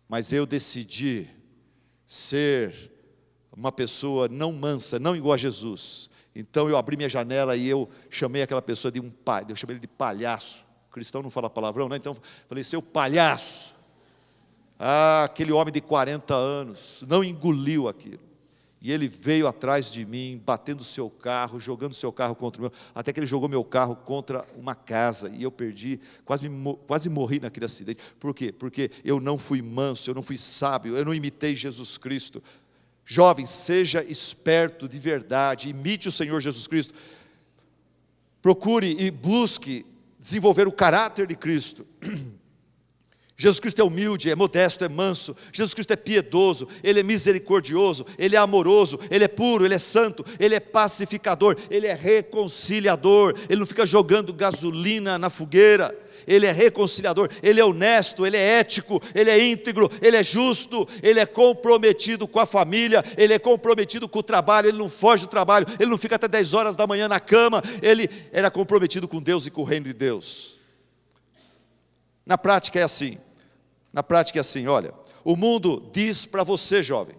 Mas 0.07 0.31
eu 0.31 0.45
decidi 0.45 1.27
ser 2.05 2.91
uma 3.55 3.71
pessoa 3.71 4.27
não 4.27 4.51
mansa, 4.51 4.99
não 4.99 5.15
igual 5.15 5.33
a 5.33 5.37
Jesus. 5.37 6.09
Então 6.35 6.69
eu 6.69 6.77
abri 6.77 6.95
minha 6.95 7.09
janela 7.09 7.55
e 7.55 7.67
eu 7.67 7.89
chamei 8.09 8.41
aquela 8.41 8.61
pessoa 8.61 8.91
de 8.91 8.99
um 8.99 9.09
pai, 9.09 9.45
eu 9.49 9.55
chamei 9.55 9.75
ele 9.75 9.81
de 9.81 9.87
palhaço. 9.87 10.65
Cristão 10.91 11.23
não 11.23 11.29
fala 11.29 11.49
palavrão, 11.49 11.87
né? 11.87 11.95
Então 11.95 12.15
falei, 12.47 12.63
seu 12.63 12.81
palhaço. 12.81 13.75
Ah, 14.77 15.23
aquele 15.25 15.51
homem 15.51 15.71
de 15.71 15.79
40 15.79 16.33
anos 16.33 17.03
não 17.07 17.23
engoliu 17.23 17.87
aquilo. 17.87 18.31
E 18.81 18.91
ele 18.91 19.07
veio 19.07 19.47
atrás 19.47 19.91
de 19.91 20.03
mim, 20.03 20.41
batendo 20.43 20.83
seu 20.83 21.07
carro, 21.07 21.59
jogando 21.59 21.93
seu 21.93 22.11
carro 22.11 22.33
contra 22.33 22.59
o 22.59 22.63
meu, 22.63 22.73
até 22.95 23.13
que 23.13 23.19
ele 23.19 23.27
jogou 23.27 23.47
meu 23.47 23.63
carro 23.63 23.95
contra 23.95 24.43
uma 24.57 24.73
casa 24.73 25.29
e 25.29 25.43
eu 25.43 25.51
perdi, 25.51 25.99
quase, 26.25 26.49
quase 26.87 27.07
morri 27.07 27.39
naquele 27.39 27.67
acidente. 27.67 28.01
Por 28.19 28.33
quê? 28.33 28.51
Porque 28.51 28.89
eu 29.05 29.19
não 29.19 29.37
fui 29.37 29.61
manso, 29.61 30.09
eu 30.09 30.15
não 30.15 30.23
fui 30.23 30.35
sábio, 30.35 30.97
eu 30.97 31.05
não 31.05 31.13
imitei 31.13 31.55
Jesus 31.55 31.95
Cristo. 31.99 32.41
Jovem, 33.05 33.45
seja 33.45 34.03
esperto 34.03 34.89
de 34.89 34.97
verdade, 34.97 35.69
imite 35.69 36.09
o 36.09 36.11
Senhor 36.11 36.41
Jesus 36.41 36.65
Cristo. 36.65 36.95
Procure 38.41 38.95
e 38.97 39.11
busque 39.11 39.85
desenvolver 40.22 40.67
o 40.67 40.72
caráter 40.72 41.26
de 41.26 41.36
Cristo. 41.36 41.86
Jesus 43.41 43.59
Cristo 43.59 43.81
é 43.81 43.83
humilde, 43.83 44.29
é 44.29 44.35
modesto, 44.35 44.85
é 44.85 44.87
manso. 44.87 45.35
Jesus 45.51 45.73
Cristo 45.73 45.89
é 45.89 45.95
piedoso, 45.95 46.67
ele 46.83 46.99
é 46.99 47.03
misericordioso, 47.03 48.05
ele 48.19 48.35
é 48.35 48.39
amoroso, 48.39 48.99
ele 49.09 49.23
é 49.23 49.27
puro, 49.27 49.65
ele 49.65 49.73
é 49.73 49.79
santo, 49.79 50.23
ele 50.39 50.53
é 50.53 50.59
pacificador, 50.59 51.57
ele 51.67 51.87
é 51.87 51.93
reconciliador. 51.95 53.33
Ele 53.49 53.59
não 53.59 53.65
fica 53.65 53.83
jogando 53.83 54.31
gasolina 54.31 55.17
na 55.17 55.31
fogueira. 55.31 55.91
Ele 56.27 56.45
é 56.45 56.51
reconciliador, 56.51 57.29
ele 57.41 57.59
é 57.59 57.65
honesto, 57.65 58.27
ele 58.27 58.37
é 58.37 58.59
ético, 58.59 59.01
ele 59.15 59.31
é 59.31 59.43
íntegro, 59.43 59.89
ele 60.03 60.15
é 60.15 60.21
justo, 60.21 60.87
ele 61.01 61.19
é 61.19 61.25
comprometido 61.25 62.27
com 62.27 62.39
a 62.39 62.45
família, 62.45 63.03
ele 63.17 63.33
é 63.33 63.39
comprometido 63.39 64.07
com 64.07 64.19
o 64.19 64.23
trabalho, 64.23 64.67
ele 64.67 64.77
não 64.77 64.87
foge 64.87 65.25
do 65.25 65.29
trabalho, 65.29 65.65
ele 65.79 65.89
não 65.89 65.97
fica 65.97 66.17
até 66.17 66.27
10 66.27 66.53
horas 66.53 66.75
da 66.75 66.85
manhã 66.85 67.07
na 67.07 67.19
cama, 67.19 67.59
ele 67.81 68.07
era 68.31 68.51
comprometido 68.51 69.07
com 69.07 69.19
Deus 69.19 69.47
e 69.47 69.49
com 69.49 69.61
o 69.61 69.65
reino 69.65 69.87
de 69.87 69.93
Deus. 69.93 70.57
Na 72.23 72.37
prática 72.37 72.79
é 72.79 72.83
assim. 72.83 73.17
Na 73.93 74.01
prática 74.01 74.39
é 74.39 74.41
assim, 74.41 74.67
olha, 74.67 74.93
o 75.23 75.35
mundo 75.35 75.89
diz 75.93 76.25
para 76.25 76.43
você, 76.43 76.81
jovem, 76.81 77.15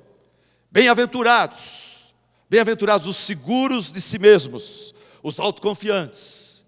bem-aventurados, 0.70 2.14
bem-aventurados 2.48 3.06
os 3.06 3.16
seguros 3.16 3.92
de 3.92 4.00
si 4.00 4.18
mesmos, 4.18 4.94
os 5.22 5.38
autoconfiantes. 5.38 6.64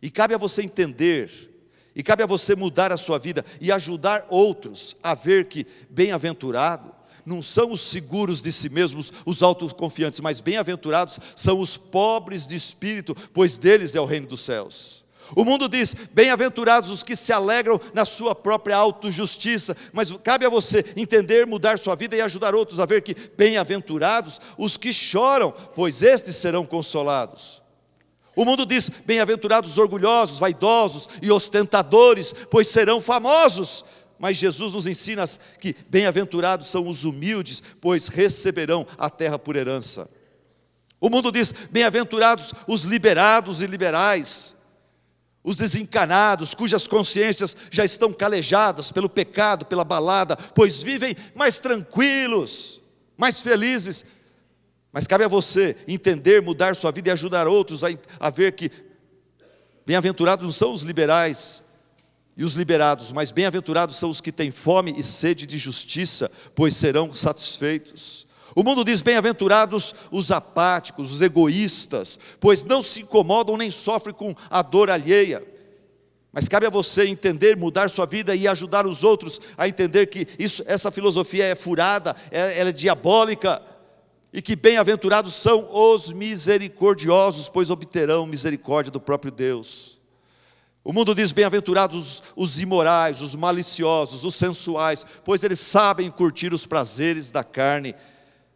E 0.00 0.10
cabe 0.10 0.34
a 0.34 0.38
você 0.38 0.62
entender, 0.62 1.30
e 1.94 2.02
cabe 2.02 2.22
a 2.22 2.26
você 2.26 2.56
mudar 2.56 2.92
a 2.92 2.96
sua 2.96 3.18
vida 3.18 3.44
e 3.60 3.70
ajudar 3.70 4.26
outros 4.28 4.96
a 5.02 5.14
ver 5.14 5.46
que 5.48 5.66
bem-aventurado 5.90 6.92
não 7.24 7.40
são 7.40 7.70
os 7.70 7.80
seguros 7.80 8.42
de 8.42 8.50
si 8.50 8.68
mesmos, 8.68 9.12
os 9.24 9.42
autoconfiantes, 9.42 10.20
mas 10.20 10.40
bem-aventurados 10.40 11.18
são 11.36 11.60
os 11.60 11.76
pobres 11.76 12.46
de 12.46 12.56
espírito, 12.56 13.14
pois 13.32 13.58
deles 13.58 13.94
é 13.94 14.00
o 14.00 14.04
reino 14.04 14.26
dos 14.26 14.40
céus. 14.40 15.01
O 15.34 15.44
mundo 15.44 15.68
diz: 15.68 15.94
bem-aventurados 16.12 16.90
os 16.90 17.02
que 17.02 17.16
se 17.16 17.32
alegram 17.32 17.80
na 17.94 18.04
sua 18.04 18.34
própria 18.34 18.76
autojustiça, 18.76 19.76
mas 19.92 20.14
cabe 20.22 20.44
a 20.44 20.50
você 20.50 20.84
entender, 20.96 21.46
mudar 21.46 21.78
sua 21.78 21.94
vida 21.94 22.16
e 22.16 22.20
ajudar 22.20 22.54
outros 22.54 22.80
a 22.80 22.86
ver 22.86 23.02
que 23.02 23.14
bem-aventurados 23.36 24.40
os 24.58 24.76
que 24.76 24.92
choram, 24.92 25.52
pois 25.74 26.02
estes 26.02 26.36
serão 26.36 26.66
consolados. 26.66 27.62
O 28.36 28.44
mundo 28.44 28.66
diz: 28.66 28.90
bem-aventurados 29.04 29.72
os 29.72 29.78
orgulhosos, 29.78 30.38
vaidosos 30.38 31.08
e 31.22 31.30
ostentadores, 31.30 32.34
pois 32.50 32.68
serão 32.68 33.00
famosos. 33.00 33.84
Mas 34.18 34.36
Jesus 34.36 34.72
nos 34.72 34.86
ensina 34.86 35.24
que 35.58 35.74
bem-aventurados 35.88 36.68
são 36.68 36.88
os 36.88 37.04
humildes, 37.04 37.60
pois 37.80 38.06
receberão 38.06 38.86
a 38.96 39.10
terra 39.10 39.36
por 39.36 39.56
herança. 39.56 40.08
O 41.00 41.08
mundo 41.08 41.32
diz: 41.32 41.52
bem-aventurados 41.70 42.52
os 42.68 42.82
liberados 42.82 43.62
e 43.62 43.66
liberais 43.66 44.54
os 45.44 45.56
desencanados, 45.56 46.54
cujas 46.54 46.86
consciências 46.86 47.56
já 47.70 47.84
estão 47.84 48.12
calejadas 48.12 48.92
pelo 48.92 49.08
pecado, 49.08 49.66
pela 49.66 49.84
balada, 49.84 50.36
pois 50.36 50.82
vivem 50.82 51.16
mais 51.34 51.58
tranquilos, 51.58 52.80
mais 53.16 53.40
felizes. 53.40 54.04
Mas 54.92 55.06
cabe 55.06 55.24
a 55.24 55.28
você 55.28 55.76
entender, 55.88 56.42
mudar 56.42 56.76
sua 56.76 56.92
vida 56.92 57.08
e 57.08 57.12
ajudar 57.12 57.48
outros 57.48 57.82
a, 57.82 57.88
a 58.20 58.30
ver 58.30 58.52
que 58.52 58.70
bem-aventurados 59.84 60.44
não 60.44 60.52
são 60.52 60.72
os 60.72 60.82
liberais 60.82 61.62
e 62.36 62.44
os 62.44 62.54
liberados, 62.54 63.10
mas 63.10 63.30
bem-aventurados 63.30 63.96
são 63.96 64.10
os 64.10 64.20
que 64.20 64.30
têm 64.30 64.50
fome 64.50 64.94
e 64.96 65.02
sede 65.02 65.44
de 65.44 65.58
justiça, 65.58 66.30
pois 66.54 66.76
serão 66.76 67.12
satisfeitos. 67.12 68.26
O 68.54 68.62
mundo 68.62 68.84
diz: 68.84 69.00
bem-aventurados 69.00 69.94
os 70.10 70.30
apáticos, 70.30 71.12
os 71.12 71.20
egoístas, 71.20 72.18
pois 72.40 72.64
não 72.64 72.82
se 72.82 73.02
incomodam 73.02 73.56
nem 73.56 73.70
sofrem 73.70 74.14
com 74.14 74.34
a 74.50 74.62
dor 74.62 74.90
alheia. 74.90 75.46
Mas 76.32 76.48
cabe 76.48 76.66
a 76.66 76.70
você 76.70 77.06
entender, 77.06 77.56
mudar 77.56 77.90
sua 77.90 78.06
vida 78.06 78.34
e 78.34 78.48
ajudar 78.48 78.86
os 78.86 79.04
outros 79.04 79.38
a 79.56 79.68
entender 79.68 80.06
que 80.06 80.26
isso, 80.38 80.62
essa 80.66 80.90
filosofia 80.90 81.44
é 81.44 81.54
furada, 81.54 82.16
é, 82.30 82.58
ela 82.58 82.70
é 82.70 82.72
diabólica, 82.72 83.60
e 84.32 84.40
que 84.40 84.56
bem-aventurados 84.56 85.34
são 85.34 85.68
os 85.70 86.10
misericordiosos, 86.10 87.50
pois 87.50 87.68
obterão 87.68 88.26
misericórdia 88.26 88.90
do 88.90 89.00
próprio 89.00 89.30
Deus. 89.30 90.00
O 90.82 90.92
mundo 90.92 91.14
diz: 91.14 91.32
bem-aventurados 91.32 92.22
os 92.34 92.58
imorais, 92.58 93.20
os 93.20 93.34
maliciosos, 93.34 94.24
os 94.24 94.34
sensuais, 94.34 95.04
pois 95.24 95.42
eles 95.42 95.60
sabem 95.60 96.10
curtir 96.10 96.54
os 96.54 96.64
prazeres 96.66 97.30
da 97.30 97.44
carne 97.44 97.94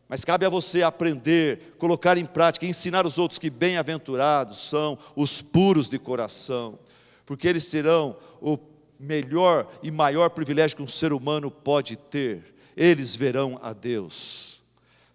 mas 0.09 0.25
cabe 0.25 0.47
a 0.47 0.49
você 0.49 0.83
aprender, 0.83 1.75
colocar 1.79 2.17
em 2.17 2.25
prática, 2.25 2.67
ensinar 2.67 3.07
os 3.07 3.19
outros 3.19 3.39
que 3.39 3.51
bem-aventurados 3.51 4.69
são 4.69 4.97
os 5.17 5.43
puros 5.43 5.89
de 5.89 5.99
coração, 5.99 6.79
porque 7.25 7.49
eles 7.49 7.69
terão 7.69 8.17
o 8.41 8.57
melhor 8.99 9.69
e 9.83 9.91
maior 9.91 10.31
privilégio 10.31 10.77
que 10.77 10.83
um 10.83 10.89
ser 10.89 11.13
humano 11.13 11.51
pode 11.51 11.97
ter. 11.97 12.55
Eles 12.77 13.17
verão 13.17 13.59
a 13.63 13.73
Deus. 13.73 14.63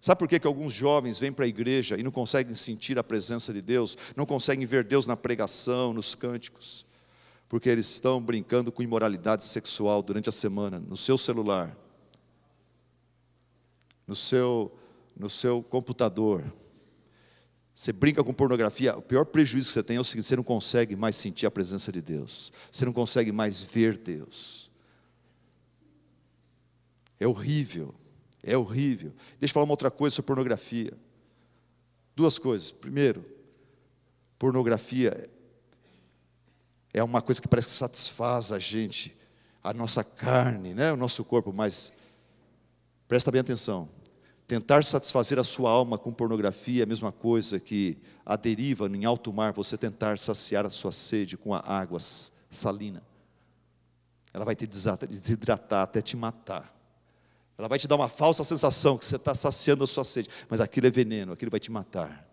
Sabe 0.02 0.18
por 0.18 0.28
que, 0.28 0.40
que 0.40 0.48
alguns 0.48 0.74
jovens 0.74 1.20
vêm 1.20 1.32
para 1.32 1.46
a 1.46 1.48
igreja 1.48 1.96
e 1.96 2.02
não 2.02 2.10
conseguem 2.10 2.56
sentir 2.56 2.98
a 2.98 3.04
presença 3.04 3.54
de 3.54 3.62
Deus, 3.62 3.96
não 4.16 4.26
conseguem 4.26 4.66
ver 4.66 4.84
Deus 4.84 5.06
na 5.06 5.16
pregação, 5.16 5.94
nos 5.94 6.16
cânticos? 6.16 6.88
Porque 7.48 7.70
eles 7.70 7.88
estão 7.88 8.20
brincando 8.20 8.72
com 8.72 8.82
imoralidade 8.82 9.44
sexual 9.44 10.02
durante 10.02 10.28
a 10.28 10.32
semana, 10.32 10.80
no 10.80 10.98
seu 10.98 11.20
celular, 11.20 11.78
no 14.08 14.16
seu, 14.16 14.76
no 15.22 15.30
seu 15.30 15.62
computador. 15.62 16.52
Você 17.76 17.94
brinca 17.94 18.24
com 18.24 18.34
pornografia, 18.34 18.98
o 18.98 19.04
pior 19.04 19.24
prejuízo 19.24 19.68
que 19.68 19.74
você 19.74 19.84
tem 19.84 19.98
é 19.98 20.00
o 20.00 20.04
seguinte: 20.04 20.26
você 20.26 20.36
não 20.36 20.44
consegue 20.44 20.96
mais 20.96 21.16
sentir 21.16 21.46
a 21.46 21.52
presença 21.52 21.92
de 21.92 22.02
Deus, 22.02 22.52
você 22.72 22.84
não 22.86 22.92
consegue 22.92 23.32
mais 23.32 23.62
ver 23.62 23.98
Deus. 23.98 24.72
É 27.20 27.28
horrível. 27.28 27.94
É 28.42 28.58
horrível. 28.58 29.14
Deixa 29.40 29.52
eu 29.52 29.54
falar 29.54 29.66
uma 29.66 29.74
outra 29.74 29.92
coisa 29.92 30.16
sobre 30.16 30.26
pornografia. 30.26 30.92
Duas 32.16 32.40
coisas. 32.40 32.72
Primeiro, 32.72 33.24
pornografia 34.40 35.30
é 36.92 37.04
uma 37.04 37.22
coisa 37.22 37.40
que 37.40 37.48
parece 37.48 37.68
que 37.68 37.76
satisfaz 37.76 38.52
a 38.52 38.58
gente, 38.58 39.16
a 39.64 39.72
nossa 39.72 40.04
carne, 40.04 40.74
né? 40.74 40.92
o 40.92 40.98
nosso 40.98 41.24
corpo, 41.24 41.54
mas 41.54 41.94
presta 43.08 43.32
bem 43.32 43.42
atenção. 43.42 43.88
Tentar 44.52 44.84
satisfazer 44.84 45.40
a 45.40 45.46
sua 45.46 45.72
alma 45.72 45.98
com 45.98 46.12
pornografia 46.12 46.82
é 46.82 46.84
a 46.84 46.86
mesma 46.86 47.10
coisa 47.10 47.58
que 47.58 47.98
a 48.26 48.36
deriva 48.36 48.86
em 48.86 49.06
alto 49.06 49.32
mar, 49.32 49.54
você 49.54 49.78
tentar 49.78 50.20
saciar 50.20 50.66
a 50.66 50.70
sua 50.70 50.92
sede 50.92 51.38
com 51.38 51.56
a 51.56 51.60
água 51.60 51.98
salina. 52.02 53.02
Ela 54.34 54.44
vai 54.44 54.54
te 54.54 54.68
desidratar 54.68 55.84
até 55.84 56.02
te 56.02 56.18
matar. 56.18 56.70
Ela 57.58 57.70
vai 57.70 57.80
te 57.80 57.88
dar 57.88 57.96
uma 57.96 58.10
falsa 58.10 58.44
sensação 58.44 58.98
que 58.98 59.06
você 59.06 59.16
está 59.16 59.34
saciando 59.34 59.86
a 59.86 59.88
sua 59.88 60.04
sede, 60.04 60.30
mas 60.50 60.60
aquilo 60.60 60.88
é 60.88 60.92
veneno, 60.92 61.32
aquilo 61.32 61.50
vai 61.50 61.62
te 61.62 61.72
matar. 61.72 62.30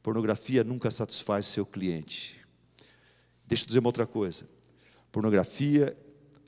Pornografia 0.00 0.62
nunca 0.62 0.88
satisfaz 0.88 1.48
seu 1.48 1.66
cliente. 1.66 2.36
Deixa 3.44 3.64
eu 3.64 3.66
dizer 3.66 3.80
uma 3.80 3.88
outra 3.88 4.06
coisa. 4.06 4.48
Pornografia 5.10 5.96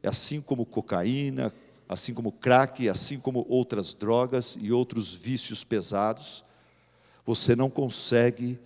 é 0.00 0.08
assim 0.08 0.40
como 0.40 0.64
cocaína, 0.64 1.52
assim 1.90 2.14
como 2.14 2.30
crack, 2.30 2.88
assim 2.88 3.18
como 3.18 3.44
outras 3.48 3.94
drogas 3.94 4.56
e 4.60 4.70
outros 4.70 5.16
vícios 5.16 5.64
pesados, 5.64 6.44
você 7.26 7.56
não 7.56 7.68
consegue 7.68 8.60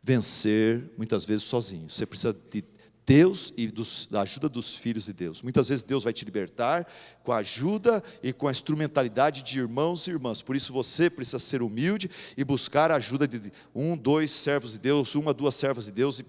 vencer 0.00 0.88
muitas 0.96 1.24
vezes 1.24 1.42
sozinho. 1.42 1.90
Você 1.90 2.06
precisa 2.06 2.32
de 2.32 2.64
Deus 3.04 3.52
e 3.56 3.66
dos, 3.66 4.06
da 4.08 4.20
ajuda 4.22 4.48
dos 4.48 4.76
filhos 4.76 5.06
de 5.06 5.12
Deus. 5.12 5.42
Muitas 5.42 5.68
vezes 5.68 5.82
Deus 5.82 6.04
vai 6.04 6.12
te 6.12 6.24
libertar 6.24 6.86
com 7.24 7.32
a 7.32 7.38
ajuda 7.38 8.00
e 8.22 8.32
com 8.32 8.46
a 8.46 8.52
instrumentalidade 8.52 9.42
de 9.42 9.58
irmãos 9.58 10.06
e 10.06 10.12
irmãs. 10.12 10.40
Por 10.40 10.54
isso 10.54 10.72
você 10.72 11.10
precisa 11.10 11.40
ser 11.40 11.62
humilde 11.62 12.08
e 12.36 12.44
buscar 12.44 12.92
a 12.92 12.96
ajuda 12.96 13.26
de 13.26 13.50
um, 13.74 13.96
dois 13.96 14.30
servos 14.30 14.72
de 14.72 14.78
Deus, 14.78 15.16
uma, 15.16 15.34
duas 15.34 15.56
servas 15.56 15.86
de 15.86 15.92
Deus 15.92 16.20
e, 16.20 16.24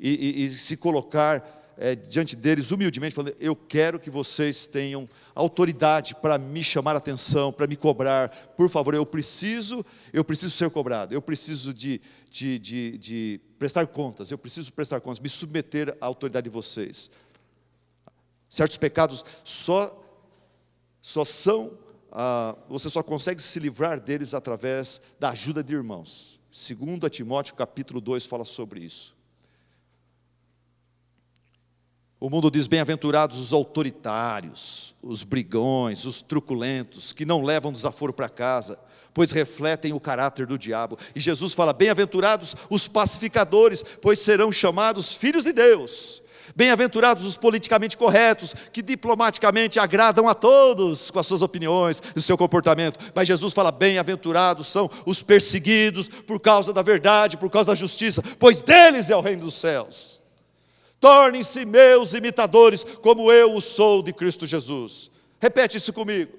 e, 0.00 0.44
e 0.46 0.50
se 0.50 0.76
colocar 0.76 1.59
é, 1.80 1.94
diante 1.94 2.36
deles 2.36 2.70
humildemente, 2.70 3.14
falando: 3.14 3.34
Eu 3.40 3.56
quero 3.56 3.98
que 3.98 4.10
vocês 4.10 4.66
tenham 4.66 5.08
autoridade 5.34 6.14
para 6.14 6.36
me 6.36 6.62
chamar 6.62 6.94
atenção, 6.94 7.50
para 7.50 7.66
me 7.66 7.74
cobrar. 7.74 8.28
Por 8.54 8.68
favor, 8.68 8.92
eu 8.92 9.06
preciso, 9.06 9.82
eu 10.12 10.22
preciso 10.22 10.54
ser 10.54 10.68
cobrado, 10.68 11.14
eu 11.14 11.22
preciso 11.22 11.72
de, 11.72 11.98
de, 12.30 12.58
de, 12.58 12.98
de 12.98 13.40
prestar 13.58 13.86
contas, 13.86 14.30
eu 14.30 14.36
preciso 14.36 14.70
prestar 14.74 15.00
contas, 15.00 15.18
me 15.18 15.30
submeter 15.30 15.96
à 16.02 16.06
autoridade 16.06 16.44
de 16.44 16.50
vocês. 16.50 17.10
Certos 18.46 18.76
pecados 18.76 19.24
só, 19.42 20.04
só 21.00 21.24
são, 21.24 21.78
ah, 22.12 22.54
você 22.68 22.90
só 22.90 23.02
consegue 23.02 23.40
se 23.40 23.58
livrar 23.58 23.98
deles 23.98 24.34
através 24.34 25.00
da 25.18 25.30
ajuda 25.30 25.64
de 25.64 25.74
irmãos. 25.74 26.38
Segundo 26.52 27.06
a 27.06 27.10
Timóteo 27.10 27.54
capítulo 27.54 28.02
2 28.02 28.26
fala 28.26 28.44
sobre 28.44 28.80
isso. 28.80 29.18
O 32.20 32.28
mundo 32.28 32.50
diz: 32.50 32.66
bem-aventurados 32.66 33.38
os 33.38 33.52
autoritários, 33.54 34.94
os 35.02 35.22
brigões, 35.22 36.04
os 36.04 36.20
truculentos, 36.20 37.14
que 37.14 37.24
não 37.24 37.42
levam 37.42 37.72
desaforo 37.72 38.12
para 38.12 38.28
casa, 38.28 38.78
pois 39.14 39.32
refletem 39.32 39.94
o 39.94 39.98
caráter 39.98 40.46
do 40.46 40.58
diabo. 40.58 40.98
E 41.16 41.20
Jesus 41.20 41.54
fala: 41.54 41.72
bem-aventurados 41.72 42.54
os 42.68 42.86
pacificadores, 42.86 43.82
pois 44.02 44.18
serão 44.18 44.52
chamados 44.52 45.14
filhos 45.14 45.44
de 45.44 45.52
Deus. 45.54 46.22
Bem-aventurados 46.54 47.24
os 47.24 47.38
politicamente 47.38 47.96
corretos, 47.96 48.54
que 48.70 48.82
diplomaticamente 48.82 49.78
agradam 49.78 50.28
a 50.28 50.34
todos 50.34 51.10
com 51.10 51.18
as 51.18 51.26
suas 51.26 51.40
opiniões 51.40 52.02
e 52.14 52.18
o 52.18 52.22
seu 52.22 52.36
comportamento. 52.36 53.00
Mas 53.14 53.28
Jesus 53.28 53.54
fala: 53.54 53.72
bem-aventurados 53.72 54.66
são 54.66 54.90
os 55.06 55.22
perseguidos 55.22 56.06
por 56.06 56.38
causa 56.38 56.70
da 56.70 56.82
verdade, 56.82 57.38
por 57.38 57.48
causa 57.48 57.68
da 57.68 57.74
justiça, 57.74 58.22
pois 58.38 58.60
deles 58.60 59.08
é 59.08 59.16
o 59.16 59.22
reino 59.22 59.40
dos 59.40 59.54
céus. 59.54 60.19
Tornem-se 61.00 61.64
meus 61.64 62.12
imitadores, 62.12 62.84
como 62.84 63.32
eu 63.32 63.54
o 63.54 63.60
sou 63.60 64.02
de 64.02 64.12
Cristo 64.12 64.46
Jesus. 64.46 65.10
Repete 65.40 65.78
isso 65.78 65.94
comigo. 65.94 66.32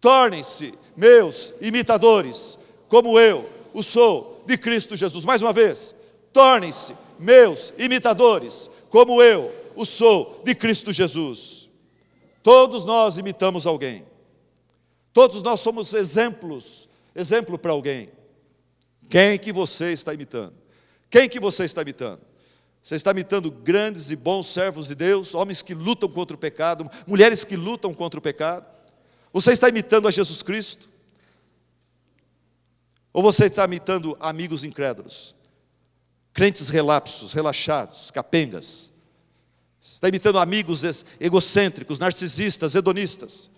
Tornem-se 0.00 0.74
meus 0.96 1.54
imitadores, 1.60 2.58
como 2.88 3.18
eu 3.18 3.48
o 3.72 3.80
sou 3.80 4.42
de 4.44 4.58
Cristo 4.58 4.96
Jesus. 4.96 5.24
Mais 5.24 5.40
uma 5.40 5.52
vez. 5.52 5.94
Tornem-se 6.32 6.94
meus 7.20 7.72
imitadores, 7.78 8.68
como 8.90 9.22
eu 9.22 9.54
o 9.76 9.86
sou 9.86 10.42
de 10.44 10.52
Cristo 10.56 10.92
Jesus. 10.92 11.68
Todos 12.42 12.84
nós 12.84 13.16
imitamos 13.16 13.66
alguém. 13.66 14.04
Todos 15.12 15.42
nós 15.42 15.60
somos 15.60 15.92
exemplos, 15.94 16.88
exemplo 17.14 17.56
para 17.56 17.70
alguém. 17.70 18.10
Quem 19.08 19.38
que 19.38 19.52
você 19.52 19.92
está 19.92 20.12
imitando? 20.12 20.54
Quem 21.08 21.28
que 21.28 21.38
você 21.38 21.64
está 21.64 21.82
imitando? 21.82 22.31
Você 22.82 22.96
está 22.96 23.12
imitando 23.12 23.48
grandes 23.50 24.10
e 24.10 24.16
bons 24.16 24.48
servos 24.48 24.88
de 24.88 24.96
Deus, 24.96 25.34
homens 25.34 25.62
que 25.62 25.72
lutam 25.72 26.08
contra 26.08 26.34
o 26.34 26.38
pecado, 26.38 26.90
mulheres 27.06 27.44
que 27.44 27.56
lutam 27.56 27.94
contra 27.94 28.18
o 28.18 28.22
pecado? 28.22 28.66
Você 29.32 29.52
está 29.52 29.68
imitando 29.68 30.08
a 30.08 30.10
Jesus 30.10 30.42
Cristo? 30.42 30.90
Ou 33.12 33.22
você 33.22 33.46
está 33.46 33.64
imitando 33.64 34.16
amigos 34.18 34.64
incrédulos? 34.64 35.36
Crentes 36.32 36.68
relapsos, 36.68 37.32
relaxados, 37.32 38.10
capengas? 38.10 38.90
Você 39.78 39.94
está 39.94 40.08
imitando 40.08 40.38
amigos 40.38 40.82
egocêntricos, 41.20 42.00
narcisistas, 42.00 42.74
hedonistas? 42.74 43.48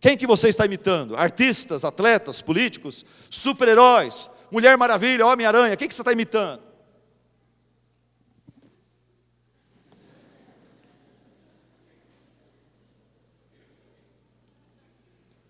Quem 0.00 0.16
que 0.16 0.26
você 0.26 0.48
está 0.48 0.66
imitando? 0.66 1.16
Artistas, 1.16 1.84
atletas, 1.84 2.42
políticos, 2.42 3.04
super-heróis, 3.30 4.28
Mulher 4.50 4.76
Maravilha, 4.76 5.26
Homem-Aranha, 5.26 5.76
quem 5.76 5.86
que 5.86 5.94
você 5.94 6.02
está 6.02 6.12
imitando? 6.12 6.63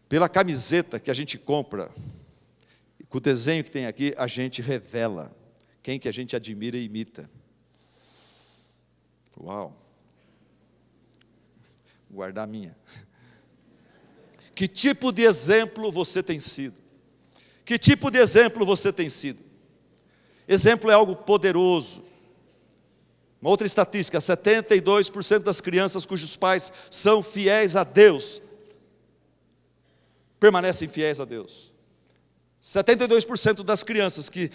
Pela 0.09 0.29
camiseta 0.29 1.01
que 1.01 1.11
a 1.11 1.15
gente 1.15 1.39
compra, 1.39 1.91
com 3.09 3.19
o 3.19 3.21
desenho 3.21 3.65
que 3.65 3.71
tem 3.71 3.87
aqui, 3.87 4.13
a 4.17 4.27
gente 4.27 4.61
revela 4.61 5.35
quem 5.83 5.99
que 5.99 6.09
a 6.09 6.13
gente 6.13 6.35
admira 6.35 6.77
e 6.77 6.85
imita. 6.85 7.31
Uau! 9.41 9.77
Vou 12.09 12.17
guardar 12.17 12.45
a 12.45 12.47
minha. 12.47 12.77
Que 14.55 14.69
tipo 14.69 15.11
de 15.11 15.23
exemplo 15.23 15.91
você 15.91 16.23
tem 16.23 16.39
sido? 16.39 16.77
Que 17.65 17.79
tipo 17.79 18.11
de 18.11 18.19
exemplo 18.19 18.65
você 18.65 18.93
tem 18.93 19.11
sido? 19.11 19.43
Exemplo 20.47 20.91
é 20.91 20.95
algo 20.95 21.17
poderoso. 21.17 22.05
Uma 23.41 23.51
outra 23.51 23.67
estatística: 23.67 24.19
72% 24.19 25.39
das 25.41 25.61
crianças 25.61 26.07
cujos 26.07 26.37
pais 26.37 26.73
são 26.91 27.23
fiéis 27.23 27.75
a 27.75 27.85
Deus 27.85 28.41
permanecem 30.39 30.89
fiéis 30.89 31.21
a 31.21 31.25
Deus. 31.25 31.75
72% 32.63 33.63
das 33.63 33.83
crianças 33.83 34.29
que 34.29 34.51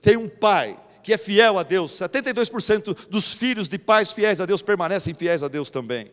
têm 0.00 0.16
um 0.16 0.28
pai 0.28 0.78
que 1.02 1.12
é 1.12 1.18
fiel 1.18 1.58
a 1.58 1.62
Deus, 1.62 1.92
72% 1.92 3.08
dos 3.08 3.34
filhos 3.34 3.68
de 3.68 3.78
pais 3.78 4.12
fiéis 4.12 4.40
a 4.40 4.46
Deus 4.46 4.62
permanecem 4.62 5.12
fiéis 5.12 5.42
a 5.42 5.48
Deus 5.48 5.70
também. 5.70 6.10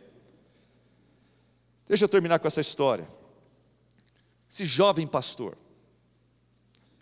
Deixa 1.88 2.04
eu 2.04 2.08
terminar 2.08 2.38
com 2.38 2.48
essa 2.48 2.60
história. 2.60 3.08
Esse 4.50 4.64
jovem 4.64 5.06
pastor, 5.06 5.56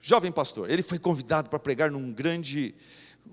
jovem 0.01 0.31
pastor, 0.31 0.71
ele 0.71 0.83
foi 0.83 0.99
convidado 0.99 1.49
para 1.49 1.59
pregar 1.59 1.91
num 1.91 2.13
grande 2.13 2.75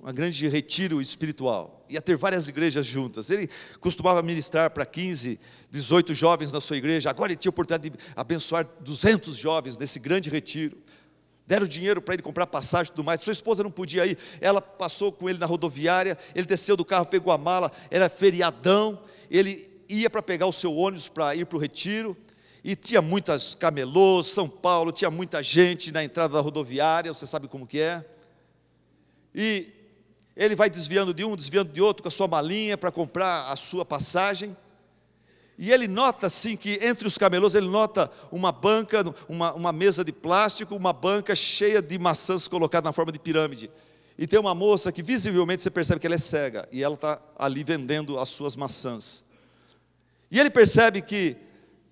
um 0.04 0.14
grande 0.14 0.48
retiro 0.48 1.02
espiritual. 1.02 1.86
Ia 1.90 2.02
ter 2.02 2.16
várias 2.16 2.48
igrejas 2.48 2.86
juntas. 2.86 3.30
Ele 3.30 3.50
costumava 3.80 4.22
ministrar 4.22 4.70
para 4.72 4.86
15, 4.86 5.40
18 5.70 6.14
jovens 6.14 6.52
na 6.52 6.62
sua 6.62 6.78
igreja. 6.78 7.10
Agora 7.10 7.32
ele 7.32 7.38
tinha 7.38 7.50
a 7.50 7.54
oportunidade 7.54 7.90
de 7.90 7.98
abençoar 8.16 8.68
200 8.82 9.36
jovens 9.36 9.78
nesse 9.78 10.00
grande 10.00 10.30
retiro. 10.30 10.78
Deram 11.48 11.68
dinheiro 11.68 12.02
para 12.02 12.16
ele 12.16 12.24
comprar 12.24 12.48
passagem 12.48 12.92
e 12.92 12.96
tudo 12.96 13.04
mais. 13.04 13.22
Sua 13.22 13.34
esposa 13.34 13.64
não 13.64 13.72
podia 13.72 14.06
ir. 14.06 14.18
Ela 14.42 14.62
passou 14.62 15.12
com 15.12 15.30
ele 15.30 15.38
na 15.38 15.46
rodoviária. 15.46 16.18
Ele 16.34 16.46
desceu 16.46 16.76
do 16.76 16.84
carro, 16.84 17.06
pegou 17.06 17.32
a 17.32 17.38
mala. 17.38 17.72
Era 17.92 18.10
feriadão. 18.10 19.00
Ele 19.30 19.70
ia 19.88 20.10
para 20.10 20.22
pegar 20.22 20.48
o 20.48 20.52
seu 20.52 20.76
ônibus 20.76 21.08
para 21.08 21.36
ir 21.36 21.46
para 21.46 21.58
o 21.58 21.60
retiro. 21.60 22.18
e 22.64 22.76
tinha 22.76 23.00
muitas 23.00 23.54
camelôs, 23.54 24.26
São 24.26 24.50
Paulo, 24.50 24.92
tinha 24.92 25.12
muita 25.12 25.44
gente 25.44 25.92
na 25.92 26.04
entrada 26.04 26.34
da 26.34 26.42
rodoviária, 26.42 27.14
você 27.14 27.28
sabe 27.28 27.48
como 27.48 27.68
que 27.68 27.80
é. 27.80 28.04
E 29.36 29.75
ele 30.36 30.56
vai 30.56 30.70
desviando 30.70 31.14
de 31.14 31.24
um, 31.24 31.36
desviando 31.36 31.72
de 31.72 31.82
outro 31.82 32.04
com 32.04 32.10
a 32.10 32.12
sua 32.12 32.28
malinha 32.28 32.78
para 32.78 32.92
comprar 32.92 33.52
a 33.52 33.56
sua 33.56 33.86
passagem. 33.86 34.56
E 35.58 35.72
ele 35.72 35.88
nota 35.88 36.28
assim 36.28 36.58
que 36.58 36.78
entre 36.82 37.08
os 37.08 37.18
camelôs 37.18 37.56
ele 37.56 37.68
nota 37.68 38.12
uma 38.30 38.52
banca, 38.52 39.04
uma, 39.30 39.54
uma 39.54 39.72
mesa 39.72 40.04
de 40.04 40.12
plástico, 40.12 40.76
uma 40.76 40.92
banca 40.92 41.34
cheia 41.34 41.82
de 41.82 41.98
maçãs 41.98 42.48
colocadas 42.48 42.90
na 42.90 42.94
forma 42.94 43.12
de 43.12 43.20
pirâmide. 43.20 43.72
E 44.18 44.28
tem 44.28 44.40
uma 44.40 44.54
moça 44.54 44.92
que 44.92 45.02
visivelmente 45.02 45.62
você 45.62 45.70
percebe 45.70 46.00
que 46.00 46.08
ela 46.08 46.16
é 46.16 46.20
cega 46.20 46.68
e 46.72 46.84
ela 46.84 46.96
está 46.96 47.20
ali 47.38 47.64
vendendo 47.64 48.20
as 48.20 48.30
suas 48.30 48.56
maçãs. 48.56 49.24
E 50.30 50.40
ele 50.40 50.50
percebe 50.50 51.02
que 51.02 51.38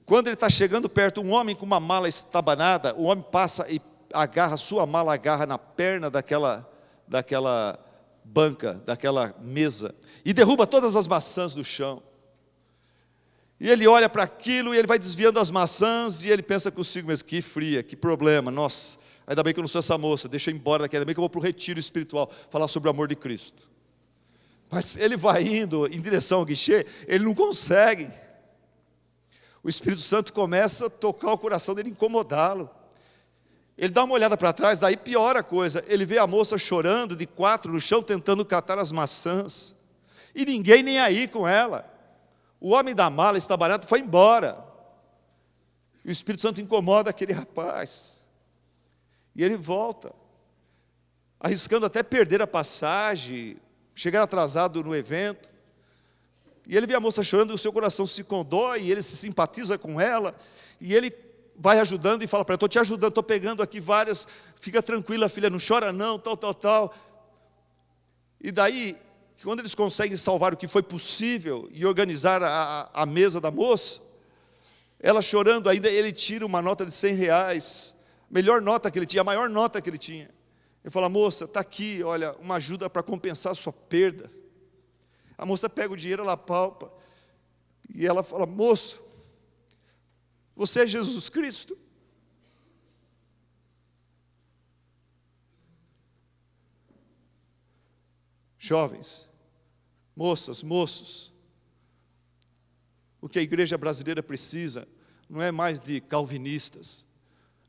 quando 0.06 0.28
ele 0.28 0.34
está 0.34 0.50
chegando 0.50 0.90
perto, 0.90 1.22
um 1.22 1.32
homem 1.32 1.56
com 1.56 1.66
uma 1.66 1.80
mala 1.80 2.10
estabanada, 2.10 2.94
o 2.96 3.04
homem 3.04 3.24
passa 3.32 3.66
e 3.70 3.82
agarra, 4.14 4.58
sua 4.58 4.86
mala 4.86 5.14
agarra 5.14 5.46
na 5.46 5.58
perna 5.58 6.10
daquela, 6.10 6.70
daquela 7.08 7.80
banca, 8.34 8.82
daquela 8.86 9.36
mesa, 9.42 9.94
e 10.26 10.34
derruba 10.34 10.66
todas 10.66 10.96
as 10.96 11.08
maçãs 11.08 11.54
do 11.54 11.64
chão. 11.64 12.02
E 13.60 13.70
ele 13.70 13.88
olha 13.88 14.10
para 14.10 14.24
aquilo 14.24 14.74
e 14.74 14.78
ele 14.78 14.88
vai 14.88 14.98
desviando 14.98 15.40
as 15.40 15.52
maçãs 15.52 16.24
e 16.24 16.30
ele 16.30 16.42
pensa 16.42 16.72
consigo 16.72 17.08
mesmo, 17.08 17.26
que 17.26 17.42
fria, 17.42 17.84
que 17.84 17.96
problema, 17.96 18.50
nossa, 18.50 18.98
ainda 19.28 19.44
bem 19.44 19.54
que 19.54 19.60
eu 19.60 19.64
não 19.64 19.68
sou 19.68 19.80
essa 19.80 19.98
moça, 19.98 20.28
deixa 20.28 20.50
eu 20.50 20.56
ir 20.56 20.58
embora 20.58 20.84
daqui, 20.84 20.96
ainda 20.96 21.06
bem 21.06 21.14
que 21.14 21.20
eu 21.20 21.24
vou 21.24 21.30
para 21.30 21.40
o 21.40 21.44
retiro 21.44 21.80
espiritual, 21.80 22.30
falar 22.50 22.68
sobre 22.68 22.90
o 22.90 22.92
amor 22.92 23.08
de 23.08 23.16
Cristo. 23.16 23.70
Mas 24.70 24.98
ele 24.98 25.16
vai 25.16 25.44
indo 25.44 25.86
em 25.86 26.02
direção 26.02 26.40
ao 26.40 26.46
guichê, 26.46 26.86
ele 27.08 27.24
não 27.24 27.36
consegue 27.36 28.10
o 29.64 29.70
Espírito 29.70 30.02
Santo 30.02 30.34
começa 30.34 30.88
a 30.88 30.90
tocar 30.90 31.32
o 31.32 31.38
coração 31.38 31.74
dele, 31.74 31.90
incomodá-lo. 31.90 32.70
Ele 33.78 33.92
dá 33.92 34.04
uma 34.04 34.14
olhada 34.14 34.38
para 34.38 34.54
trás, 34.54 34.80
daí 34.80 34.96
piora 34.96 35.40
a 35.40 35.44
coisa. 35.44 35.84
Ele 35.88 36.06
vê 36.06 36.18
a 36.18 36.28
moça 36.28 36.58
chorando 36.58 37.16
de 37.16 37.26
quatro 37.26 37.74
no 37.74 37.82
chão, 37.82 38.04
tentando 38.04 38.46
catar 38.46 38.78
as 38.78 38.92
maçãs. 38.92 39.76
E 40.36 40.46
ninguém 40.46 40.84
nem 40.84 41.00
aí 41.00 41.28
com 41.28 41.48
ela. 41.48 41.92
O 42.60 42.72
homem 42.72 42.94
da 42.94 43.10
mala 43.10 43.38
está 43.38 43.58
barato, 43.58 43.88
foi 43.88 44.00
embora. 44.00 44.64
E 46.06 46.10
o 46.10 46.12
Espírito 46.12 46.42
Santo 46.42 46.62
incomoda 46.62 47.10
aquele 47.10 47.34
rapaz. 47.34 48.22
E 49.36 49.44
ele 49.44 49.56
volta, 49.56 50.14
arriscando 51.40 51.86
até 51.86 52.04
perder 52.04 52.42
a 52.42 52.48
passagem, 52.48 53.58
chegar 53.96 54.22
atrasado 54.22 54.84
no 54.84 54.96
evento. 54.96 55.50
E 56.68 56.78
ele 56.78 56.86
vê 56.86 56.94
a 56.96 57.00
moça 57.00 57.24
chorando 57.24 57.52
e 57.52 57.56
o 57.56 57.58
seu 57.58 57.74
coração 57.74 58.06
se 58.06 58.24
condói, 58.24 58.84
e 58.84 58.92
ele 58.92 59.02
se 59.02 59.18
simpatiza 59.18 59.78
com 59.78 60.00
ela, 60.00 60.36
e 60.80 60.94
ele 60.94 61.12
vai 61.56 61.80
ajudando 61.80 62.24
e 62.24 62.28
fala 62.28 62.44
para 62.44 62.54
ela: 62.54 62.58
Estou 62.58 62.70
te 62.70 62.80
ajudando, 62.80 63.10
estou 63.10 63.24
pegando 63.24 63.62
aqui 63.62 63.80
várias, 63.80 64.28
fica 64.60 64.82
tranquila, 64.82 65.30
filha, 65.30 65.50
não 65.50 65.60
chora 65.60 65.92
não, 65.92 66.18
tal, 66.18 66.36
tal, 66.36 66.54
tal. 66.54 66.94
E 68.42 68.52
daí, 68.52 68.98
quando 69.44 69.60
eles 69.60 69.76
conseguem 69.76 70.18
salvar 70.18 70.54
o 70.54 70.58
que 70.58 70.68
foi 70.68 70.84
possível 70.84 71.70
e 71.72 71.86
organizar 71.86 72.44
a, 72.44 72.90
a 72.94 73.06
mesa 73.06 73.40
da 73.40 73.52
moça, 73.52 74.02
ela 75.00 75.22
chorando 75.22 75.70
ainda, 75.70 75.90
ele 75.90 76.12
tira 76.12 76.46
uma 76.46 76.62
nota 76.62 76.86
de 76.86 76.92
100 76.92 77.16
reais, 77.16 77.96
melhor 78.30 78.62
nota 78.62 78.90
que 78.90 78.98
ele 78.98 79.06
tinha, 79.06 79.22
a 79.22 79.26
maior 79.26 79.50
nota 79.50 79.82
que 79.82 79.90
ele 79.90 79.98
tinha. 79.98 80.30
Ele 80.84 80.92
fala: 80.92 81.08
Moça, 81.08 81.46
está 81.46 81.60
aqui, 81.60 82.04
olha, 82.04 82.34
uma 82.40 82.56
ajuda 82.56 82.90
para 82.90 83.02
compensar 83.02 83.52
a 83.52 83.56
sua 83.56 83.72
perda. 83.72 84.30
A 85.38 85.46
moça 85.46 85.70
pega 85.70 85.94
o 85.94 85.98
dinheiro, 85.98 86.24
ela 86.24 86.38
palpa. 86.38 86.92
E 87.94 88.06
ela 88.06 88.24
fala: 88.24 88.46
Moço, 88.46 89.02
você 90.56 90.82
é 90.82 90.88
Jesus 90.88 91.30
Cristo? 91.30 91.78
Jovens, 98.58 99.30
moças, 100.16 100.64
moços, 100.64 101.34
o 103.20 103.28
que 103.28 103.40
a 103.40 103.42
igreja 103.42 103.78
brasileira 103.78 104.24
precisa 104.24 104.88
não 105.30 105.42
é 105.42 105.52
mais 105.52 105.80
de 105.80 106.00
calvinistas, 106.00 107.06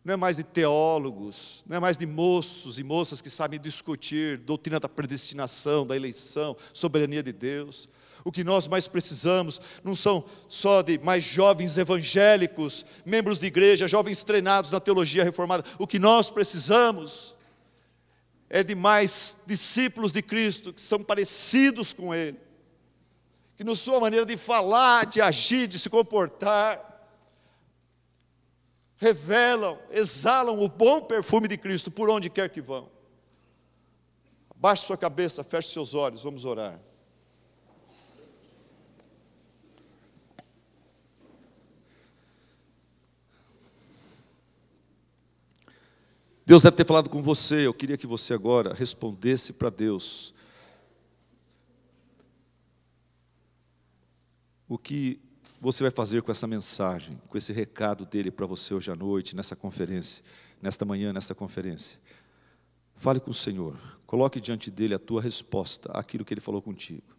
não 0.04 0.14
é 0.14 0.16
mais 0.16 0.36
de 0.36 0.44
teólogos, 0.44 1.64
não 1.66 1.76
é 1.78 1.80
mais 1.80 1.96
de 1.96 2.06
moços 2.06 2.78
e 2.78 2.84
moças 2.84 3.22
que 3.22 3.30
sabem 3.30 3.58
discutir 3.58 4.38
doutrina 4.38 4.78
da 4.78 4.88
predestinação, 4.88 5.86
da 5.86 5.96
eleição, 5.96 6.56
soberania 6.72 7.22
de 7.22 7.32
Deus. 7.32 7.88
O 8.24 8.32
que 8.32 8.42
nós 8.42 8.66
mais 8.66 8.88
precisamos 8.88 9.60
não 9.84 9.94
são 9.94 10.24
só 10.48 10.80
de 10.80 10.98
mais 10.98 11.22
jovens 11.22 11.76
evangélicos, 11.76 12.84
membros 13.04 13.38
de 13.38 13.46
igreja, 13.46 13.86
jovens 13.86 14.24
treinados 14.24 14.70
na 14.70 14.80
teologia 14.80 15.22
reformada. 15.22 15.62
O 15.78 15.86
que 15.86 15.98
nós 15.98 16.30
precisamos 16.30 17.36
é 18.48 18.62
de 18.62 18.74
mais 18.74 19.36
discípulos 19.46 20.10
de 20.10 20.22
Cristo 20.22 20.72
que 20.72 20.80
são 20.80 21.02
parecidos 21.02 21.92
com 21.92 22.14
Ele, 22.14 22.40
que 23.56 23.64
na 23.64 23.74
sua 23.74 24.00
maneira 24.00 24.24
de 24.24 24.38
falar, 24.38 25.04
de 25.04 25.20
agir, 25.20 25.66
de 25.66 25.78
se 25.78 25.90
comportar, 25.90 26.92
revelam, 28.96 29.78
exalam 29.90 30.62
o 30.62 30.68
bom 30.68 31.02
perfume 31.02 31.46
de 31.46 31.58
Cristo 31.58 31.90
por 31.90 32.08
onde 32.08 32.30
quer 32.30 32.48
que 32.48 32.62
vão. 32.62 32.88
Baixe 34.56 34.86
sua 34.86 34.96
cabeça, 34.96 35.44
feche 35.44 35.68
seus 35.68 35.92
olhos, 35.92 36.22
vamos 36.22 36.46
orar. 36.46 36.80
Deus 46.46 46.62
deve 46.62 46.76
ter 46.76 46.84
falado 46.84 47.08
com 47.08 47.22
você, 47.22 47.66
eu 47.66 47.72
queria 47.72 47.96
que 47.96 48.06
você 48.06 48.34
agora 48.34 48.74
respondesse 48.74 49.52
para 49.52 49.70
Deus. 49.70 50.34
O 54.68 54.76
que 54.76 55.18
você 55.60 55.82
vai 55.82 55.90
fazer 55.90 56.20
com 56.20 56.30
essa 56.30 56.46
mensagem, 56.46 57.18
com 57.28 57.38
esse 57.38 57.50
recado 57.52 58.04
dele 58.04 58.30
para 58.30 58.44
você 58.44 58.74
hoje 58.74 58.90
à 58.90 58.96
noite, 58.96 59.34
nessa 59.34 59.56
conferência, 59.56 60.22
nesta 60.60 60.84
manhã, 60.84 61.14
nesta 61.14 61.34
conferência? 61.34 61.98
Fale 62.94 63.20
com 63.20 63.30
o 63.30 63.34
Senhor, 63.34 63.78
coloque 64.06 64.38
diante 64.38 64.70
dele 64.70 64.94
a 64.94 64.98
tua 64.98 65.22
resposta 65.22 65.90
àquilo 65.92 66.24
que 66.24 66.34
ele 66.34 66.42
falou 66.42 66.60
contigo. 66.60 67.13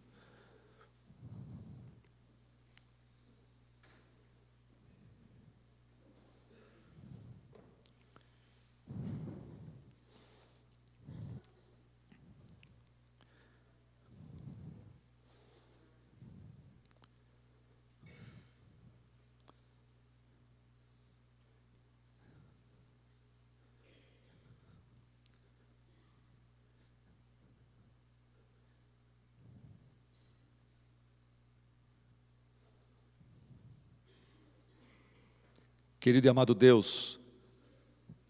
Querido 36.06 36.28
e 36.28 36.30
amado 36.30 36.54
Deus, 36.54 37.18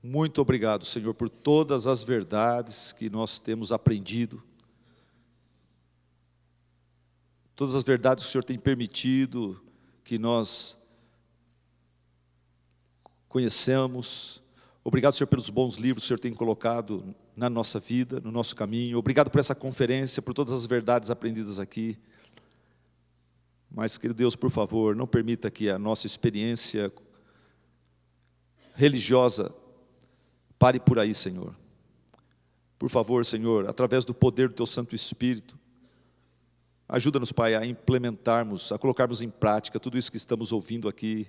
muito 0.03 0.41
obrigado, 0.41 0.83
Senhor, 0.83 1.13
por 1.13 1.29
todas 1.29 1.87
as 1.87 2.03
verdades 2.03 2.91
que 2.91 3.11
nós 3.11 3.39
temos 3.39 3.71
aprendido, 3.71 4.43
todas 7.55 7.75
as 7.75 7.85
verdades 7.85 8.25
que 8.25 8.31
o 8.31 8.33
Senhor 8.33 8.45
tem 8.45 8.59
permitido 8.59 9.63
que 10.03 10.19
nós 10.19 10.79
conhecemos. 13.29 14.43
Obrigado, 14.83 15.13
Senhor, 15.13 15.29
pelos 15.29 15.51
bons 15.51 15.77
livros 15.77 16.05
que 16.05 16.07
o 16.07 16.09
Senhor 16.09 16.19
tem 16.19 16.33
colocado 16.33 17.15
na 17.37 17.51
nossa 17.51 17.79
vida, 17.79 18.23
no 18.23 18.33
nosso 18.33 18.57
caminho. 18.57 18.97
Obrigado 18.97 19.31
por 19.31 19.39
essa 19.39 19.55
conferência, 19.55 20.23
por 20.23 20.33
todas 20.33 20.55
as 20.55 20.65
verdades 20.65 21.11
aprendidas 21.11 21.59
aqui. 21.59 21.99
Mas, 23.71 23.99
querido 23.99 24.17
Deus, 24.17 24.35
por 24.35 24.51
favor, 24.51 24.97
não 24.97 25.07
permita 25.07 25.51
que 25.51 25.69
a 25.69 25.79
nossa 25.79 26.07
experiência 26.07 26.91
religiosa 28.77 29.53
pare 30.59 30.79
por 30.79 30.99
aí, 30.99 31.15
Senhor. 31.15 31.55
Por 32.79 32.91
favor, 32.91 33.25
Senhor, 33.25 33.69
através 33.69 34.05
do 34.05 34.15
poder 34.15 34.49
do 34.49 34.55
Teu 34.55 34.67
Santo 34.67 34.95
Espírito, 34.95 35.59
ajuda-nos, 36.89 37.33
Pai, 37.33 37.55
a 37.55 37.65
implementarmos, 37.65 38.71
a 38.71 38.79
colocarmos 38.79 39.23
em 39.23 39.31
prática 39.31 39.81
tudo 39.81 39.97
isso 39.97 40.11
que 40.11 40.17
estamos 40.19 40.53
ouvindo 40.53 40.89
aqui. 40.89 41.27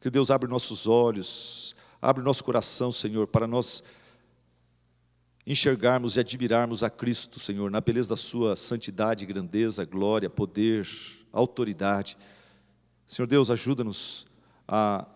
Que 0.00 0.10
Deus 0.10 0.30
abra 0.30 0.48
nossos 0.48 0.86
olhos, 0.86 1.76
abre 2.02 2.24
nosso 2.24 2.42
coração, 2.42 2.90
Senhor, 2.90 3.28
para 3.28 3.46
nós 3.46 3.82
enxergarmos 5.46 6.16
e 6.16 6.20
admirarmos 6.20 6.82
a 6.82 6.90
Cristo, 6.90 7.38
Senhor, 7.38 7.70
na 7.70 7.80
beleza 7.80 8.08
da 8.08 8.16
Sua 8.16 8.56
santidade, 8.56 9.26
grandeza, 9.26 9.84
glória, 9.84 10.28
poder, 10.28 10.88
autoridade. 11.32 12.16
Senhor 13.06 13.26
Deus, 13.26 13.50
ajuda-nos 13.50 14.26
a 14.66 15.06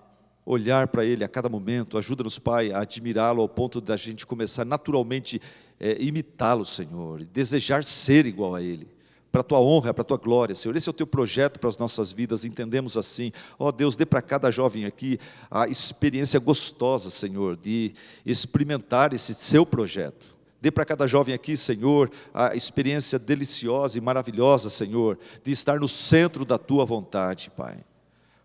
olhar 0.44 0.88
para 0.88 1.04
Ele 1.04 1.24
a 1.24 1.28
cada 1.28 1.48
momento. 1.48 1.96
Ajuda-nos, 1.96 2.38
Pai, 2.38 2.72
a 2.72 2.80
admirá-lo 2.80 3.40
ao 3.40 3.48
ponto 3.48 3.80
da 3.80 3.96
gente 3.96 4.26
começar 4.26 4.64
naturalmente 4.64 5.40
é, 5.80 5.96
imitá-lo, 6.00 6.64
Senhor, 6.64 7.20
e 7.20 7.24
desejar 7.24 7.84
ser 7.84 8.26
igual 8.26 8.54
a 8.54 8.62
Ele. 8.62 8.86
Para 9.32 9.40
a 9.40 9.44
tua 9.44 9.60
honra, 9.60 9.92
para 9.92 10.02
a 10.02 10.04
tua 10.04 10.16
glória, 10.16 10.54
Senhor. 10.54 10.76
Esse 10.76 10.88
é 10.88 10.90
o 10.90 10.94
teu 10.94 11.06
projeto 11.06 11.58
para 11.58 11.68
as 11.68 11.76
nossas 11.76 12.12
vidas, 12.12 12.44
entendemos 12.44 12.96
assim. 12.96 13.32
Ó 13.58 13.68
oh, 13.68 13.72
Deus, 13.72 13.96
dê 13.96 14.06
para 14.06 14.22
cada 14.22 14.48
jovem 14.50 14.84
aqui 14.84 15.18
a 15.50 15.66
experiência 15.66 16.38
gostosa, 16.38 17.10
Senhor, 17.10 17.56
de 17.56 17.92
experimentar 18.24 19.12
esse 19.12 19.34
seu 19.34 19.66
projeto. 19.66 20.34
Dê 20.60 20.70
para 20.70 20.84
cada 20.84 21.06
jovem 21.06 21.34
aqui, 21.34 21.56
Senhor, 21.56 22.10
a 22.32 22.54
experiência 22.54 23.18
deliciosa 23.18 23.98
e 23.98 24.00
maravilhosa, 24.00 24.70
Senhor, 24.70 25.18
de 25.42 25.50
estar 25.50 25.80
no 25.80 25.88
centro 25.88 26.44
da 26.44 26.56
tua 26.56 26.84
vontade, 26.84 27.50
Pai. 27.50 27.84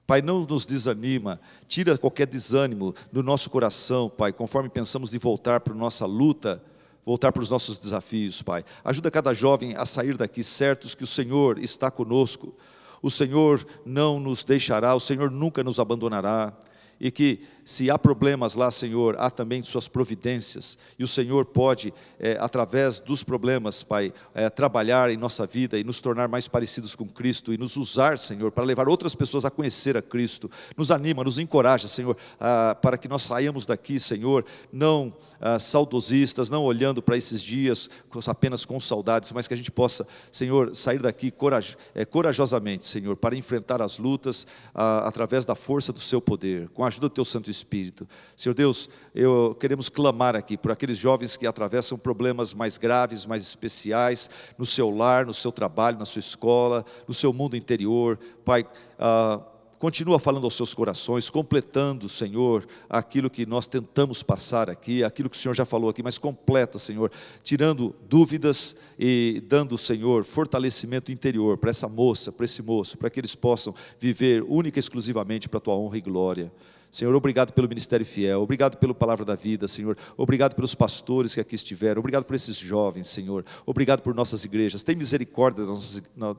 Pai, 0.10 0.24
não 0.24 0.42
nos 0.42 0.66
desanima, 0.66 1.40
tira 1.68 1.96
qualquer 1.96 2.26
desânimo 2.26 2.96
do 3.12 3.22
nosso 3.22 3.48
coração, 3.48 4.10
Pai, 4.10 4.34
conforme 4.34 4.68
pensamos 4.68 5.12
de 5.12 5.20
voltar 5.20 5.60
para 5.60 5.72
a 5.72 5.78
nossa 5.78 6.04
luta, 6.08 6.60
voltar 7.06 7.32
para 7.32 7.44
os 7.44 7.50
nossos 7.52 7.78
desafios, 7.78 8.42
Pai. 8.42 8.66
Ajuda 8.84 9.12
cada 9.12 9.36
jovem 9.36 9.76
a 9.76 9.86
sair 9.86 10.18
daqui 10.18 10.44
certos 10.44 10.96
que 10.96 11.04
o 11.04 11.08
Senhor 11.08 11.60
está 11.60 11.92
conosco, 11.92 12.56
o 13.04 13.12
Senhor 13.12 13.64
não 13.86 14.20
nos 14.20 14.44
deixará, 14.44 14.96
o 14.96 15.00
Senhor 15.00 15.30
nunca 15.30 15.64
nos 15.64 15.78
abandonará 15.78 16.58
e 17.00 17.10
que 17.12 17.42
se 17.70 17.92
há 17.92 18.00
problemas 18.00 18.56
lá, 18.56 18.72
Senhor, 18.72 19.16
há 19.20 19.30
também 19.30 19.62
suas 19.62 19.88
providências, 19.88 20.76
e 20.98 21.04
o 21.04 21.08
Senhor 21.08 21.46
pode, 21.46 21.94
é, 22.20 22.36
através 22.40 23.00
dos 23.00 23.24
problemas, 23.24 23.84
Pai, 23.84 24.12
é, 24.34 24.50
trabalhar 24.50 25.12
em 25.12 25.18
nossa 25.18 25.46
vida 25.46 25.78
e 25.78 25.84
nos 25.84 26.02
tornar 26.02 26.28
mais 26.28 26.48
parecidos 26.48 26.96
com 26.96 27.08
Cristo 27.08 27.54
e 27.54 27.60
nos 27.60 27.78
usar, 27.78 28.18
Senhor, 28.18 28.52
para 28.52 28.64
levar 28.64 28.90
outras 28.90 29.14
pessoas 29.14 29.46
a 29.46 29.52
conhecer 29.52 29.96
a 29.96 30.02
Cristo. 30.02 30.50
Nos 30.76 30.90
anima, 30.90 31.24
nos 31.24 31.38
encoraja, 31.38 31.88
Senhor, 31.88 32.18
ah, 32.40 32.76
para 32.82 32.98
que 32.98 33.08
nós 33.08 33.22
saímos 33.22 33.68
daqui, 33.68 34.00
Senhor, 34.00 34.44
não 34.74 35.14
ah, 35.40 35.60
saudosistas, 35.60 36.50
não 36.50 36.64
olhando 36.64 37.04
para 37.04 37.18
esses 37.18 37.40
dias 37.40 37.88
apenas 38.28 38.66
com 38.66 38.80
saudades, 38.80 39.32
mas 39.32 39.48
que 39.48 39.54
a 39.54 39.58
gente 39.58 39.72
possa, 39.72 40.08
Senhor, 40.32 40.76
sair 40.76 41.00
daqui 41.00 41.30
coraj 41.30 41.78
é, 41.94 42.04
corajosamente, 42.04 42.84
Senhor, 42.84 43.16
para 43.16 43.36
enfrentar 43.36 43.80
as 43.80 44.00
lutas 44.00 44.48
ah, 44.74 45.08
através 45.08 45.46
da 45.46 45.54
força 45.54 45.94
do 45.94 46.00
Seu 46.00 46.20
poder, 46.20 46.68
com 46.70 46.84
a 46.84 46.89
ajuda 46.90 47.08
do 47.08 47.14
Teu 47.14 47.26
Santo 47.26 47.50
Espírito. 47.50 48.08
Senhor 48.36 48.54
Deus, 48.54 48.90
eu 49.16 49.56
queremos 49.60 49.90
clamar 49.90 50.36
aqui 50.36 50.58
por 50.58 50.72
aqueles 50.72 50.98
jovens 50.98 51.38
que 51.38 51.48
atravessam 51.48 51.98
problemas 51.98 52.54
mais 52.54 52.78
graves, 52.78 53.26
mais 53.26 53.44
especiais, 53.44 54.30
no 54.58 54.66
seu 54.66 54.90
lar, 54.90 55.26
no 55.26 55.34
seu 55.34 55.52
trabalho, 55.52 55.98
na 55.98 56.06
sua 56.06 56.20
escola, 56.20 56.86
no 57.08 57.14
seu 57.14 57.32
mundo 57.32 57.56
interior. 57.56 58.20
Pai, 58.44 58.66
ah, 59.00 59.40
continua 59.80 60.20
falando 60.20 60.44
aos 60.44 60.56
seus 60.56 60.74
corações, 60.74 61.30
completando, 61.30 62.10
Senhor, 62.10 62.68
aquilo 62.90 63.30
que 63.30 63.46
nós 63.46 63.66
tentamos 63.66 64.22
passar 64.22 64.70
aqui, 64.70 65.04
aquilo 65.04 65.30
que 65.30 65.38
o 65.38 65.40
Senhor 65.40 65.54
já 65.54 65.64
falou 65.66 65.90
aqui, 65.90 66.04
mas 66.04 66.18
completa, 66.18 66.78
Senhor, 66.78 67.10
tirando 67.42 67.96
dúvidas 68.08 68.76
e 69.00 69.42
dando, 69.48 69.78
Senhor, 69.78 70.26
fortalecimento 70.26 71.12
interior 71.12 71.58
para 71.58 71.70
essa 71.70 71.88
moça, 71.88 72.30
para 72.30 72.44
esse 72.44 72.62
moço, 72.62 72.98
para 72.98 73.10
que 73.10 73.20
eles 73.22 73.34
possam 73.34 73.74
viver 73.98 74.44
única 74.44 74.78
e 74.78 74.82
exclusivamente 74.82 75.48
para 75.48 75.60
a 75.60 75.62
tua 75.62 75.76
honra 75.76 75.98
e 75.98 76.02
glória. 76.02 76.52
Senhor, 76.92 77.14
obrigado 77.14 77.54
pelo 77.54 77.68
ministério 77.68 78.06
fiel, 78.06 78.42
obrigado 78.42 78.78
pela 78.78 78.96
palavra 78.96 79.24
da 79.24 79.36
vida, 79.36 79.68
Senhor, 79.68 79.96
obrigado 80.18 80.56
pelos 80.56 80.74
pastores 80.74 81.36
que 81.36 81.40
aqui 81.40 81.54
estiveram, 81.56 82.00
obrigado 82.00 82.24
por 82.26 82.36
esses 82.36 82.58
jovens, 82.58 83.08
Senhor, 83.08 83.46
obrigado 83.66 84.02
por 84.02 84.16
nossas 84.16 84.44
igrejas, 84.44 84.82
tem 84.82 84.96
misericórdia 84.96 85.66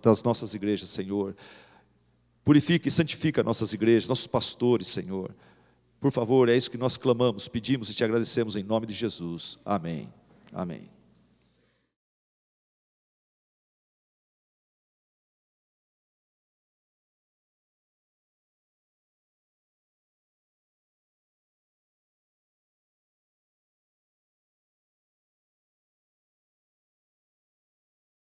das 0.03 0.23
nossas, 0.23 0.53
igrejas, 0.53 0.89
Senhor, 0.89 1.37
purifica 2.45 2.89
e 2.89 2.91
santifica 2.91 3.45
nossas 3.45 3.73
igrejas, 3.73 4.09
nossos 4.09 4.27
pastores, 4.27 4.89
Senhor, 4.89 5.31
por 6.01 6.11
favor, 6.11 6.49
é 6.49 6.57
isso 6.57 6.71
que 6.71 6.79
nós 6.79 6.97
clamamos, 6.97 7.47
pedimos 7.47 7.89
e 7.89 7.95
te 7.95 8.03
agradecemos 8.03 8.57
em 8.57 8.65
nome 8.65 8.87
de 8.87 8.95
Jesus, 8.95 9.57
amém, 9.65 10.09
amém. 10.53 11.00